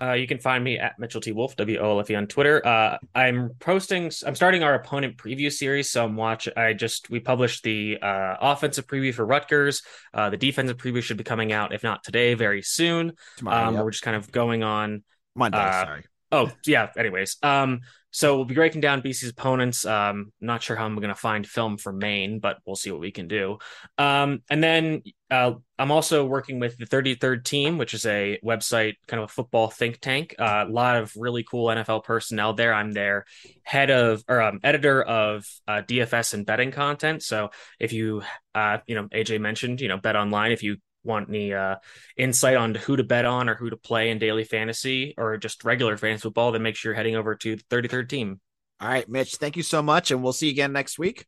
Uh, 0.00 0.12
you 0.12 0.26
can 0.26 0.38
find 0.38 0.62
me 0.62 0.78
at 0.78 0.98
Mitchell 0.98 1.20
T 1.20 1.32
Wolfe 1.32 1.56
W 1.56 1.78
O 1.78 1.92
L 1.92 2.00
F 2.00 2.10
E 2.10 2.14
on 2.14 2.26
Twitter. 2.26 2.64
Uh, 2.66 2.98
I'm 3.14 3.50
posting. 3.60 4.10
I'm 4.26 4.34
starting 4.34 4.62
our 4.62 4.74
opponent 4.74 5.16
preview 5.16 5.50
series. 5.50 5.90
So 5.90 6.04
I'm 6.04 6.16
watching. 6.16 6.52
I 6.56 6.74
just 6.74 7.08
we 7.08 7.20
published 7.20 7.62
the 7.62 7.98
uh, 8.02 8.36
offensive 8.40 8.86
preview 8.86 9.14
for 9.14 9.24
Rutgers. 9.24 9.82
Uh, 10.12 10.28
the 10.28 10.36
defensive 10.36 10.76
preview 10.76 11.02
should 11.02 11.16
be 11.16 11.24
coming 11.24 11.52
out, 11.52 11.72
if 11.72 11.82
not 11.82 12.04
today, 12.04 12.34
very 12.34 12.62
soon. 12.62 13.12
Tomorrow. 13.38 13.68
Um, 13.68 13.74
yep. 13.74 13.84
We're 13.84 13.90
just 13.90 14.02
kind 14.02 14.16
of 14.16 14.30
going 14.30 14.62
on 14.62 15.02
Monday. 15.34 15.58
Uh, 15.58 15.84
sorry. 15.84 16.04
Oh 16.30 16.50
yeah. 16.66 16.90
Anyways, 16.96 17.38
um, 17.42 17.80
so 18.16 18.34
we'll 18.34 18.46
be 18.46 18.54
breaking 18.54 18.80
down 18.80 19.02
BC's 19.02 19.28
opponents. 19.28 19.84
Um, 19.84 20.32
not 20.40 20.62
sure 20.62 20.74
how 20.74 20.86
I'm 20.86 20.94
going 20.94 21.10
to 21.10 21.14
find 21.14 21.46
film 21.46 21.76
for 21.76 21.92
Maine, 21.92 22.38
but 22.40 22.56
we'll 22.64 22.74
see 22.74 22.90
what 22.90 22.98
we 22.98 23.12
can 23.12 23.28
do. 23.28 23.58
Um, 23.98 24.40
and 24.48 24.64
then 24.64 25.02
uh, 25.30 25.52
I'm 25.78 25.90
also 25.90 26.24
working 26.24 26.58
with 26.58 26.78
the 26.78 26.86
33rd 26.86 27.44
Team, 27.44 27.76
which 27.76 27.92
is 27.92 28.06
a 28.06 28.38
website, 28.42 28.94
kind 29.06 29.22
of 29.22 29.28
a 29.28 29.32
football 29.32 29.68
think 29.68 30.00
tank. 30.00 30.34
Uh, 30.38 30.64
a 30.66 30.72
lot 30.72 30.96
of 30.96 31.12
really 31.14 31.42
cool 31.42 31.66
NFL 31.66 32.04
personnel 32.04 32.54
there. 32.54 32.72
I'm 32.72 32.92
their 32.92 33.26
head 33.64 33.90
of 33.90 34.24
or 34.28 34.40
um, 34.40 34.60
editor 34.64 35.02
of 35.02 35.44
uh, 35.68 35.82
DFS 35.86 36.32
and 36.32 36.46
betting 36.46 36.70
content. 36.70 37.22
So 37.22 37.50
if 37.78 37.92
you, 37.92 38.22
uh, 38.54 38.78
you 38.86 38.94
know, 38.94 39.08
AJ 39.08 39.42
mentioned, 39.42 39.82
you 39.82 39.88
know, 39.88 39.98
bet 39.98 40.16
online. 40.16 40.52
If 40.52 40.62
you 40.62 40.78
want 41.06 41.28
any 41.28 41.54
uh, 41.54 41.76
insight 42.16 42.56
on 42.56 42.74
who 42.74 42.96
to 42.96 43.04
bet 43.04 43.24
on 43.24 43.48
or 43.48 43.54
who 43.54 43.70
to 43.70 43.76
play 43.76 44.10
in 44.10 44.18
daily 44.18 44.44
fantasy 44.44 45.14
or 45.16 45.36
just 45.36 45.64
regular 45.64 45.96
fantasy 45.96 46.22
football, 46.22 46.52
then 46.52 46.62
make 46.62 46.76
sure 46.76 46.90
you're 46.92 46.96
heading 46.96 47.16
over 47.16 47.34
to 47.36 47.56
the 47.56 47.62
33rd 47.64 48.08
team. 48.08 48.40
All 48.80 48.88
right, 48.88 49.08
Mitch, 49.08 49.36
thank 49.36 49.56
you 49.56 49.62
so 49.62 49.80
much. 49.82 50.10
And 50.10 50.22
we'll 50.22 50.32
see 50.32 50.46
you 50.46 50.52
again 50.52 50.72
next 50.72 50.98
week. 50.98 51.26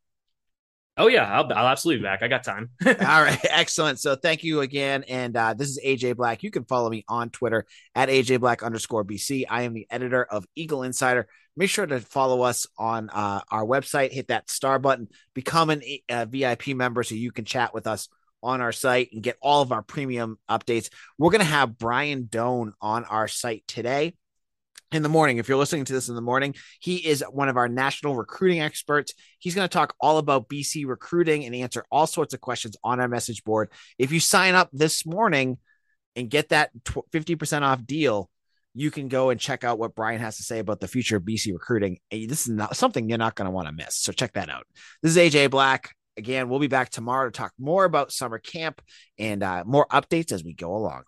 Oh 1.01 1.07
yeah, 1.07 1.33
I'll, 1.33 1.51
I'll 1.53 1.69
absolutely 1.69 2.01
be 2.01 2.09
back. 2.09 2.25
I 2.25 2.29
got 2.29 2.43
time. 2.43 2.71
All 2.87 2.95
right, 2.95 3.39
excellent. 3.51 4.01
So 4.01 4.17
thank 4.17 4.43
you 4.43 4.61
again. 4.63 5.05
And 5.05 5.37
uh, 5.37 5.55
this 5.55 5.69
is 5.69 5.81
AJ 5.85 6.17
Black. 6.17 6.43
You 6.43 6.51
can 6.51 6.65
follow 6.65 6.91
me 6.91 7.05
on 7.09 7.31
Twitter 7.31 7.67
at 7.95 8.09
AJ 8.09 8.41
Black 8.41 8.65
underscore 8.65 9.05
BC. 9.05 9.45
I 9.49 9.63
am 9.63 9.75
the 9.75 9.87
editor 9.91 10.25
of 10.25 10.45
Eagle 10.57 10.83
Insider. 10.83 11.29
Make 11.57 11.71
sure 11.71 11.87
to 11.87 12.01
follow 12.01 12.43
us 12.43 12.67
on 12.77 13.11
uh, 13.11 13.43
our 13.49 13.65
website. 13.65 14.11
Hit 14.11 14.29
that 14.29 14.51
star 14.51 14.81
button. 14.81 15.09
Become 15.35 15.71
a 15.71 16.03
uh, 16.09 16.25
VIP 16.25 16.69
member 16.69 17.05
so 17.05 17.15
you 17.15 17.31
can 17.31 17.45
chat 17.45 17.73
with 17.73 17.87
us 17.87 18.09
on 18.43 18.61
our 18.61 18.73
site 18.73 19.11
and 19.13 19.23
get 19.23 19.37
all 19.41 19.63
of 19.63 19.73
our 19.73 19.83
premium 19.83 20.39
updates. 20.51 20.91
We're 21.19 21.31
going 21.31 21.41
to 21.41 21.45
have 21.45 21.79
Brian 21.79 22.25
Dohn 22.25 22.73
on 22.81 23.05
our 23.05 23.29
site 23.29 23.65
today 23.67 24.15
in 24.91 25.03
the 25.03 25.09
morning. 25.09 25.37
If 25.37 25.49
you're 25.49 25.59
listening 25.59 25.85
to 25.85 25.93
this 25.93 26.09
in 26.09 26.15
the 26.15 26.23
morning, 26.23 26.55
he 26.81 26.97
is 26.97 27.23
one 27.31 27.49
of 27.49 27.57
our 27.57 27.69
national 27.69 28.17
recruiting 28.17 28.61
experts. 28.61 29.13
He's 29.39 29.55
going 29.55 29.69
to 29.69 29.73
talk 29.73 29.95
all 30.01 30.19
about 30.19 30.49
BC 30.49 30.87
recruiting 30.87 31.45
and 31.45 31.55
answer 31.55 31.85
all 31.91 32.07
sorts 32.07 32.33
of 32.33 32.41
questions 32.41 32.77
on 32.83 33.01
our 33.01 33.09
message 33.09 33.45
board. 33.45 33.71
If 33.99 34.13
you 34.13 34.21
sign 34.21 34.55
up 34.55 34.71
this 34.73 35.05
morning 35.05 35.59
and 36.17 36.31
get 36.31 36.49
that 36.51 36.71
50% 36.85 37.63
off 37.63 37.85
deal, 37.85 38.31
you 38.75 38.91
can 38.91 39.09
go 39.09 39.31
and 39.31 39.41
check 39.41 39.65
out 39.65 39.79
what 39.79 39.95
Brian 39.95 40.21
has 40.21 40.37
to 40.37 40.43
say 40.43 40.59
about 40.59 40.81
the 40.81 40.89
future 40.89 41.17
of 41.17 41.25
BC 41.25 41.53
recruiting. 41.53 41.99
This 42.11 42.43
is 42.43 42.49
not 42.49 42.77
something 42.77 43.09
you're 43.09 43.19
not 43.19 43.35
going 43.35 43.47
to 43.47 43.51
want 43.51 43.67
to 43.67 43.73
miss. 43.73 43.97
So 43.97 44.13
check 44.13 44.35
that 44.35 44.49
out. 44.49 44.67
This 45.03 45.17
is 45.17 45.35
AJ 45.35 45.51
Black. 45.51 45.95
Again, 46.19 46.49
we'll 46.49 46.59
be 46.59 46.67
back 46.67 46.91
tomorrow 46.91 47.29
to 47.29 47.31
talk 47.31 47.53
more 47.61 47.85
about 47.85 48.13
summer 48.13 48.39
camp 48.39 48.83
and 49.19 49.43
uh, 49.43 49.63
more 49.65 49.87
updates 49.87 50.33
as 50.33 50.43
we 50.43 50.53
go 50.53 50.75
along. 50.75 50.97